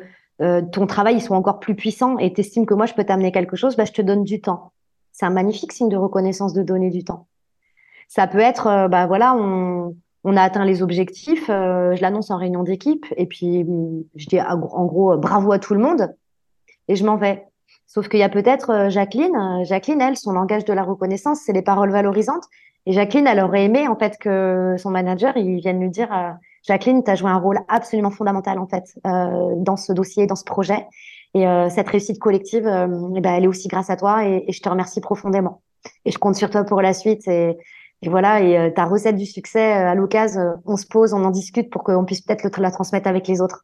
ton 0.72 0.88
travail 0.88 1.22
soit 1.22 1.38
encore 1.38 1.60
plus 1.60 1.76
puissant 1.76 2.18
et 2.18 2.34
t'estimes 2.34 2.66
que 2.66 2.74
moi 2.74 2.88
je 2.88 2.94
peux 2.96 3.04
t'amener 3.04 3.32
quelque 3.32 3.56
chose, 3.56 3.78
bah, 3.78 3.86
je 3.86 3.94
te 3.94 4.02
donne 4.02 4.24
du 4.24 4.42
temps. 4.42 4.74
C'est 5.14 5.26
un 5.26 5.30
magnifique 5.30 5.72
signe 5.72 5.90
de 5.90 5.96
reconnaissance 5.96 6.54
de 6.54 6.64
donner 6.64 6.90
du 6.90 7.04
temps. 7.04 7.28
Ça 8.10 8.28
peut 8.28 8.40
être, 8.40 8.68
euh, 8.68 8.88
bah 8.88 9.06
voilà, 9.08 9.36
on, 9.36 9.96
a 10.26 10.42
atteint 10.42 10.66
les 10.66 10.82
objectifs, 10.82 11.50
euh, 11.50 11.96
je 11.96 12.02
l'annonce 12.02 12.32
en 12.32 12.38
réunion 12.38 12.64
d'équipe, 12.64 13.06
et 13.16 13.28
puis 13.28 13.64
mm, 13.64 14.04
je 14.16 14.28
dis 14.28 14.42
en 14.42 14.86
gros 14.86 15.18
bravo 15.18 15.52
à 15.52 15.60
tout 15.60 15.74
le 15.74 15.80
monde, 15.80 16.16
et 16.88 16.96
je 16.96 17.06
m'en 17.06 17.16
vais. 17.16 17.46
Sauf 17.86 18.10
qu'il 18.10 18.20
y 18.20 18.24
a 18.24 18.30
peut-être 18.30 18.72
euh, 18.72 18.90
Jacqueline. 18.90 19.64
Jacqueline, 19.64 20.02
elle, 20.02 20.18
son 20.18 20.32
langage 20.32 20.66
de 20.66 20.74
la 20.74 20.84
reconnaissance, 20.84 21.42
c'est 21.42 21.54
les 21.54 21.62
paroles 21.62 21.92
valorisantes. 21.92 22.46
Et 22.86 22.92
Jacqueline, 22.92 23.28
elle 23.28 23.40
aurait 23.40 23.66
aimé 23.66 23.88
en 23.88 23.96
fait 23.96 24.18
que 24.18 24.76
son 24.78 24.90
manager, 24.90 25.34
vienne 25.36 25.80
lui 25.80 25.90
dire, 25.90 26.10
Jacqueline, 26.68 27.04
tu 27.04 27.12
as 27.12 27.16
joué 27.16 27.30
un 27.30 27.38
rôle 27.38 27.60
absolument 27.70 28.12
fondamental 28.12 28.60
en 28.60 28.68
fait 28.68 29.00
dans 29.06 29.78
ce 29.78 29.94
dossier, 29.94 30.28
dans 30.28 30.36
ce 30.36 30.44
projet. 30.44 30.86
Et 31.36 31.46
cette 31.70 31.90
réussite 31.90 32.20
collective, 32.20 32.68
eh 32.68 33.22
ben, 33.22 33.34
elle 33.34 33.46
est 33.46 33.48
aussi 33.48 33.68
grâce 33.68 33.90
à 33.90 33.96
toi, 33.96 34.28
et, 34.28 34.46
et, 34.48 34.52
je 34.52 34.62
te 34.62 34.70
remercie 34.70 35.02
profondément. 35.02 35.64
Et 36.06 36.12
je 36.12 36.20
compte 36.20 36.36
sur 36.36 36.52
toi 36.52 36.64
pour 36.64 36.82
la 36.82 36.94
suite. 36.94 37.28
Et, 37.28 37.58
et 38.04 38.10
voilà, 38.10 38.42
et 38.42 38.58
euh, 38.58 38.70
ta 38.70 38.84
recette 38.84 39.16
du 39.16 39.26
succès, 39.26 39.78
euh, 39.78 39.92
à 39.92 39.96
l'occasion, 39.96 40.42
euh, 40.42 40.54
on 40.66 40.76
se 40.76 40.86
pose, 40.86 41.14
on 41.14 41.24
en 41.24 41.32
discute 41.32 41.70
pour 41.70 41.86
qu'on 41.86 42.04
puisse 42.04 42.20
peut-être 42.20 42.60
la 42.60 42.70
transmettre 42.70 43.08
avec 43.08 43.30
les 43.30 43.40
autres. 43.40 43.64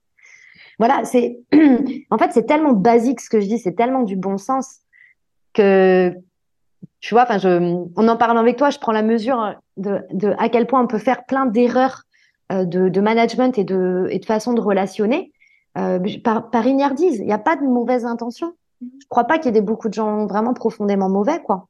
Voilà, 0.77 1.03
c'est 1.03 1.39
en 2.09 2.17
fait 2.17 2.31
c'est 2.31 2.45
tellement 2.45 2.71
basique 2.71 3.19
ce 3.19 3.29
que 3.29 3.41
je 3.41 3.47
dis, 3.47 3.59
c'est 3.59 3.73
tellement 3.73 4.03
du 4.03 4.15
bon 4.15 4.37
sens 4.37 4.77
que 5.53 6.13
tu 7.01 7.13
vois, 7.13 7.23
enfin 7.23 7.37
je, 7.37 7.49
en 7.97 8.07
en 8.07 8.15
parlant 8.15 8.39
avec 8.39 8.55
toi, 8.55 8.69
je 8.69 8.79
prends 8.79 8.93
la 8.93 9.01
mesure 9.01 9.55
de, 9.75 9.99
de 10.13 10.33
à 10.37 10.47
quel 10.47 10.67
point 10.67 10.81
on 10.81 10.87
peut 10.87 10.99
faire 10.99 11.25
plein 11.25 11.45
d'erreurs 11.45 12.03
de, 12.49 12.89
de, 12.89 13.01
management 13.01 13.57
et 13.57 13.65
de, 13.65 14.07
et 14.09 14.19
de 14.19 14.25
façon 14.25 14.53
de 14.53 14.61
relationner 14.61 15.33
euh, 15.77 15.99
par, 16.23 16.49
par 16.49 16.65
ignardise. 16.67 17.17
Il 17.19 17.25
n'y 17.25 17.33
a 17.33 17.37
pas 17.37 17.55
de 17.55 17.63
mauvaise 17.63 18.05
intention. 18.05 18.53
Je 18.81 19.05
crois 19.09 19.25
pas 19.25 19.37
qu'il 19.37 19.47
y 19.47 19.49
ait 19.49 19.59
des, 19.59 19.65
beaucoup 19.65 19.89
de 19.89 19.93
gens 19.93 20.25
vraiment 20.25 20.53
profondément 20.53 21.09
mauvais, 21.09 21.41
quoi. 21.41 21.67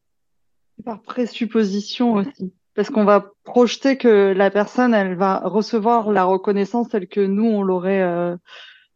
Par 0.86 1.02
présupposition 1.02 2.14
aussi 2.14 2.54
parce 2.80 2.92
qu'on 2.92 3.04
va 3.04 3.34
projeter 3.44 3.98
que 3.98 4.32
la 4.34 4.50
personne, 4.50 4.94
elle 4.94 5.16
va 5.16 5.40
recevoir 5.40 6.14
la 6.14 6.24
reconnaissance 6.24 6.88
telle 6.88 7.10
que 7.10 7.20
nous, 7.20 7.44
on 7.44 7.62
l'aurait 7.62 8.02
euh, 8.02 8.38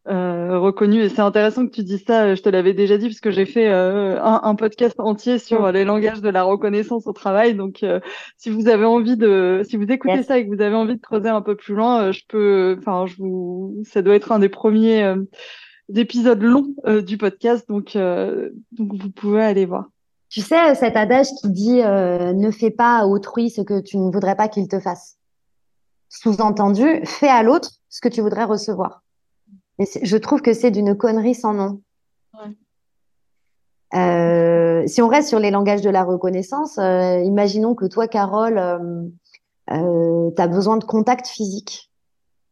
euh, 0.08 0.58
reconnue. 0.58 1.02
Et 1.02 1.08
c'est 1.08 1.20
intéressant 1.20 1.66
que 1.66 1.72
tu 1.72 1.82
dises 1.82 2.04
ça, 2.06 2.34
je 2.34 2.42
te 2.42 2.48
l'avais 2.48 2.74
déjà 2.74 2.98
dit, 2.98 3.08
parce 3.08 3.20
que 3.20 3.30
j'ai 3.30 3.46
fait 3.46 3.68
euh, 3.68 4.20
un, 4.22 4.40
un, 4.44 4.54
podcast 4.54 4.94
entier 4.98 5.38
sur 5.38 5.70
les 5.72 5.84
langages 5.84 6.20
de 6.20 6.28
la 6.28 6.42
reconnaissance 6.42 7.06
au 7.06 7.12
travail. 7.12 7.54
Donc, 7.54 7.82
euh, 7.82 8.00
si 8.36 8.50
vous 8.50 8.68
avez 8.68 8.84
envie 8.84 9.16
de, 9.16 9.62
si 9.68 9.76
vous 9.76 9.90
écoutez 9.90 10.22
ça 10.22 10.38
et 10.38 10.46
que 10.46 10.54
vous 10.54 10.62
avez 10.62 10.76
envie 10.76 10.96
de 10.96 11.00
creuser 11.00 11.28
un 11.28 11.42
peu 11.42 11.56
plus 11.56 11.74
loin, 11.74 12.04
euh, 12.04 12.12
je 12.12 12.22
peux, 12.28 12.76
enfin, 12.78 13.06
je 13.06 13.16
vous, 13.16 13.82
ça 13.84 14.02
doit 14.02 14.14
être 14.14 14.32
un 14.32 14.38
des 14.38 14.48
premiers 14.48 15.14
épisodes 15.94 16.42
longs 16.42 16.74
du 17.02 17.18
podcast. 17.18 17.68
Donc, 17.68 17.96
donc, 17.96 18.94
vous 18.94 19.10
pouvez 19.10 19.42
aller 19.42 19.66
voir. 19.66 19.86
Tu 20.34 20.40
sais, 20.40 20.74
cet 20.74 20.96
adage 20.96 21.28
qui 21.40 21.48
dit 21.48 21.80
euh, 21.80 22.32
ne 22.32 22.50
fais 22.50 22.72
pas 22.72 22.98
à 22.98 23.06
autrui 23.06 23.50
ce 23.50 23.60
que 23.60 23.80
tu 23.80 23.98
ne 23.98 24.10
voudrais 24.10 24.34
pas 24.34 24.48
qu'il 24.48 24.66
te 24.66 24.80
fasse. 24.80 25.16
Sous-entendu, 26.08 27.02
fais 27.04 27.28
à 27.28 27.44
l'autre 27.44 27.70
ce 27.88 28.00
que 28.00 28.08
tu 28.08 28.20
voudrais 28.20 28.42
recevoir. 28.42 29.03
Je 29.78 30.16
trouve 30.16 30.40
que 30.40 30.52
c'est 30.52 30.70
d'une 30.70 30.96
connerie 30.96 31.34
sans 31.34 31.52
nom. 31.52 31.80
Euh, 33.94 34.86
si 34.86 35.02
on 35.02 35.08
reste 35.08 35.28
sur 35.28 35.38
les 35.38 35.50
langages 35.50 35.82
de 35.82 35.90
la 35.90 36.02
reconnaissance, 36.02 36.78
euh, 36.78 37.20
imaginons 37.20 37.74
que 37.74 37.84
toi, 37.84 38.08
Carole, 38.08 38.58
euh, 39.70 40.30
tu 40.30 40.42
as 40.42 40.46
besoin 40.48 40.76
de 40.76 40.84
contact 40.84 41.28
physique, 41.28 41.90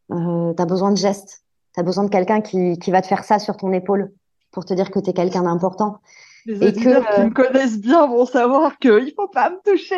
tu 0.09 0.15
as 0.15 0.65
besoin 0.65 0.91
de 0.91 0.97
gestes, 0.97 1.43
tu 1.73 1.79
as 1.79 1.83
besoin 1.83 2.05
de 2.05 2.09
quelqu'un 2.09 2.41
qui, 2.41 2.77
qui 2.79 2.91
va 2.91 3.01
te 3.01 3.07
faire 3.07 3.23
ça 3.23 3.39
sur 3.39 3.57
ton 3.57 3.73
épaule 3.73 4.13
pour 4.51 4.65
te 4.65 4.73
dire 4.73 4.91
que 4.91 4.99
tu 4.99 5.09
es 5.09 5.13
quelqu'un 5.13 5.43
d'important. 5.43 5.99
Les 6.45 6.61
et 6.61 6.67
auditeurs 6.67 7.05
que, 7.07 7.15
qui 7.15 7.21
me 7.21 7.29
connaissent 7.29 7.79
bien 7.79 8.05
vont 8.05 8.25
savoir 8.25 8.77
qu'il 8.77 9.05
ne 9.05 9.11
faut 9.15 9.29
pas 9.29 9.49
me 9.49 9.57
toucher. 9.63 9.95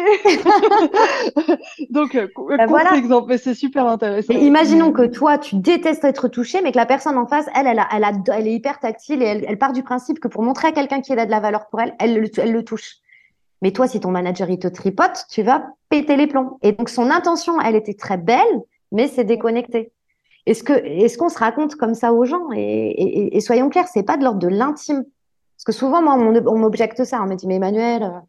Donc, 1.89 2.13
euh, 2.15 2.27
ben 2.57 2.67
voilà. 2.67 2.91
c'est 3.37 3.55
super 3.55 3.87
intéressant. 3.87 4.33
imaginons 4.33 4.91
que 4.91 5.07
toi, 5.07 5.39
tu 5.39 5.55
détestes 5.55 6.03
être 6.03 6.27
touché, 6.27 6.61
mais 6.61 6.71
que 6.71 6.77
la 6.77 6.85
personne 6.85 7.17
en 7.17 7.25
face, 7.25 7.47
elle, 7.55 7.65
elle, 7.65 7.79
a, 7.79 7.87
elle, 7.91 8.03
a, 8.03 8.11
elle 8.33 8.47
est 8.47 8.53
hyper 8.53 8.79
tactile 8.79 9.23
et 9.23 9.25
elle, 9.25 9.45
elle, 9.47 9.57
part 9.57 9.73
du 9.73 9.81
principe 9.81 10.19
que 10.19 10.27
pour 10.27 10.43
montrer 10.43 10.67
à 10.67 10.71
quelqu'un 10.71 11.01
qu'il 11.01 11.17
a 11.17 11.25
de 11.25 11.31
la 11.31 11.39
valeur 11.39 11.67
pour 11.67 11.81
elle, 11.81 11.95
elle, 11.99 12.29
elle 12.37 12.51
le 12.51 12.63
touche. 12.63 12.97
Mais 13.63 13.71
toi, 13.71 13.87
si 13.87 13.99
ton 13.99 14.11
manager, 14.11 14.49
il 14.49 14.59
te 14.59 14.67
tripote, 14.67 15.25
tu 15.31 15.41
vas 15.41 15.65
péter 15.89 16.15
les 16.15 16.27
plombs. 16.27 16.59
Et 16.61 16.73
donc, 16.73 16.89
son 16.89 17.09
intention, 17.09 17.59
elle 17.59 17.75
était 17.75 17.95
très 17.95 18.17
belle, 18.17 18.61
mais 18.91 19.07
c'est 19.07 19.23
déconnecté. 19.23 19.91
Est-ce 20.45 20.63
que 20.63 20.73
est-ce 20.73 21.17
qu'on 21.17 21.29
se 21.29 21.39
raconte 21.39 21.73
comme 21.73 21.95
ça 21.95 22.13
aux 22.13 22.25
gens? 22.25 22.51
Et, 22.55 22.59
et, 22.59 23.37
et 23.37 23.41
soyons 23.41 23.69
clairs, 23.69 23.87
c'est 23.87 24.03
pas 24.03 24.17
de 24.17 24.23
l'ordre 24.23 24.39
de 24.39 24.47
l'intime 24.47 25.05
parce 25.65 25.77
que 25.77 25.79
souvent, 25.79 26.01
moi, 26.01 26.13
on, 26.13 26.57
m'objecte 26.59 27.03
ça. 27.03 27.21
On 27.23 27.25
me 27.25 27.35
dit, 27.35 27.47
mais 27.47 27.55
Emmanuel, 27.55 28.03
euh, 28.03 28.19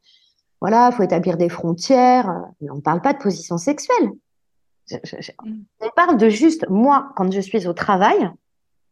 voilà, 0.62 0.88
il 0.90 0.96
faut 0.96 1.02
établir 1.02 1.36
des 1.36 1.50
frontières. 1.50 2.30
Euh, 2.30 2.40
mais 2.62 2.70
on 2.70 2.76
ne 2.76 2.80
parle 2.80 3.02
pas 3.02 3.12
de 3.12 3.18
position 3.18 3.58
sexuelle. 3.58 4.10
Mm. 4.90 5.62
On 5.80 5.90
parle 5.94 6.16
de 6.16 6.30
juste, 6.30 6.66
moi, 6.70 7.12
quand 7.14 7.30
je 7.30 7.40
suis 7.40 7.66
au 7.66 7.74
travail, 7.74 8.30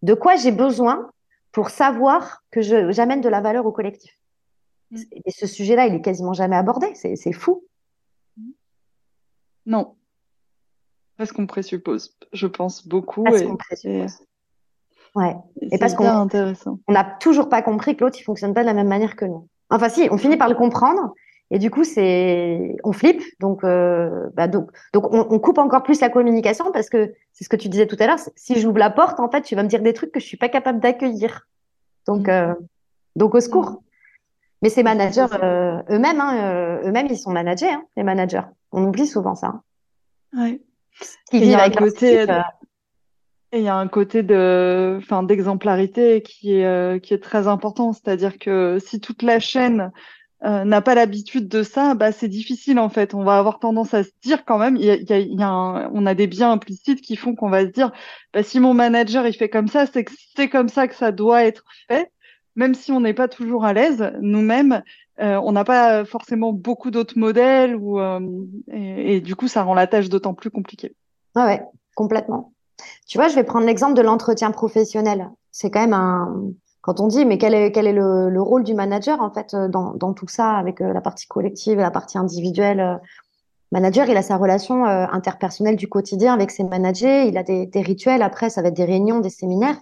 de 0.03 0.13
quoi 0.13 0.37
j'ai 0.37 0.53
besoin 0.53 1.11
pour 1.53 1.71
savoir 1.71 2.43
que 2.51 2.61
j'amène 2.61 3.23
de 3.23 3.29
la 3.31 3.41
valeur 3.41 3.65
au 3.65 3.73
collectif. 3.73 4.13
Mm. 4.91 5.01
Et 5.25 5.31
ce 5.31 5.47
sujet-là, 5.47 5.87
il 5.87 5.95
est 5.95 6.03
quasiment 6.03 6.35
jamais 6.35 6.57
abordé. 6.57 6.95
C'est 6.95 7.33
fou. 7.33 7.65
Non. 9.65 9.97
Parce 11.17 11.33
qu'on 11.33 11.47
présuppose, 11.47 12.15
je 12.35 12.47
pense 12.47 12.87
beaucoup. 12.87 13.25
Parce 13.25 13.43
qu'on 13.43 13.57
présuppose. 13.57 14.19
Ouais. 15.15 15.37
Et 15.71 15.79
parce 15.79 15.95
qu'on 15.95 16.29
on 16.89 16.93
n'a 16.93 17.05
toujours 17.05 17.49
pas 17.49 17.63
compris 17.63 17.97
que 17.97 18.05
l'autre 18.05 18.19
il 18.19 18.25
fonctionne 18.25 18.53
pas 18.53 18.63
de 18.63 18.67
la 18.67 18.75
même 18.75 18.89
manière 18.89 19.17
que 19.17 19.25
nous. 19.25 19.49
Enfin 19.71 19.89
si, 19.89 20.09
on 20.11 20.19
finit 20.19 20.37
par 20.37 20.49
le 20.49 20.55
comprendre 20.55 21.15
et 21.51 21.59
du 21.59 21.71
coup 21.71 21.85
c'est 21.85 22.75
on 22.83 22.93
flippe 22.93 23.23
donc 23.39 23.63
euh, 23.63 24.29
bah, 24.35 24.49
donc 24.49 24.71
donc 24.93 25.13
on, 25.13 25.27
on, 25.31 25.39
coupe 25.39 25.59
encore 25.59 25.83
plus 25.83 26.01
la 26.01 26.09
communication 26.09 26.73
parce 26.73 26.89
que 26.89 27.13
c'est 27.33 27.45
ce 27.45 27.49
que 27.49 27.57
tu 27.57 27.69
disais 27.69 27.87
tout 27.87 27.97
à 28.01 28.07
l'heure. 28.07 28.19
Si 28.35 28.61
j'ouvre 28.61 28.79
la 28.79 28.91
porte 28.91 29.21
en 29.21 29.31
fait, 29.31 29.43
tu 29.43 29.55
vas 29.55 29.63
me 29.63 29.69
dire 29.69 29.83
des 29.83 29.93
trucs 29.93 30.11
que 30.11 30.21
je 30.21 30.27
suis 30.27 30.37
pas 30.37 30.49
capable 30.49 30.81
d'accueillir. 30.81 31.47
Donc 32.07 32.27
mm. 32.27 32.31
euh, 32.31 32.55
donc 33.17 33.35
au 33.35 33.41
secours. 33.41 33.83
Mais 34.63 34.71
ces 34.71 34.83
managers 34.83 35.27
euh, 35.43 35.83
eux-mêmes, 35.91 36.21
hein, 36.21 36.39
euh, 36.43 36.89
eux-mêmes 36.89 37.07
ils 37.11 37.19
sont 37.19 37.31
managés, 37.31 37.71
hein, 37.71 37.85
les 37.97 38.03
managers. 38.03 38.47
On 38.73 38.85
oublie 38.85 39.07
souvent 39.07 39.35
ça. 39.35 39.49
Hein. 39.49 39.63
Ouais. 40.37 40.61
Qui 41.31 41.41
vivent 41.41 41.59
avec 41.59 41.77
côté 41.77 42.25
et 43.55 43.59
il 43.59 43.65
y 43.65 43.69
a 43.69 43.77
un 43.77 43.87
côté 43.87 44.25
de, 44.25 44.99
d'exemplarité 45.27 46.23
qui 46.23 46.57
est, 46.57 46.67
euh, 46.67 46.99
qui 46.99 47.15
est 47.15 47.23
très 47.23 47.47
important. 47.47 47.93
C'est-à-dire 47.93 48.37
que 48.39 48.79
si 48.85 49.01
toute 49.01 49.23
la 49.23 49.39
chaîne 49.39 49.93
euh, 50.45 50.65
n'a 50.65 50.83
pas 50.83 50.97
l'habitude 50.97 51.47
de 51.47 51.63
ça, 51.63 51.95
bah, 51.95 52.11
c'est 52.11 52.27
difficile 52.27 52.81
en 52.81 52.89
fait. 52.89 53.15
On 53.15 53.23
va 53.23 53.39
avoir 53.39 53.61
tendance 53.61 53.95
à 53.95 54.03
se 54.03 54.11
dire 54.25 54.45
quand 54.45 54.59
même, 54.59 54.75
il 54.75 54.85
y 54.85 54.91
a, 54.91 55.19
y 55.19 55.43
a 55.43 55.91
on 55.93 56.05
a 56.05 56.15
des 56.15 56.27
biens 56.27 56.51
implicites 56.51 57.01
qui 57.01 57.15
font 57.15 57.37
qu'on 57.37 57.49
va 57.49 57.61
se 57.63 57.71
dire, 57.71 57.93
bah, 58.33 58.43
si 58.43 58.59
mon 58.59 58.75
manager 58.75 59.25
il 59.25 59.35
fait 59.35 59.49
comme 59.49 59.69
ça, 59.69 59.87
c'est 59.87 60.03
que 60.03 60.13
c'est 60.35 60.49
comme 60.49 60.69
ça 60.69 60.89
que 60.89 60.97
ça 60.97 61.13
doit 61.13 61.45
être 61.45 61.65
fait. 61.89 62.11
Même 62.57 62.75
si 62.75 62.91
on 62.91 63.01
n'est 63.01 63.15
pas 63.15 63.29
toujours 63.29 63.65
à 63.65 63.73
l'aise, 63.73 64.13
nous-mêmes, 64.21 64.83
euh, 65.21 65.41
on 65.45 65.53
n'a 65.53 65.65
pas 65.65 66.05
forcément 66.05 66.53
beaucoup 66.53 66.91
d'autres 66.91 67.19
modèles 67.19 67.77
ou, 67.77 68.01
et, 68.73 69.17
et, 69.17 69.21
du 69.21 69.37
coup, 69.37 69.49
ça 69.49 69.63
rend 69.63 69.75
la 69.75 69.87
tâche 69.87 70.09
d'autant 70.09 70.35
plus 70.35 70.51
compliquée. 70.51 70.95
Ah 71.37 71.47
ouais, 71.47 71.63
complètement. 71.95 72.54
Tu 73.07 73.19
vois, 73.19 73.29
je 73.29 73.35
vais 73.35 73.45
prendre 73.45 73.67
l'exemple 73.67 73.95
de 73.95 74.03
l'entretien 74.03 74.51
professionnel. 74.51 75.31
C'est 75.51 75.71
quand 75.71 75.81
même 75.81 75.93
un. 75.93 76.51
Quand 76.81 77.01
on 77.01 77.07
dit, 77.07 77.25
mais 77.25 77.39
quel 77.39 77.55
est, 77.55 77.73
quel 77.73 77.87
est 77.87 77.95
le, 77.95 78.43
rôle 78.43 78.63
du 78.63 78.75
manager, 78.75 79.23
en 79.23 79.31
fait, 79.31 79.55
euh, 79.55 79.69
dans, 79.69 79.95
dans 79.95 80.13
tout 80.13 80.29
ça, 80.29 80.53
avec 80.53 80.83
euh, 80.83 80.93
la 80.93 81.01
partie 81.01 81.27
collective 81.27 81.79
et 81.79 81.83
la 81.83 81.91
partie 81.91 82.19
individuelle 82.19 82.81
euh, 82.81 82.97
Manager, 83.73 84.07
il 84.07 84.17
a 84.17 84.23
sa 84.23 84.37
relation 84.37 84.85
interpersonnelle 84.85 85.75
du 85.75 85.89
quotidien 85.89 86.33
avec 86.33 86.53
ses 86.53 86.63
managers, 86.63 87.27
il 87.27 87.37
a 87.37 87.43
des, 87.43 87.67
des, 87.67 87.81
rituels, 87.81 88.23
après, 88.23 88.49
ça 88.49 88.63
va 88.63 88.69
être 88.69 88.77
des 88.77 88.85
réunions, 88.85 89.19
des 89.19 89.31
séminaires. 89.31 89.77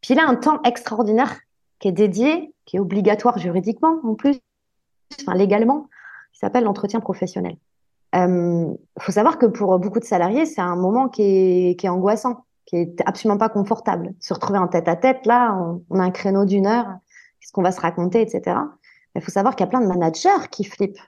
Puis 0.00 0.14
il 0.14 0.20
a 0.20 0.28
un 0.28 0.36
temps 0.36 0.62
extraordinaire 0.62 1.40
qui 1.80 1.88
est 1.88 1.92
dédié, 1.92 2.54
qui 2.64 2.76
est 2.76 2.78
obligatoire 2.78 3.38
juridiquement, 3.38 3.98
en 4.04 4.14
plus, 4.14 4.38
enfin, 5.20 5.34
légalement, 5.34 5.88
qui 6.32 6.38
s'appelle 6.38 6.62
l'entretien 6.62 7.00
professionnel. 7.00 7.56
Il 8.14 8.20
euh, 8.20 8.74
faut 9.00 9.12
savoir 9.12 9.38
que 9.38 9.46
pour 9.46 9.76
beaucoup 9.80 9.98
de 9.98 10.04
salariés, 10.04 10.46
c'est 10.46 10.60
un 10.60 10.76
moment 10.76 11.08
qui 11.08 11.22
est, 11.76 11.88
angoissant, 11.88 12.44
qui 12.64 12.76
est 12.76 13.02
absolument 13.06 13.38
pas 13.38 13.48
confortable. 13.48 14.14
Se 14.20 14.32
retrouver 14.32 14.58
en 14.58 14.68
tête 14.68 14.86
à 14.86 14.94
tête, 14.94 15.26
là, 15.26 15.58
on, 15.90 15.98
a 15.98 16.04
un 16.04 16.12
créneau 16.12 16.44
d'une 16.44 16.68
heure, 16.68 16.86
qu'est-ce 17.40 17.52
qu'on 17.52 17.62
va 17.62 17.72
se 17.72 17.80
raconter, 17.80 18.20
etc. 18.20 18.56
Il 19.16 19.22
faut 19.22 19.32
savoir 19.32 19.56
qu'il 19.56 19.64
y 19.64 19.68
a 19.68 19.70
plein 19.70 19.80
de 19.80 19.88
managers 19.88 20.48
qui 20.52 20.62
flippent 20.62 21.00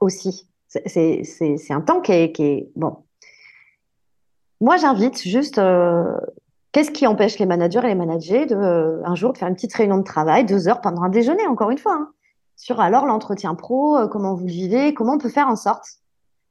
aussi. 0.00 0.46
C'est 0.68 1.70
un 1.70 1.80
temps 1.80 2.02
qui 2.02 2.12
est, 2.12 2.32
qui 2.32 2.44
est 2.44 2.72
bon. 2.76 2.98
Moi, 4.60 4.76
j'invite 4.76 5.22
juste. 5.22 5.58
Euh, 5.58 6.16
qu'est-ce 6.72 6.90
qui 6.90 7.06
empêche 7.06 7.38
les 7.38 7.46
managers 7.46 7.80
et 7.84 7.88
les 7.88 7.94
managers 7.94 8.46
de 8.46 8.56
euh, 8.56 9.00
un 9.04 9.14
jour 9.14 9.32
de 9.32 9.38
faire 9.38 9.48
une 9.48 9.54
petite 9.54 9.74
réunion 9.74 9.98
de 9.98 10.02
travail, 10.02 10.44
deux 10.44 10.68
heures 10.68 10.80
pendant 10.80 11.02
un 11.02 11.08
déjeuner, 11.08 11.46
encore 11.46 11.70
une 11.70 11.78
fois. 11.78 11.94
Hein 11.94 12.12
sur 12.56 12.80
alors 12.80 13.06
l'entretien 13.06 13.54
pro, 13.54 13.96
euh, 13.96 14.08
comment 14.08 14.34
vous 14.34 14.46
le 14.46 14.52
vivez, 14.52 14.94
comment 14.94 15.14
on 15.14 15.18
peut 15.18 15.28
faire 15.28 15.48
en 15.48 15.56
sorte 15.56 15.84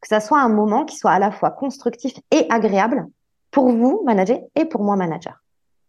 que 0.02 0.08
ça 0.08 0.20
soit 0.20 0.42
un 0.42 0.50
moment 0.50 0.84
qui 0.86 0.98
soit 0.98 1.12
à 1.12 1.20
la 1.20 1.32
fois 1.32 1.50
constructif 1.50 2.14
et 2.32 2.46
agréable 2.50 3.08
pour 3.52 3.70
vous, 3.70 4.02
manager, 4.06 4.40
et 4.56 4.66
pour 4.66 4.84
moi, 4.84 4.96
manager. 4.96 5.42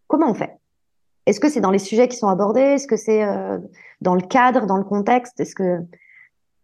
Comment 0.06 0.30
on 0.30 0.34
fait? 0.34 0.56
Est-ce 1.26 1.40
que 1.40 1.48
c'est 1.48 1.60
dans 1.60 1.70
les 1.70 1.78
sujets 1.78 2.06
qui 2.06 2.16
sont 2.16 2.28
abordés? 2.28 2.60
Est-ce 2.60 2.86
que 2.86 2.96
c'est 2.96 3.24
euh, 3.24 3.58
dans 4.02 4.14
le 4.14 4.20
cadre, 4.20 4.66
dans 4.66 4.76
le 4.76 4.84
contexte? 4.84 5.40
Est-ce 5.40 5.54
que 5.54 5.78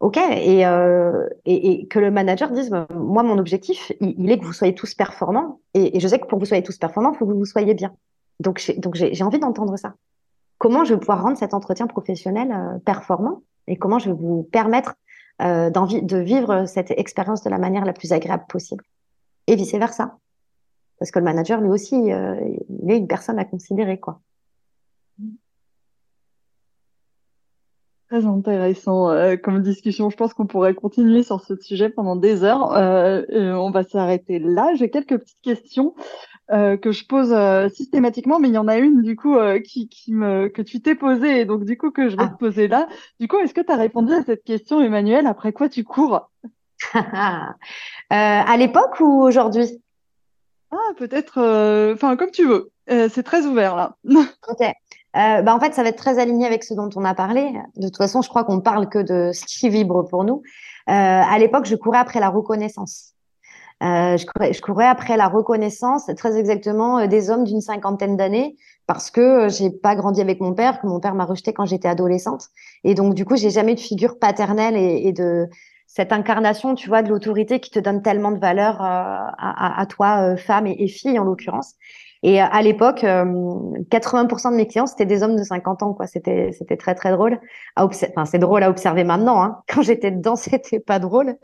Ok, 0.01 0.17
et, 0.17 0.67
euh, 0.67 1.29
et, 1.45 1.87
que 1.89 1.99
le 1.99 2.11
manager 2.11 2.51
dise, 2.51 2.71
bah, 2.71 2.87
moi, 2.95 3.23
mon 3.23 3.37
objectif, 3.37 3.93
il, 4.01 4.31
est 4.31 4.39
que 4.39 4.47
vous 4.47 4.55
soyez 4.55 4.75
tous 4.75 4.95
performants, 4.95 5.61
et, 5.75 5.95
et, 5.95 6.01
je 6.01 6.09
sais 6.09 6.19
que 6.19 6.25
pour 6.25 6.39
que 6.39 6.45
vous 6.45 6.49
soyez 6.49 6.63
tous 6.63 6.79
performants, 6.79 7.13
il 7.13 7.19
faut 7.19 7.27
que 7.27 7.35
vous 7.35 7.45
soyez 7.45 7.75
bien. 7.75 7.93
Donc, 8.41 8.59
j'ai 8.95 9.23
envie 9.23 9.39
d'entendre 9.39 9.77
ça 9.77 9.95
comment 10.61 10.85
je 10.85 10.93
vais 10.93 11.01
pouvoir 11.01 11.23
rendre 11.23 11.39
cet 11.39 11.55
entretien 11.55 11.87
professionnel 11.87 12.53
euh, 12.53 12.79
performant 12.85 13.43
et 13.67 13.77
comment 13.77 13.99
je 13.99 14.11
vais 14.11 14.17
vous 14.17 14.47
permettre 14.53 14.95
euh, 15.41 15.71
de 15.71 16.19
vivre 16.19 16.67
cette 16.67 16.91
expérience 16.93 17.43
de 17.43 17.49
la 17.49 17.57
manière 17.57 17.87
la 17.87 17.95
plus 17.95 18.13
agréable 18.13 18.45
possible. 18.47 18.85
Et 19.47 19.57
vice-versa. 19.57 20.19
Parce 20.99 21.11
que 21.11 21.19
le 21.19 21.25
manager, 21.25 21.63
lui 21.63 21.71
aussi, 21.71 22.13
euh, 22.13 22.37
il 22.69 22.91
est 22.91 22.99
une 22.99 23.09
personne 23.09 23.39
à 23.39 23.47
considérer. 23.47 23.99
quoi. 23.99 24.21
Très 28.11 28.27
intéressant 28.27 29.09
comme 29.43 29.63
discussion. 29.63 30.11
Je 30.11 30.17
pense 30.17 30.35
qu'on 30.35 30.47
pourrait 30.47 30.75
continuer 30.75 31.23
sur 31.23 31.41
ce 31.41 31.57
sujet 31.57 31.89
pendant 31.89 32.17
des 32.17 32.45
heures. 32.45 32.71
on 33.31 33.71
va 33.71 33.85
s'arrêter 33.85 34.41
là. 34.41 34.75
J'ai 34.75 34.91
quelques 34.91 35.17
petites 35.17 35.41
questions. 35.41 35.95
Euh, 36.53 36.77
que 36.77 36.91
je 36.91 37.07
pose 37.07 37.33
euh, 37.33 37.69
systématiquement, 37.69 38.41
mais 38.41 38.49
il 38.49 38.55
y 38.55 38.59
en 38.59 38.67
a 38.67 38.77
une 38.77 39.03
du 39.03 39.15
coup 39.15 39.37
euh, 39.37 39.61
qui, 39.61 39.89
qui 39.89 40.13
me, 40.13 40.49
que 40.49 40.63
tu 40.63 40.81
t'es 40.81 40.97
posée 40.97 41.41
et 41.41 41.45
donc 41.45 41.65
du 41.65 41.79
coup 41.79 41.93
que 41.93 42.09
je 42.09 42.17
vais 42.17 42.27
te 42.27 42.33
ah. 42.33 42.37
poser 42.37 42.67
là. 42.67 42.89
Du 43.21 43.29
coup, 43.29 43.39
est-ce 43.39 43.55
que 43.55 43.61
tu 43.61 43.71
as 43.71 43.77
répondu 43.77 44.13
à 44.13 44.25
cette 44.25 44.43
question, 44.43 44.81
Emmanuel 44.81 45.29
Après 45.29 45.53
quoi 45.53 45.69
tu 45.69 45.85
cours? 45.85 46.29
À 48.11 48.57
l'époque 48.57 48.99
ou 48.99 49.23
aujourd'hui? 49.23 49.81
Ah, 50.73 50.93
peut-être, 50.97 51.39
enfin 51.95 52.17
comme 52.17 52.33
tu 52.33 52.47
veux. 52.47 52.73
c'est 52.89 53.23
très 53.23 53.47
ouvert 53.47 53.77
là. 53.77 53.97
ok. 54.49 54.73
bah 55.15 55.55
en 55.55 55.61
fait, 55.61 55.73
ça 55.75 55.85
va 55.85 55.91
être 55.91 55.99
très 55.99 56.19
aligné 56.19 56.47
avec 56.47 56.65
ce 56.65 56.75
dont 56.75 56.91
on 56.97 57.05
a 57.05 57.15
parlé. 57.15 57.53
De 57.77 57.87
toute 57.87 57.99
façon, 57.99 58.23
je 58.23 58.29
crois 58.29 58.43
qu'on 58.43 58.61
parle 58.61 58.89
que 58.89 58.99
de 58.99 59.31
ce 59.33 59.45
qui 59.45 59.69
vibre 59.69 60.09
pour 60.09 60.25
nous. 60.25 60.43
à 60.87 61.39
l'époque, 61.39 61.67
je 61.67 61.77
courais 61.77 61.99
après 61.99 62.19
la 62.19 62.29
reconnaissance. 62.29 63.15
Euh, 63.83 64.19
je, 64.19 64.27
courais, 64.27 64.53
je, 64.53 64.61
courais, 64.61 64.87
après 64.87 65.17
la 65.17 65.29
reconnaissance, 65.29 66.11
très 66.17 66.37
exactement, 66.39 66.99
euh, 66.99 67.07
des 67.07 67.31
hommes 67.31 67.45
d'une 67.45 67.63
cinquantaine 67.63 68.15
d'années, 68.15 68.57
parce 68.87 69.11
que 69.11 69.21
euh, 69.21 69.49
j'ai 69.49 69.71
pas 69.71 69.97
grandi 69.97 70.21
avec 70.21 70.41
mon 70.41 70.53
père, 70.53 70.83
que 70.83 70.87
mon 70.87 71.01
père 71.01 71.15
m'a 71.15 71.25
rejeté 71.25 71.55
quand 71.55 71.65
j'étais 71.65 71.89
adolescente, 71.89 72.49
et 72.85 72.95
donc 72.95 73.15
du 73.15 73.25
coup 73.25 73.37
j'ai 73.37 73.49
jamais 73.49 73.75
de 73.75 73.81
figure 73.81 74.19
paternelle 74.19 74.77
et, 74.77 75.09
et, 75.09 75.13
de 75.15 75.49
cette 75.87 76.13
incarnation, 76.13 76.75
tu 76.75 76.89
vois, 76.91 77.03
de 77.03 77.09
l'autorité 77.09 77.59
qui 77.59 77.71
te 77.71 77.79
donne 77.79 78.03
tellement 78.03 78.33
de 78.33 78.39
valeur 78.39 78.83
euh, 78.83 78.85
à, 78.85 79.81
à, 79.81 79.87
toi, 79.87 80.37
femme 80.37 80.67
et, 80.67 80.77
et, 80.79 80.87
fille 80.87 81.19
en 81.19 81.25
l'occurrence. 81.25 81.75
Et 82.23 82.39
à 82.39 82.61
l'époque, 82.61 83.03
80% 83.03 84.51
de 84.51 84.57
mes 84.57 84.67
clients 84.67 84.87
c'était 84.87 85.07
des 85.07 85.23
hommes 85.23 85.37
de 85.37 85.43
50 85.43 85.83
ans, 85.83 85.95
quoi. 85.95 86.07
C'était 86.07 86.53
c'était 86.53 86.77
très 86.77 86.95
très 86.95 87.13
drôle. 87.13 87.41
À 87.77 87.87
enfin, 87.87 88.27
c'est 88.27 88.39
drôle 88.39 88.63
à 88.63 88.69
observer 88.69 89.05
maintenant. 89.05 89.43
Hein. 89.43 89.63
Quand 89.69 89.81
j'étais 89.81 90.11
dedans, 90.11 90.37
c'était 90.37 90.81
pas 90.81 90.99
drôle. 90.99 91.37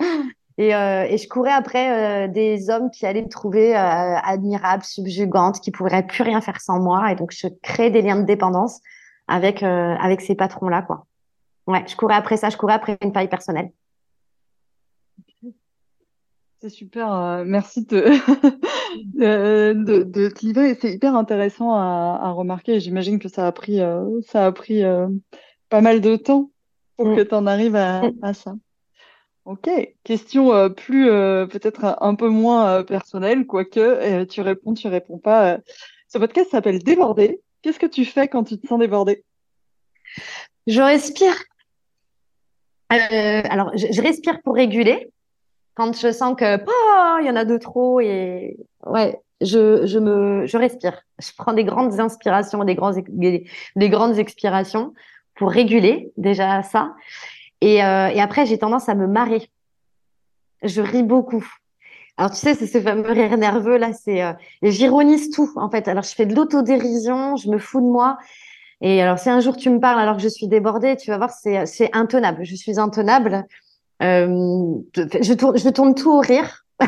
Et, 0.58 0.70
et 0.70 1.18
je 1.18 1.28
courais 1.28 1.52
après 1.52 2.28
des 2.28 2.70
hommes 2.70 2.90
qui 2.90 3.04
allaient 3.04 3.22
me 3.22 3.28
trouver 3.28 3.74
admirable, 3.74 4.82
subjugante, 4.84 5.60
qui 5.60 5.70
pourraient 5.70 6.06
plus 6.06 6.22
rien 6.22 6.40
faire 6.40 6.62
sans 6.62 6.80
moi. 6.80 7.12
Et 7.12 7.14
donc, 7.14 7.30
je 7.30 7.48
crée 7.62 7.90
des 7.90 8.00
liens 8.00 8.16
de 8.16 8.24
dépendance 8.24 8.80
avec, 9.28 9.62
avec 9.62 10.22
ces 10.22 10.34
patrons-là, 10.34 10.80
quoi. 10.80 11.04
Ouais, 11.66 11.84
je 11.86 11.96
courais 11.96 12.14
après 12.14 12.36
ça, 12.36 12.48
je 12.48 12.56
courais 12.56 12.74
après 12.74 12.96
une 13.02 13.12
faille 13.12 13.28
personnelle. 13.28 13.70
C'est 16.60 16.70
super, 16.70 17.12
euh, 17.12 17.44
merci 17.46 17.84
de, 17.86 18.02
de, 19.14 20.02
de, 20.02 20.28
te 20.28 20.46
livrer. 20.46 20.74
C'est 20.80 20.92
hyper 20.92 21.14
intéressant 21.14 21.74
à, 21.74 22.18
à 22.22 22.30
remarquer. 22.30 22.80
J'imagine 22.80 23.18
que 23.18 23.28
ça 23.28 23.46
a 23.46 23.52
pris, 23.52 23.80
euh, 23.80 24.20
ça 24.22 24.46
a 24.46 24.52
pris 24.52 24.82
euh, 24.82 25.06
pas 25.68 25.82
mal 25.82 26.00
de 26.00 26.16
temps 26.16 26.50
pour 26.96 27.14
que 27.14 27.22
mm. 27.22 27.28
tu 27.28 27.34
en 27.34 27.46
arrives 27.46 27.76
à, 27.76 28.02
mm. 28.02 28.18
à, 28.22 28.32
ça. 28.32 28.54
Ok, 29.46 29.70
question 30.02 30.70
plus 30.70 31.06
peut-être 31.06 31.96
un 32.00 32.14
peu 32.16 32.28
moins 32.28 32.82
personnelle, 32.82 33.46
quoique 33.46 34.24
tu 34.24 34.40
réponds, 34.40 34.74
tu 34.74 34.88
réponds 34.88 35.18
pas. 35.18 35.58
Ce 36.08 36.18
podcast 36.18 36.50
s'appelle 36.50 36.80
Débordé. 36.80 37.40
Qu'est-ce 37.62 37.78
que 37.78 37.86
tu 37.86 38.04
fais 38.04 38.26
quand 38.26 38.42
tu 38.42 38.58
te 38.58 38.66
sens 38.66 38.78
débordé? 38.78 39.24
Je 40.66 40.80
respire. 40.82 41.36
alors, 42.88 43.70
je 43.76 44.02
respire 44.02 44.42
pour 44.42 44.56
réguler 44.56 45.10
quand 45.74 45.96
je 45.96 46.10
sens 46.10 46.34
que 46.36 46.56
oh, 46.56 47.18
il 47.20 47.26
y 47.26 47.30
en 47.30 47.36
a 47.36 47.44
de 47.44 47.56
trop 47.58 48.00
et 48.00 48.56
ouais, 48.84 49.20
je, 49.40 50.56
respire. 50.56 51.02
Je 51.20 51.30
prends 51.36 51.52
des 51.52 51.64
grandes 51.64 52.00
inspirations, 52.00 52.64
des 52.64 52.74
grands 52.74 52.94
des, 53.08 53.48
grandes 53.76 54.18
expirations 54.18 54.94
pour 55.36 55.50
réguler 55.50 56.12
déjà 56.16 56.62
ça. 56.62 56.94
Et, 57.60 57.82
euh, 57.82 58.08
et 58.08 58.20
après 58.20 58.46
j'ai 58.46 58.58
tendance 58.58 58.88
à 58.88 58.94
me 58.94 59.06
marrer. 59.06 59.50
Je 60.62 60.80
ris 60.80 61.02
beaucoup. 61.02 61.46
Alors 62.16 62.30
tu 62.30 62.38
sais, 62.38 62.54
c'est 62.54 62.66
ce 62.66 62.80
fameux 62.80 63.10
rire 63.10 63.36
nerveux 63.36 63.76
là, 63.76 63.92
c'est 63.92 64.22
euh, 64.22 64.32
j'ironise 64.62 65.30
tout 65.30 65.50
en 65.56 65.70
fait. 65.70 65.88
Alors 65.88 66.02
je 66.02 66.14
fais 66.14 66.26
de 66.26 66.34
l'autodérision, 66.34 67.36
je 67.36 67.48
me 67.48 67.58
fous 67.58 67.80
de 67.80 67.86
moi. 67.86 68.18
Et 68.80 69.02
alors 69.02 69.18
si 69.18 69.30
un 69.30 69.40
jour 69.40 69.56
tu 69.56 69.70
me 69.70 69.80
parles 69.80 70.00
alors 70.00 70.16
que 70.16 70.22
je 70.22 70.28
suis 70.28 70.48
débordée, 70.48 70.96
tu 70.96 71.10
vas 71.10 71.18
voir 71.18 71.30
c'est 71.30 71.66
c'est 71.66 71.94
intenable. 71.94 72.44
Je 72.44 72.56
suis 72.56 72.78
intenable. 72.78 73.46
Euh, 74.02 74.74
je, 74.94 75.32
tourne, 75.32 75.58
je 75.58 75.68
tourne 75.70 75.94
tout 75.94 76.12
au 76.12 76.20
rire. 76.20 76.66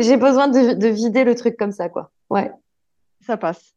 J'ai 0.00 0.16
besoin 0.18 0.48
de, 0.48 0.74
de, 0.74 0.88
vider 0.88 1.24
le 1.24 1.34
truc 1.34 1.56
comme 1.56 1.72
ça, 1.72 1.88
quoi. 1.88 2.10
Ouais. 2.28 2.50
Ça 3.26 3.36
passe. 3.36 3.74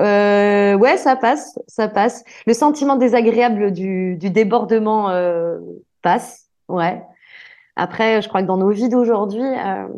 Euh, 0.00 0.74
ouais, 0.74 0.96
ça 0.96 1.16
passe, 1.16 1.58
ça 1.66 1.88
passe. 1.88 2.24
Le 2.46 2.54
sentiment 2.54 2.96
désagréable 2.96 3.72
du, 3.72 4.16
du 4.16 4.30
débordement 4.30 5.10
euh, 5.10 5.58
passe, 6.02 6.48
ouais. 6.68 7.02
Après, 7.76 8.20
je 8.20 8.28
crois 8.28 8.42
que 8.42 8.46
dans 8.46 8.56
nos 8.56 8.70
vies 8.70 8.88
d'aujourd'hui, 8.88 9.42
euh, 9.42 9.88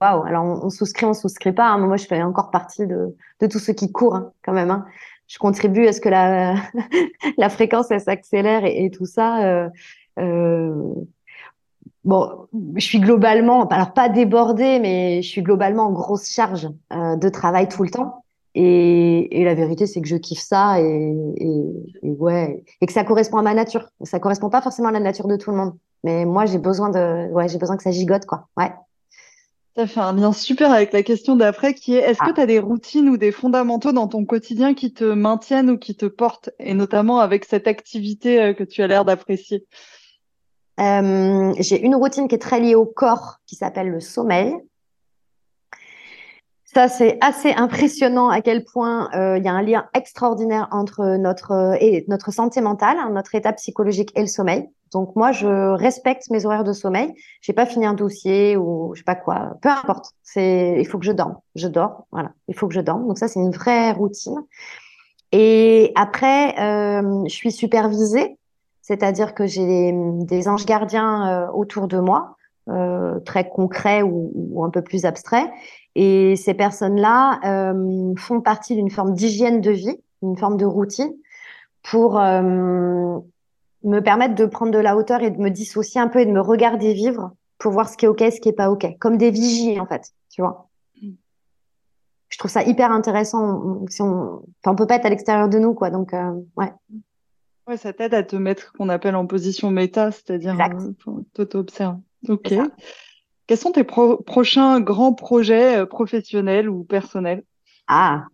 waouh. 0.00 0.24
Alors, 0.24 0.44
on, 0.64 0.70
souscrit, 0.70 1.06
on 1.06 1.14
souscrit 1.14 1.52
pas. 1.52 1.66
Hein. 1.66 1.78
Moi, 1.78 1.96
je 1.96 2.06
fais 2.06 2.22
encore 2.22 2.50
partie 2.50 2.86
de, 2.86 3.16
de 3.40 3.46
tous 3.46 3.58
ceux 3.58 3.72
qui 3.72 3.90
courent 3.92 4.16
hein, 4.16 4.32
quand 4.42 4.52
même. 4.52 4.70
Hein. 4.70 4.86
Je 5.26 5.38
contribue 5.38 5.86
à 5.86 5.92
ce 5.92 6.00
que 6.00 6.08
la, 6.08 6.54
la 7.38 7.48
fréquence 7.48 7.90
elle 7.90 8.00
s'accélère 8.00 8.64
et, 8.64 8.84
et, 8.84 8.90
tout 8.90 9.06
ça. 9.06 9.44
Euh, 9.44 9.68
euh, 10.18 10.94
bon, 12.04 12.46
je 12.76 12.84
suis 12.84 13.00
globalement, 13.00 13.66
alors 13.68 13.92
pas 13.92 14.08
débordée, 14.08 14.78
mais 14.80 15.22
je 15.22 15.28
suis 15.28 15.42
globalement 15.42 15.86
en 15.86 15.92
grosse 15.92 16.30
charge 16.30 16.68
euh, 16.92 17.16
de 17.16 17.28
travail 17.28 17.68
tout 17.68 17.82
le 17.82 17.90
temps. 17.90 18.24
Et, 18.54 19.40
et 19.40 19.44
la 19.44 19.54
vérité, 19.54 19.86
c'est 19.86 20.00
que 20.00 20.08
je 20.08 20.16
kiffe 20.16 20.40
ça 20.40 20.80
et, 20.80 21.14
et, 21.36 21.62
et, 22.02 22.10
ouais, 22.10 22.64
et 22.80 22.86
que 22.86 22.92
ça 22.92 23.04
correspond 23.04 23.38
à 23.38 23.42
ma 23.42 23.54
nature. 23.54 23.88
Ça 24.02 24.18
correspond 24.18 24.50
pas 24.50 24.62
forcément 24.62 24.88
à 24.88 24.92
la 24.92 25.00
nature 25.00 25.28
de 25.28 25.36
tout 25.36 25.50
le 25.50 25.56
monde, 25.56 25.74
mais 26.02 26.24
moi, 26.24 26.46
j'ai 26.46 26.58
besoin 26.58 26.90
de, 26.90 27.30
ouais, 27.30 27.48
j'ai 27.48 27.58
besoin 27.58 27.76
que 27.76 27.82
ça 27.82 27.90
gigote, 27.90 28.26
quoi. 28.26 28.48
Ouais. 28.56 28.72
Ça 29.76 29.86
fait 29.86 30.00
un 30.00 30.12
lien 30.12 30.32
super 30.32 30.72
avec 30.72 30.92
la 30.92 31.04
question 31.04 31.36
d'après 31.36 31.72
qui 31.72 31.94
est 31.94 32.00
est-ce 32.00 32.18
que 32.18 32.30
ah. 32.30 32.32
tu 32.34 32.40
as 32.40 32.46
des 32.46 32.58
routines 32.58 33.08
ou 33.08 33.16
des 33.16 33.30
fondamentaux 33.30 33.92
dans 33.92 34.08
ton 34.08 34.24
quotidien 34.24 34.74
qui 34.74 34.92
te 34.92 35.04
maintiennent 35.04 35.70
ou 35.70 35.78
qui 35.78 35.94
te 35.94 36.06
portent, 36.06 36.50
et 36.58 36.74
notamment 36.74 37.20
avec 37.20 37.44
cette 37.44 37.68
activité 37.68 38.42
euh, 38.42 38.54
que 38.54 38.64
tu 38.64 38.82
as 38.82 38.88
l'air 38.88 39.04
d'apprécier 39.04 39.66
euh, 40.78 41.52
j'ai 41.58 41.80
une 41.80 41.96
routine 41.96 42.28
qui 42.28 42.36
est 42.36 42.38
très 42.38 42.60
liée 42.60 42.74
au 42.74 42.86
corps, 42.86 43.40
qui 43.46 43.56
s'appelle 43.56 43.88
le 43.88 44.00
sommeil. 44.00 44.54
Ça, 46.74 46.88
c'est 46.88 47.18
assez 47.22 47.52
impressionnant 47.52 48.28
à 48.28 48.40
quel 48.42 48.64
point 48.64 49.08
euh, 49.14 49.38
il 49.38 49.44
y 49.44 49.48
a 49.48 49.52
un 49.52 49.62
lien 49.62 49.86
extraordinaire 49.94 50.68
entre 50.70 51.16
notre, 51.16 51.76
et 51.80 52.04
notre 52.08 52.30
santé 52.30 52.60
mentale, 52.60 52.98
hein, 52.98 53.10
notre 53.10 53.34
état 53.34 53.52
psychologique 53.54 54.12
et 54.14 54.20
le 54.20 54.26
sommeil. 54.26 54.68
Donc 54.92 55.16
moi, 55.16 55.32
je 55.32 55.46
respecte 55.46 56.30
mes 56.30 56.46
horaires 56.46 56.64
de 56.64 56.72
sommeil. 56.72 57.14
J'ai 57.40 57.52
pas 57.52 57.66
fini 57.66 57.86
un 57.86 57.94
dossier 57.94 58.56
ou 58.56 58.92
je 58.94 59.00
sais 59.00 59.04
pas 59.04 59.14
quoi, 59.14 59.56
peu 59.62 59.68
importe. 59.68 60.12
C'est, 60.22 60.76
il 60.78 60.86
faut 60.86 60.98
que 60.98 61.04
je 61.04 61.12
dorme. 61.12 61.36
Je 61.54 61.68
dors, 61.68 62.06
voilà. 62.12 62.32
Il 62.48 62.54
faut 62.54 62.68
que 62.68 62.74
je 62.74 62.80
dorme. 62.80 63.06
Donc 63.06 63.18
ça, 63.18 63.28
c'est 63.28 63.40
une 63.40 63.50
vraie 63.50 63.92
routine. 63.92 64.38
Et 65.32 65.92
après, 65.94 66.58
euh, 66.58 67.24
je 67.26 67.34
suis 67.34 67.52
supervisée 67.52 68.38
c'est-à-dire 68.88 69.34
que 69.34 69.46
j'ai 69.46 69.92
des, 69.92 70.48
anges 70.48 70.64
gardiens 70.64 71.28
euh, 71.28 71.52
autour 71.52 71.88
de 71.88 71.98
moi, 71.98 72.36
euh, 72.70 73.20
très 73.20 73.46
concrets 73.46 74.00
ou, 74.00 74.64
un 74.64 74.70
peu 74.70 74.80
plus 74.80 75.04
abstraits. 75.04 75.46
Et 76.00 76.36
ces 76.36 76.54
personnes-là 76.54 77.40
euh, 77.44 78.14
font 78.16 78.40
partie 78.40 78.76
d'une 78.76 78.88
forme 78.88 79.14
d'hygiène 79.14 79.60
de 79.60 79.72
vie, 79.72 79.96
une 80.22 80.36
forme 80.36 80.56
de 80.56 80.64
routine, 80.64 81.12
pour 81.82 82.20
me 82.20 83.20
permettre 84.00 84.36
de 84.36 84.46
prendre 84.46 84.70
de 84.70 84.78
la 84.78 84.96
hauteur 84.96 85.22
et 85.22 85.30
de 85.32 85.40
me 85.40 85.50
dissocier 85.50 86.00
un 86.00 86.06
peu 86.06 86.20
et 86.20 86.26
de 86.26 86.30
me 86.30 86.40
regarder 86.40 86.92
vivre 86.94 87.32
pour 87.58 87.72
voir 87.72 87.88
ce 87.88 87.96
qui 87.96 88.04
est 88.04 88.08
OK, 88.08 88.20
ce 88.20 88.40
qui 88.40 88.48
est 88.48 88.52
pas 88.52 88.70
OK. 88.70 88.86
Comme 89.00 89.16
des 89.16 89.32
vigies, 89.32 89.80
en 89.80 89.86
fait, 89.86 90.12
tu 90.30 90.40
vois. 90.40 90.68
Mm. 91.02 91.14
Je 92.28 92.38
trouve 92.38 92.50
ça 92.50 92.62
hyper 92.62 92.92
intéressant. 92.92 93.84
Si 93.88 94.00
on... 94.00 94.42
Enfin, 94.62 94.72
on 94.72 94.76
peut 94.76 94.86
pas 94.86 94.96
être 94.96 95.06
à 95.06 95.10
l'extérieur 95.10 95.48
de 95.48 95.58
nous, 95.58 95.74
quoi. 95.74 95.90
Donc, 95.90 96.12
ouais. 96.56 96.72
Ouais, 97.66 97.76
ça 97.76 97.92
t'aide 97.92 98.14
à 98.14 98.22
te 98.22 98.36
mettre 98.36 98.72
qu'on 98.72 98.88
appelle 98.88 99.16
en 99.16 99.26
position 99.26 99.72
méta, 99.72 100.12
c'est-à-dire 100.12 100.56
euh, 100.60 101.12
t'auto-observes. 101.34 101.98
Ok. 102.28 102.54
Quels 103.48 103.56
sont 103.56 103.72
tes 103.72 103.82
prochains 103.82 104.78
grands 104.80 105.14
projets 105.14 105.78
euh, 105.78 105.86
professionnels 105.86 106.68
ou 106.68 106.84
personnels? 106.84 107.42
Ah, 107.88 108.24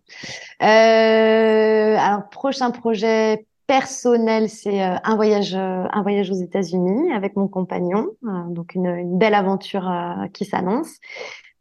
euh, 0.61 1.95
alors 1.97 2.27
prochain 2.29 2.71
projet 2.71 3.47
personnel, 3.65 4.49
c'est 4.49 4.83
euh, 4.83 4.97
un 5.05 5.15
voyage, 5.15 5.55
aux 5.55 6.43
États-Unis 6.43 7.13
avec 7.13 7.37
mon 7.37 7.47
compagnon, 7.47 8.09
donc 8.49 8.75
une, 8.75 9.17
belle 9.17 9.33
aventure 9.33 9.89
qui 10.33 10.43
s'annonce 10.43 10.97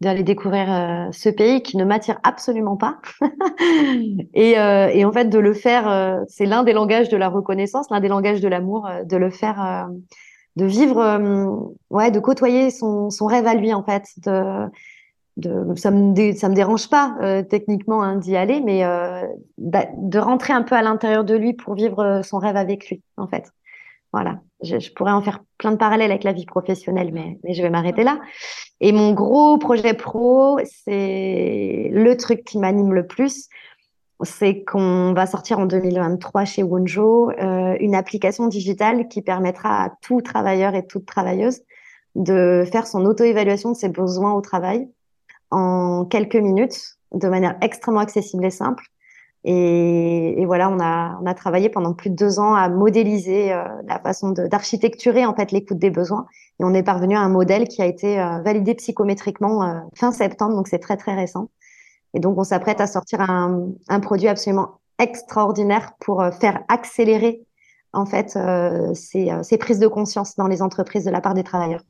d'aller 0.01 0.25
découvrir 0.25 1.09
ce 1.13 1.29
pays 1.29 1.63
qui 1.63 1.77
ne 1.77 1.85
m'attire 1.85 2.19
absolument 2.25 2.77
pas. 2.77 2.99
et, 4.35 4.59
en 4.59 5.13
fait, 5.13 5.27
de 5.27 5.39
le 5.39 5.55
faire, 5.55 6.25
c'est 6.27 6.47
l'un 6.47 6.65
des 6.65 6.73
langages 6.73 7.09
de 7.09 7.17
la 7.17 7.29
reconnaissance, 7.29 7.87
l'un 7.91 8.01
des 8.01 8.09
langages 8.09 8.41
de 8.41 8.49
l'amour, 8.49 8.91
de 9.05 9.17
le 9.17 9.31
faire, 9.31 9.89
de 10.57 10.65
vivre, 10.65 11.71
ouais, 11.91 12.11
de 12.11 12.21
côtoyer 12.21 12.71
son, 12.71 13.11
son, 13.11 13.27
rêve 13.27 13.47
à 13.47 13.55
lui, 13.55 13.73
en 13.75 13.83
fait. 13.83 14.05
De, 14.19 14.67
de, 15.37 15.75
ça 15.75 15.91
me 15.91 16.13
me 16.13 16.55
dérange 16.55 16.89
pas 16.89 17.17
techniquement 17.51 18.03
hein, 18.03 18.17
d'y 18.17 18.37
aller, 18.37 18.61
mais 18.61 18.85
bah, 19.59 19.87
de 19.97 20.19
rentrer 20.19 20.53
un 20.53 20.63
peu 20.63 20.77
à 20.77 20.83
l'intérieur 20.83 21.25
de 21.25 21.35
lui 21.35 21.55
pour 21.55 21.75
vivre 21.75 22.21
son 22.23 22.39
rêve 22.39 22.57
avec 22.57 22.89
lui, 22.89 23.03
en 23.17 23.27
fait. 23.27 23.51
Voilà, 24.13 24.39
je, 24.63 24.79
je, 24.79 24.93
pourrais 24.93 25.11
en 25.11 25.23
faire 25.23 25.41
plein 25.59 25.73
de 25.73 25.77
parallèles 25.77 26.13
avec 26.13 26.23
la 26.23 26.33
vie 26.33 26.47
professionnelle, 26.47 27.11
mais, 27.13 27.37
mais 27.43 27.53
je 27.53 27.61
vais 27.63 27.69
m'arrêter 27.69 28.05
là. 28.05 28.21
Et 28.81 28.93
mon 28.93 29.13
gros 29.13 29.59
projet 29.59 29.93
pro, 29.93 30.61
c'est 30.65 31.91
le 31.93 32.17
truc 32.17 32.45
qui 32.45 32.59
m'anime 32.59 32.95
le 32.95 33.09
plus, 33.09 33.49
c'est 34.23 34.62
qu'on 34.65 35.12
va 35.12 35.27
sortir 35.27 35.59
en 35.59 35.67
2023 35.67 36.45
chez 36.45 36.62
Wonjo 36.62 37.31
euh, 37.31 37.77
une 37.81 37.95
application 37.95 38.47
digitale 38.47 39.09
qui 39.09 39.23
permettra 39.23 39.85
à 39.85 39.91
tout 40.03 40.21
travailleur 40.21 40.75
et 40.75 40.87
toute 40.87 41.07
travailleuse 41.07 41.62
de 42.15 42.65
faire 42.71 42.87
son 42.87 43.05
auto-évaluation 43.07 43.73
de 43.73 43.77
ses 43.77 43.89
besoins 43.89 44.35
au 44.35 44.41
travail 44.41 44.89
en 45.51 46.05
quelques 46.05 46.37
minutes, 46.37 46.97
de 47.12 47.29
manière 47.29 47.57
extrêmement 47.61 48.01
accessible 48.01 48.45
et 48.45 48.51
simple. 48.51 48.85
Et, 49.47 50.43
voilà, 50.47 50.71
on 50.71 50.81
a, 50.81 51.19
on 51.21 51.27
a 51.27 51.35
travaillé 51.35 51.69
pendant 51.69 51.93
plus 51.93 52.09
de 52.09 52.15
deux 52.15 52.39
ans 52.39 52.55
à 52.55 52.71
modéliser 52.71 53.53
euh, 53.53 53.62
la 53.87 53.99
façon 53.99 54.31
d'architecturer 54.31 55.27
en 55.27 55.35
fait 55.35 55.53
l'écoute 55.53 55.79
des 55.79 55.91
besoins. 55.91 56.27
Et 56.61 56.65
on 56.65 56.73
est 56.73 56.83
parvenu 56.83 57.15
à 57.15 57.21
un 57.21 57.29
modèle 57.29 57.69
qui 57.69 57.83
a 57.83 57.87
été 57.87 58.19
euh, 58.19 58.41
validé 58.43 58.75
psychométriquement 58.75 59.83
fin 59.95 60.12
septembre, 60.12 60.55
donc 60.57 60.69
c'est 60.69 60.79
très 60.79 60.97
très 60.97 61.15
récent. 61.15 61.51
Et 62.15 62.21
donc 62.21 62.39
on 62.39 62.45
s'apprête 62.45 62.81
à 62.81 62.87
sortir 62.87 63.21
un, 63.21 64.01
produit 64.01 64.29
absolument 64.29 64.81
extraordinaire 64.99 65.93
pour 66.01 66.25
faire 66.41 66.62
accélérer 66.69 67.43
en 67.93 68.07
fait 68.07 68.39
ces, 68.95 69.31
ces 69.43 69.59
prises 69.59 69.81
de 69.81 69.89
conscience 69.89 70.37
dans 70.37 70.47
les 70.47 70.62
entreprises 70.62 71.05
de 71.05 71.11
la 71.11 71.21
part 71.21 71.35
des 71.35 71.43
travailleurs. 71.43 71.83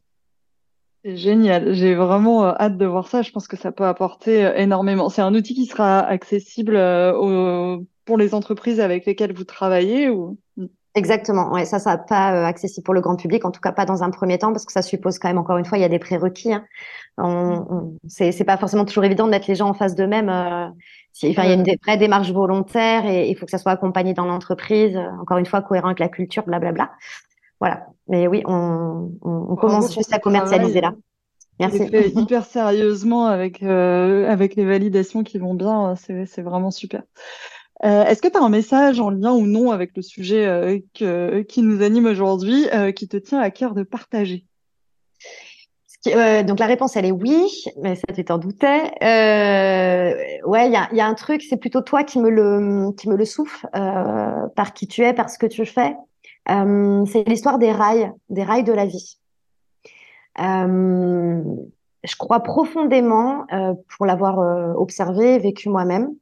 C'est 1.04 1.16
génial. 1.18 1.74
J'ai 1.74 1.94
vraiment 1.94 2.46
euh, 2.46 2.52
hâte 2.58 2.78
de 2.78 2.86
voir 2.86 3.08
ça. 3.08 3.20
Je 3.20 3.30
pense 3.30 3.46
que 3.46 3.58
ça 3.58 3.72
peut 3.72 3.84
apporter 3.84 4.46
euh, 4.46 4.54
énormément. 4.56 5.10
C'est 5.10 5.20
un 5.20 5.34
outil 5.34 5.54
qui 5.54 5.66
sera 5.66 6.00
accessible 6.00 6.76
euh, 6.76 7.78
pour 8.06 8.16
les 8.16 8.32
entreprises 8.34 8.80
avec 8.80 9.04
lesquelles 9.04 9.34
vous 9.34 9.44
travaillez 9.44 10.08
ou... 10.08 10.38
Exactement. 10.96 11.52
Ouais, 11.52 11.64
ça, 11.64 11.80
ça 11.80 11.96
n'est 11.96 12.02
pas 12.08 12.34
euh, 12.34 12.44
accessible 12.44 12.84
pour 12.84 12.94
le 12.94 13.00
grand 13.00 13.16
public, 13.16 13.44
en 13.44 13.50
tout 13.50 13.60
cas 13.60 13.72
pas 13.72 13.84
dans 13.84 14.04
un 14.04 14.10
premier 14.10 14.38
temps, 14.38 14.52
parce 14.52 14.64
que 14.64 14.72
ça 14.72 14.82
suppose 14.82 15.18
quand 15.18 15.28
même, 15.28 15.38
encore 15.38 15.58
une 15.58 15.64
fois, 15.64 15.76
il 15.76 15.80
y 15.80 15.84
a 15.84 15.88
des 15.88 15.98
prérequis. 15.98 16.52
Hein. 16.52 16.64
On, 17.18 17.96
c'est 18.06 18.44
pas 18.44 18.56
forcément 18.56 18.84
toujours 18.84 19.04
évident 19.04 19.26
de 19.26 19.30
mettre 19.30 19.46
les 19.48 19.56
gens 19.56 19.68
en 19.68 19.74
face 19.74 19.96
d'eux-mêmes. 19.96 20.28
Euh, 20.28 20.68
il 21.22 21.32
y 21.32 21.38
a 21.38 21.52
une 21.52 21.64
vraie 21.84 21.96
démarche 21.96 22.30
volontaire 22.30 23.06
et 23.06 23.28
il 23.28 23.36
faut 23.36 23.44
que 23.44 23.50
ça 23.50 23.58
soit 23.58 23.72
accompagné 23.72 24.14
dans 24.14 24.24
l'entreprise. 24.24 24.96
Euh, 24.96 25.08
encore 25.20 25.38
une 25.38 25.46
fois, 25.46 25.62
cohérent 25.62 25.88
avec 25.88 25.98
la 25.98 26.08
culture, 26.08 26.44
blablabla. 26.44 26.92
Voilà. 27.60 27.86
Mais 28.08 28.28
oui, 28.28 28.42
on, 28.46 29.10
on, 29.22 29.56
commence 29.56 29.94
juste 29.94 30.12
à 30.12 30.18
commercialiser 30.18 30.80
là. 30.80 30.94
Merci. 31.58 31.88
Fait 31.88 32.08
hyper 32.16 32.44
sérieusement 32.44 33.26
avec 33.26 33.62
avec 33.62 34.56
les 34.56 34.64
validations 34.64 35.22
qui 35.22 35.38
vont 35.38 35.54
bien. 35.54 35.94
C'est 35.96 36.42
vraiment 36.42 36.70
super. 36.70 37.02
Euh, 37.84 38.04
est-ce 38.04 38.22
que 38.22 38.28
tu 38.28 38.38
as 38.38 38.42
un 38.42 38.48
message 38.48 38.98
en 38.98 39.10
lien 39.10 39.32
ou 39.32 39.46
non 39.46 39.70
avec 39.70 39.94
le 39.94 40.02
sujet 40.02 40.46
euh, 40.46 41.42
qui 41.42 41.62
nous 41.62 41.82
anime 41.82 42.06
aujourd'hui, 42.06 42.66
euh, 42.72 42.92
qui 42.92 43.08
te 43.08 43.18
tient 43.18 43.40
à 43.40 43.50
cœur 43.50 43.74
de 43.74 43.82
partager? 43.82 44.46
Donc 46.06 46.58
la 46.58 46.66
réponse 46.66 46.96
elle 46.96 47.06
est 47.06 47.12
oui, 47.12 47.64
mais 47.80 47.94
ça 47.94 48.12
tu 48.14 48.22
t'en 48.26 48.36
doutais. 48.36 48.82
ouais, 49.00 50.66
il 50.66 50.72
y 50.92 51.00
a, 51.00 51.06
un 51.06 51.14
truc, 51.14 51.40
c'est 51.40 51.56
plutôt 51.56 51.80
toi 51.80 52.04
qui 52.04 52.18
me 52.18 52.28
le 52.28 52.92
qui 52.92 53.08
me 53.08 53.16
le 53.16 53.24
souffle 53.24 53.66
par 53.72 54.74
qui 54.74 54.86
tu 54.86 55.00
es, 55.02 55.14
par 55.14 55.30
ce 55.30 55.38
que 55.38 55.46
tu 55.46 55.64
fais. 55.64 55.96
c'est 56.46 57.24
l'histoire 57.26 57.58
des 57.58 57.72
rails, 57.72 58.12
des 58.28 58.42
rails 58.42 58.64
de 58.64 58.74
la 58.74 58.84
vie. 58.84 59.18
je 60.36 62.16
crois 62.18 62.40
profondément, 62.40 63.46
pour 63.96 64.04
l'avoir 64.04 64.76
observé, 64.78 65.38
vécu 65.38 65.70
moi-même, 65.70 66.14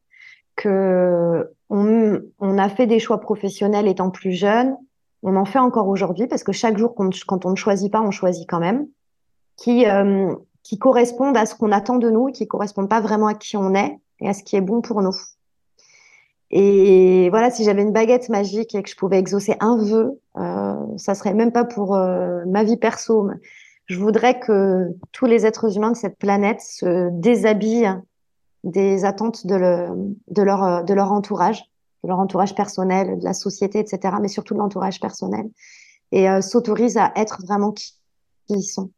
que 0.56 1.50
on, 1.70 2.58
a 2.58 2.68
fait 2.68 2.86
des 2.86 2.98
choix 2.98 3.18
professionnels 3.18 3.88
étant 3.88 4.10
plus 4.10 4.32
jeune, 4.32 4.76
on 5.22 5.36
en 5.36 5.44
fait 5.44 5.58
encore 5.58 5.88
aujourd'hui 5.88 6.26
parce 6.26 6.44
que 6.44 6.52
chaque 6.52 6.76
jour 6.76 6.94
quand 6.94 7.46
on 7.46 7.50
ne 7.50 7.56
choisit 7.56 7.90
pas, 7.90 8.02
on 8.02 8.10
choisit 8.10 8.48
quand 8.48 8.60
même, 8.60 8.86
qui 9.56 9.86
euh, 9.86 10.34
qui 10.62 10.78
correspondent 10.78 11.36
à 11.36 11.46
ce 11.46 11.54
qu'on 11.54 11.72
attend 11.72 11.96
de 11.96 12.10
nous, 12.10 12.26
qui 12.26 12.46
correspondent 12.46 12.88
pas 12.88 13.00
vraiment 13.00 13.26
à 13.26 13.34
qui 13.34 13.56
on 13.56 13.74
est 13.74 13.98
et 14.20 14.28
à 14.28 14.34
ce 14.34 14.42
qui 14.42 14.56
est 14.56 14.60
bon 14.60 14.80
pour 14.80 15.02
nous. 15.02 15.16
Et 16.50 17.30
voilà, 17.30 17.50
si 17.50 17.64
j'avais 17.64 17.82
une 17.82 17.92
baguette 17.92 18.28
magique 18.28 18.74
et 18.74 18.82
que 18.82 18.90
je 18.90 18.94
pouvais 18.94 19.18
exaucer 19.18 19.56
un 19.60 19.78
vœu, 19.78 20.20
euh, 20.36 20.74
ça 20.98 21.14
serait 21.14 21.32
même 21.32 21.50
pas 21.50 21.64
pour 21.64 21.96
euh, 21.96 22.44
ma 22.46 22.62
vie 22.62 22.76
perso. 22.76 23.30
je 23.86 23.98
voudrais 23.98 24.38
que 24.38 24.88
tous 25.12 25.24
les 25.24 25.46
êtres 25.46 25.76
humains 25.76 25.92
de 25.92 25.96
cette 25.96 26.18
planète 26.18 26.60
se 26.60 27.08
déshabillent 27.10 27.96
des 28.64 29.04
attentes 29.04 29.46
de, 29.46 29.54
le, 29.54 29.88
de, 30.28 30.42
leur, 30.42 30.62
euh, 30.62 30.82
de 30.82 30.94
leur 30.94 31.12
entourage, 31.12 31.62
de 32.04 32.08
leur 32.08 32.18
entourage 32.18 32.54
personnel, 32.54 33.18
de 33.18 33.24
la 33.24 33.32
société, 33.32 33.78
etc., 33.78 34.16
mais 34.20 34.28
surtout 34.28 34.54
de 34.54 34.58
l'entourage 34.58 35.00
personnel, 35.00 35.50
et 36.12 36.28
euh, 36.28 36.40
s'autorisent 36.40 36.98
à 36.98 37.12
être 37.16 37.42
vraiment 37.44 37.72
qui, 37.72 37.94
ils 38.48 38.62
sont, 38.62 38.90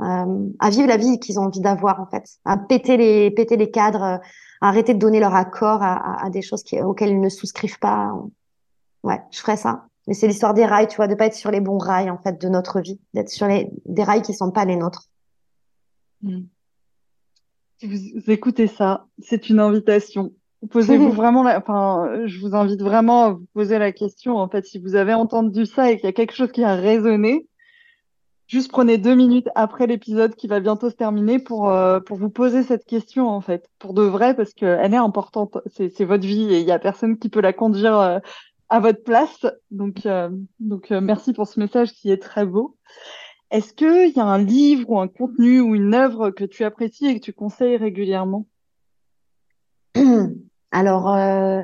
euh, 0.00 0.48
à 0.58 0.70
vivre 0.70 0.88
la 0.88 0.96
vie 0.96 1.18
qu'ils 1.20 1.38
ont 1.38 1.44
envie 1.44 1.60
d'avoir, 1.60 2.00
en 2.00 2.06
fait, 2.06 2.24
à 2.44 2.56
péter 2.56 2.96
les, 2.96 3.30
péter 3.30 3.56
les 3.56 3.70
cadres, 3.70 4.02
à 4.02 4.20
arrêter 4.60 4.94
de 4.94 4.98
donner 4.98 5.20
leur 5.20 5.34
accord 5.34 5.82
à, 5.82 6.24
à, 6.24 6.30
des 6.30 6.42
choses 6.42 6.62
qui, 6.62 6.80
auxquelles 6.80 7.10
ils 7.10 7.20
ne 7.20 7.28
souscrivent 7.28 7.78
pas. 7.78 8.12
Ouais, 9.02 9.20
je 9.30 9.40
ferais 9.40 9.56
ça. 9.56 9.86
Mais 10.06 10.14
c'est 10.14 10.26
l'histoire 10.26 10.54
des 10.54 10.66
rails, 10.66 10.88
tu 10.88 10.96
vois, 10.96 11.06
de 11.06 11.14
pas 11.14 11.26
être 11.26 11.34
sur 11.34 11.50
les 11.50 11.60
bons 11.60 11.78
rails, 11.78 12.10
en 12.10 12.18
fait, 12.18 12.40
de 12.40 12.48
notre 12.48 12.80
vie, 12.80 13.00
d'être 13.14 13.28
sur 13.28 13.46
les, 13.46 13.70
des 13.86 14.02
rails 14.02 14.22
qui 14.22 14.34
sont 14.34 14.50
pas 14.50 14.64
les 14.64 14.76
nôtres. 14.76 15.08
Mmh. 16.22 16.40
Si 17.82 17.88
vous 17.88 18.30
écoutez 18.30 18.68
ça, 18.68 19.08
c'est 19.18 19.50
une 19.50 19.58
invitation. 19.58 20.30
Posez-vous 20.70 21.10
vraiment 21.10 21.42
la, 21.42 21.58
enfin, 21.58 22.26
je 22.26 22.38
vous 22.38 22.54
invite 22.54 22.80
vraiment 22.80 23.24
à 23.24 23.30
vous 23.32 23.46
poser 23.54 23.76
la 23.80 23.90
question. 23.90 24.36
En 24.36 24.48
fait, 24.48 24.64
si 24.64 24.78
vous 24.78 24.94
avez 24.94 25.14
entendu 25.14 25.66
ça 25.66 25.90
et 25.90 25.96
qu'il 25.96 26.04
y 26.04 26.08
a 26.08 26.12
quelque 26.12 26.36
chose 26.36 26.52
qui 26.52 26.62
a 26.62 26.76
résonné, 26.76 27.48
juste 28.46 28.70
prenez 28.70 28.98
deux 28.98 29.16
minutes 29.16 29.48
après 29.56 29.88
l'épisode 29.88 30.36
qui 30.36 30.46
va 30.46 30.60
bientôt 30.60 30.90
se 30.90 30.94
terminer 30.94 31.40
pour, 31.40 31.70
euh, 31.70 31.98
pour 31.98 32.18
vous 32.18 32.30
poser 32.30 32.62
cette 32.62 32.84
question, 32.84 33.26
en 33.28 33.40
fait. 33.40 33.68
Pour 33.80 33.94
de 33.94 34.02
vrai, 34.02 34.36
parce 34.36 34.54
qu'elle 34.54 34.94
est 34.94 34.96
importante. 34.96 35.58
C'est 35.66 36.04
votre 36.04 36.24
vie 36.24 36.54
et 36.54 36.60
il 36.60 36.66
y 36.66 36.70
a 36.70 36.78
personne 36.78 37.18
qui 37.18 37.30
peut 37.30 37.40
la 37.40 37.52
conduire 37.52 37.98
euh, 37.98 38.18
à 38.68 38.78
votre 38.78 39.02
place. 39.02 39.44
Donc, 39.72 40.06
euh, 40.06 40.30
donc 40.60 40.90
merci 40.90 41.32
pour 41.32 41.48
ce 41.48 41.58
message 41.58 41.90
qui 41.94 42.12
est 42.12 42.22
très 42.22 42.46
beau. 42.46 42.76
Est-ce 43.52 43.74
qu'il 43.74 44.16
y 44.16 44.18
a 44.18 44.24
un 44.24 44.38
livre 44.38 44.88
ou 44.88 44.98
un 44.98 45.08
contenu 45.08 45.60
ou 45.60 45.74
une 45.74 45.92
œuvre 45.92 46.30
que 46.30 46.44
tu 46.44 46.64
apprécies 46.64 47.06
et 47.06 47.20
que 47.20 47.24
tu 47.24 47.34
conseilles 47.34 47.76
régulièrement? 47.76 48.46
Alors, 50.72 51.14
euh, 51.14 51.60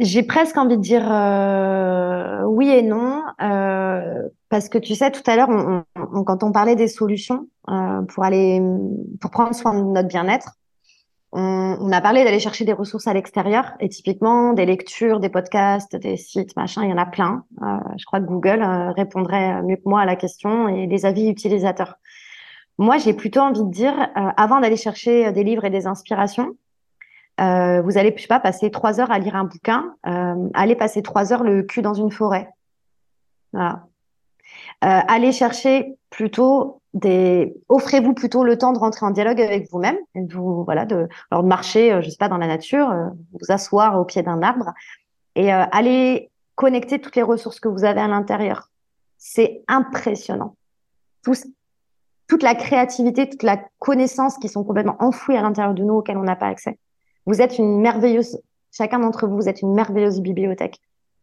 j'ai 0.00 0.24
presque 0.24 0.56
envie 0.56 0.76
de 0.76 0.82
dire 0.82 1.06
euh, 1.12 2.42
oui 2.42 2.68
et 2.70 2.82
non, 2.82 3.22
euh, 3.40 4.28
parce 4.48 4.68
que 4.68 4.78
tu 4.78 4.96
sais, 4.96 5.12
tout 5.12 5.22
à 5.26 5.36
l'heure, 5.36 5.84
quand 6.26 6.42
on 6.42 6.50
parlait 6.50 6.74
des 6.74 6.88
solutions 6.88 7.48
pour 8.08 8.24
aller, 8.24 8.60
pour 9.20 9.30
prendre 9.30 9.54
soin 9.54 9.74
de 9.74 9.84
notre 9.84 10.08
bien-être, 10.08 10.56
on, 11.34 11.90
a 11.92 12.00
parlé 12.02 12.24
d'aller 12.24 12.38
chercher 12.38 12.66
des 12.66 12.74
ressources 12.74 13.06
à 13.06 13.14
l'extérieur 13.14 13.72
et 13.80 13.88
typiquement 13.88 14.52
des 14.52 14.66
lectures, 14.66 15.18
des 15.18 15.30
podcasts, 15.30 15.96
des 15.96 16.18
sites, 16.18 16.54
machin, 16.56 16.84
il 16.84 16.90
y 16.90 16.92
en 16.92 16.98
a 16.98 17.06
plein. 17.06 17.44
Euh, 17.62 17.78
je 17.96 18.04
crois 18.04 18.20
que 18.20 18.26
Google 18.26 18.62
euh, 18.62 18.92
répondrait 18.92 19.62
mieux 19.62 19.76
que 19.76 19.88
moi 19.88 20.02
à 20.02 20.04
la 20.04 20.16
question 20.16 20.68
et 20.68 20.86
les 20.86 21.06
avis 21.06 21.28
utilisateurs. 21.28 21.94
Moi, 22.76 22.98
j'ai 22.98 23.14
plutôt 23.14 23.40
envie 23.40 23.64
de 23.64 23.70
dire, 23.70 23.94
euh, 23.98 24.28
avant 24.36 24.60
d'aller 24.60 24.76
chercher 24.76 25.32
des 25.32 25.42
livres 25.42 25.64
et 25.64 25.70
des 25.70 25.86
inspirations, 25.86 26.56
vous 27.38 27.98
allez, 27.98 28.14
je 28.14 28.22
sais 28.22 28.28
pas, 28.28 28.38
passer 28.38 28.70
trois 28.70 29.00
heures 29.00 29.10
à 29.10 29.18
lire 29.18 29.34
un 29.34 29.44
bouquin, 29.44 29.96
allez 30.54 30.76
passer 30.76 31.02
trois 31.02 31.32
heures 31.32 31.42
le 31.42 31.64
cul 31.64 31.82
dans 31.82 31.94
une 31.94 32.12
forêt. 32.12 32.48
Allez 34.80 35.32
chercher 35.32 35.96
plutôt 36.08 36.81
des 36.94 37.54
offrez-vous 37.68 38.12
plutôt 38.12 38.44
le 38.44 38.58
temps 38.58 38.72
de 38.72 38.78
rentrer 38.78 39.06
en 39.06 39.10
dialogue 39.10 39.40
avec 39.40 39.70
vous-même 39.70 39.96
vous 40.14 40.62
voilà 40.64 40.84
de 40.84 41.08
alors 41.30 41.42
de 41.42 41.48
marcher 41.48 41.92
euh, 41.92 42.02
je 42.02 42.10
sais 42.10 42.18
pas 42.18 42.28
dans 42.28 42.36
la 42.36 42.46
nature 42.46 42.90
euh, 42.90 43.06
vous 43.32 43.50
asseoir 43.50 43.98
au 43.98 44.04
pied 44.04 44.22
d'un 44.22 44.42
arbre 44.42 44.72
et 45.34 45.54
euh, 45.54 45.64
aller 45.72 46.30
connecter 46.54 47.00
toutes 47.00 47.16
les 47.16 47.22
ressources 47.22 47.60
que 47.60 47.68
vous 47.68 47.84
avez 47.84 48.00
à 48.00 48.08
l'intérieur. 48.08 48.68
C'est 49.16 49.62
impressionnant. 49.66 50.56
Tout, 51.24 51.34
toute 52.26 52.42
la 52.42 52.54
créativité 52.54 53.26
toute 53.26 53.42
la 53.42 53.58
connaissance 53.78 54.36
qui 54.36 54.48
sont 54.48 54.62
complètement 54.62 54.96
enfouies 54.98 55.36
à 55.36 55.40
l'intérieur 55.40 55.72
de 55.72 55.82
nous 55.82 55.94
auxquelles 55.94 56.18
on 56.18 56.24
n'a 56.24 56.36
pas 56.36 56.48
accès. 56.48 56.78
Vous 57.24 57.40
êtes 57.40 57.56
une 57.56 57.80
merveilleuse 57.80 58.38
chacun 58.70 58.98
d'entre 58.98 59.26
vous 59.26 59.36
vous 59.36 59.48
êtes 59.48 59.62
une 59.62 59.72
merveilleuse 59.72 60.20
bibliothèque. 60.20 60.78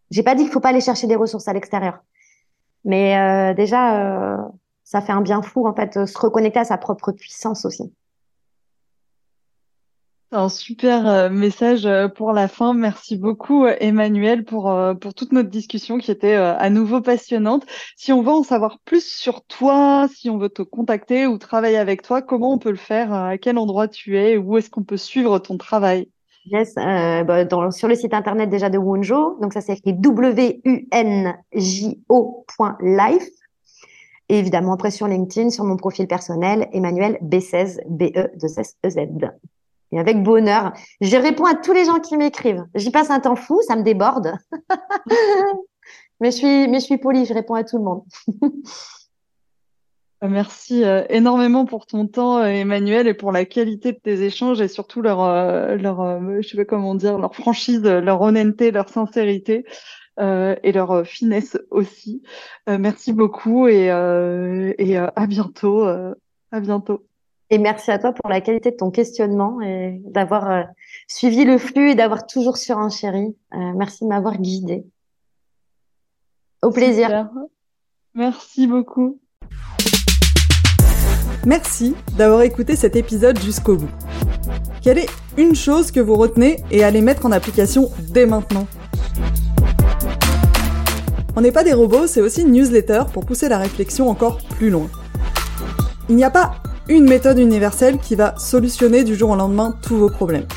J'ai 0.09 0.23
pas 0.23 0.33
dit 0.33 0.43
qu'il 0.43 0.51
faut 0.51 0.59
pas 0.59 0.69
aller 0.69 0.81
chercher 0.81 1.05
des 1.05 1.15
ressources 1.15 1.47
à 1.47 1.53
l'extérieur. 1.53 1.99
Mais 2.85 3.53
déjà 3.53 4.49
ça 4.89 5.01
fait 5.01 5.11
un 5.11 5.21
bien 5.21 5.43
fou, 5.43 5.67
en 5.67 5.75
fait, 5.75 6.07
se 6.07 6.17
reconnecter 6.17 6.57
à 6.61 6.63
sa 6.63 6.79
propre 6.79 7.11
puissance 7.11 7.63
aussi. 7.63 7.93
C'est 10.31 10.37
un 10.37 10.49
super 10.49 11.07
euh, 11.07 11.29
message 11.29 11.85
euh, 11.85 12.07
pour 12.07 12.33
la 12.33 12.47
fin. 12.47 12.73
Merci 12.73 13.15
beaucoup, 13.15 13.65
euh, 13.65 13.75
Emmanuel, 13.79 14.45
pour, 14.45 14.75
pour 14.99 15.13
toute 15.13 15.31
notre 15.31 15.49
discussion 15.49 15.99
qui 15.99 16.09
était 16.09 16.33
à 16.33 16.71
nouveau 16.71 17.01
passionnante. 17.01 17.67
Si 17.97 18.11
on 18.11 18.23
veut 18.23 18.31
en 18.31 18.41
savoir 18.41 18.79
plus 18.83 19.05
sur 19.05 19.45
toi, 19.45 20.07
si 20.11 20.27
on 20.31 20.39
veut 20.39 20.49
te 20.49 20.63
contacter 20.63 21.27
ou 21.27 21.37
travailler 21.37 21.77
avec 21.77 22.01
toi, 22.01 22.23
comment 22.23 22.51
on 22.51 22.57
peut 22.57 22.71
le 22.71 22.75
faire 22.75 23.13
À 23.13 23.37
quel 23.37 23.59
endroit 23.59 23.87
tu 23.87 24.17
es 24.17 24.37
Où 24.37 24.57
est-ce 24.57 24.71
qu'on 24.71 24.81
peut 24.83 24.97
suivre 24.97 25.37
ton 25.37 25.59
travail? 25.59 26.09
Yes, 26.45 26.73
bah, 26.73 27.45
sur 27.69 27.87
le 27.87 27.93
site 27.93 28.15
internet 28.15 28.49
déjà 28.49 28.71
de 28.71 28.79
Wunjo, 28.79 29.37
donc 29.39 29.53
ça 29.53 29.61
s'écrit 29.61 29.93
w-u-n-j-o.life. 29.93 30.59
Et 34.29 34.39
évidemment, 34.39 34.73
après 34.73 34.91
sur 34.91 35.07
LinkedIn, 35.07 35.49
sur 35.49 35.63
mon 35.63 35.75
profil 35.75 36.07
personnel, 36.07 36.69
Emmanuel 36.71 37.17
B16, 37.23 37.79
B-E-2-S-E-Z. 37.87 38.97
Et 39.91 39.99
avec 39.99 40.21
bonheur, 40.21 40.73
je 41.01 41.17
réponds 41.17 41.45
à 41.45 41.55
tous 41.55 41.73
les 41.73 41.85
gens 41.85 41.99
qui 41.99 42.15
m'écrivent. 42.15 42.65
J'y 42.75 42.91
passe 42.91 43.09
un 43.09 43.19
temps 43.19 43.35
fou, 43.35 43.59
ça 43.67 43.75
me 43.75 43.81
déborde. 43.81 44.33
mais 46.19 46.29
je 46.29 46.37
suis, 46.37 46.67
mais 46.67 46.79
je 46.79 46.85
suis 46.85 46.97
polie, 46.97 47.25
je 47.25 47.33
réponds 47.33 47.55
à 47.55 47.63
tout 47.63 47.77
le 47.79 47.83
monde. 47.83 48.03
Merci 50.21 50.83
euh, 50.83 51.05
énormément 51.09 51.65
pour 51.65 51.85
ton 51.85 52.05
temps, 52.05 52.39
euh, 52.39 52.47
Emmanuel, 52.47 53.07
et 53.07 53.13
pour 53.13 53.31
la 53.31 53.45
qualité 53.45 53.93
de 53.93 53.97
tes 53.97 54.21
échanges 54.21 54.59
et 54.59 54.67
surtout 54.67 55.01
leur, 55.01 55.23
euh, 55.23 55.75
leur, 55.75 56.21
je 56.41 56.47
sais 56.47 56.57
pas 56.57 56.65
comment 56.65 56.93
dire, 56.93 57.17
leur 57.17 57.33
franchise, 57.33 57.83
leur 57.83 58.21
honnêteté, 58.21 58.71
leur 58.71 58.89
sincérité. 58.89 59.65
Euh, 60.19 60.55
et 60.63 60.73
leur 60.73 60.91
euh, 60.91 61.03
finesse 61.03 61.57
aussi. 61.71 62.21
Euh, 62.67 62.77
merci 62.77 63.13
beaucoup 63.13 63.67
et, 63.67 63.85
et 64.77 64.97
à 64.97 65.27
bientôt. 65.27 65.83
à 65.85 66.59
bientôt. 66.59 67.05
Et 67.51 67.57
merci 67.57 67.89
à 67.89 67.97
toi 67.97 68.13
pour 68.13 68.29
la 68.29 68.41
qualité 68.41 68.71
de 68.71 68.75
ton 68.75 68.91
questionnement 68.91 69.59
et 69.61 70.01
d'avoir 70.05 70.65
suivi 71.07 71.45
le 71.45 71.57
flux 71.57 71.91
et 71.91 71.95
d'avoir 71.95 72.27
toujours 72.27 72.57
surenchéri. 72.57 73.35
Euh, 73.53 73.57
merci 73.75 74.03
de 74.03 74.09
m'avoir 74.09 74.37
guidé. 74.37 74.85
Au 76.61 76.69
plaisir. 76.69 77.29
Merci 78.13 78.67
beaucoup. 78.67 79.19
Merci 81.45 81.95
d'avoir 82.17 82.41
écouté 82.41 82.75
cet 82.75 82.95
épisode 82.95 83.39
jusqu'au 83.39 83.77
bout. 83.77 83.89
Quelle 84.83 84.99
est 84.99 85.09
une 85.37 85.55
chose 85.55 85.91
que 85.91 85.99
vous 85.99 86.15
retenez 86.15 86.57
et 86.69 86.83
allez 86.83 87.01
mettre 87.01 87.25
en 87.25 87.31
application 87.31 87.89
dès 88.11 88.25
maintenant? 88.25 88.67
On 91.39 91.41
n'est 91.41 91.53
pas 91.53 91.63
des 91.63 91.71
robots, 91.71 92.05
c'est 92.05 92.19
aussi 92.19 92.41
une 92.41 92.51
newsletter 92.51 93.03
pour 93.13 93.25
pousser 93.25 93.47
la 93.47 93.59
réflexion 93.59 94.09
encore 94.09 94.39
plus 94.57 94.69
loin. 94.69 94.89
Il 96.09 96.17
n'y 96.17 96.25
a 96.25 96.29
pas 96.29 96.55
une 96.89 97.07
méthode 97.07 97.39
universelle 97.39 97.97
qui 97.97 98.15
va 98.15 98.37
solutionner 98.37 99.05
du 99.05 99.15
jour 99.15 99.29
au 99.29 99.35
lendemain 99.37 99.73
tous 99.81 99.95
vos 99.95 100.09
problèmes. 100.09 100.47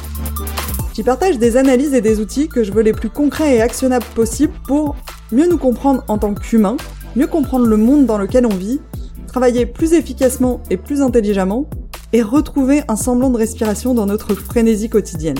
J'y 0.93 1.05
partage 1.05 1.39
des 1.39 1.57
analyses 1.57 1.95
et 1.95 2.01
des 2.01 2.18
outils 2.18 2.49
que 2.49 2.64
je 2.64 2.72
veux 2.72 2.83
les 2.83 2.93
plus 2.93 3.11
concrets 3.11 3.55
et 3.55 3.62
actionnables 3.62 4.05
possibles 4.16 4.55
pour 4.66 4.97
mieux 5.30 5.47
nous 5.47 5.57
comprendre 5.57 6.03
en 6.09 6.18
tant 6.18 6.35
qu'humains, 6.35 6.78
mieux 7.14 7.28
comprendre 7.28 7.66
le 7.66 7.76
monde 7.76 8.05
dans 8.05 8.18
lequel 8.18 8.45
on 8.45 8.49
vit, 8.49 8.80
travailler 9.28 9.66
plus 9.66 9.93
efficacement 9.93 10.64
et 10.68 10.76
plus 10.76 11.01
intelligemment, 11.01 11.70
et 12.12 12.22
retrouver 12.22 12.83
un 12.89 12.97
semblant 12.97 13.30
de 13.30 13.39
respiration 13.39 13.95
dans 13.95 14.07
notre 14.07 14.35
frénésie 14.35 14.89
quotidienne. 14.89 15.39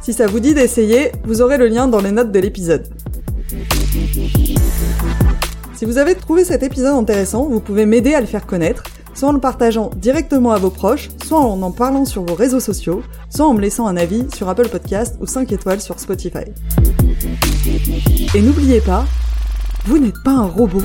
Si 0.00 0.12
ça 0.12 0.26
vous 0.26 0.40
dit 0.40 0.54
d'essayer, 0.54 1.12
vous 1.22 1.40
aurez 1.40 1.56
le 1.56 1.68
lien 1.68 1.86
dans 1.86 2.00
les 2.00 2.10
notes 2.10 2.32
de 2.32 2.40
l'épisode. 2.40 2.88
Si 5.82 5.86
vous 5.86 5.98
avez 5.98 6.14
trouvé 6.14 6.44
cet 6.44 6.62
épisode 6.62 6.94
intéressant, 6.94 7.48
vous 7.48 7.58
pouvez 7.58 7.86
m'aider 7.86 8.14
à 8.14 8.20
le 8.20 8.26
faire 8.28 8.46
connaître, 8.46 8.84
soit 9.14 9.30
en 9.30 9.32
le 9.32 9.40
partageant 9.40 9.90
directement 9.96 10.52
à 10.52 10.58
vos 10.60 10.70
proches, 10.70 11.08
soit 11.26 11.40
en 11.40 11.60
en 11.60 11.72
parlant 11.72 12.04
sur 12.04 12.22
vos 12.22 12.36
réseaux 12.36 12.60
sociaux, 12.60 13.02
soit 13.28 13.48
en 13.48 13.54
me 13.54 13.60
laissant 13.60 13.88
un 13.88 13.96
avis 13.96 14.24
sur 14.32 14.48
Apple 14.48 14.68
Podcast 14.68 15.16
ou 15.20 15.26
5 15.26 15.50
étoiles 15.50 15.80
sur 15.80 15.98
Spotify. 15.98 16.44
Et 18.32 18.42
n'oubliez 18.42 18.80
pas, 18.80 19.06
vous 19.86 19.98
n'êtes 19.98 20.22
pas 20.24 20.30
un 20.30 20.46
robot. 20.46 20.84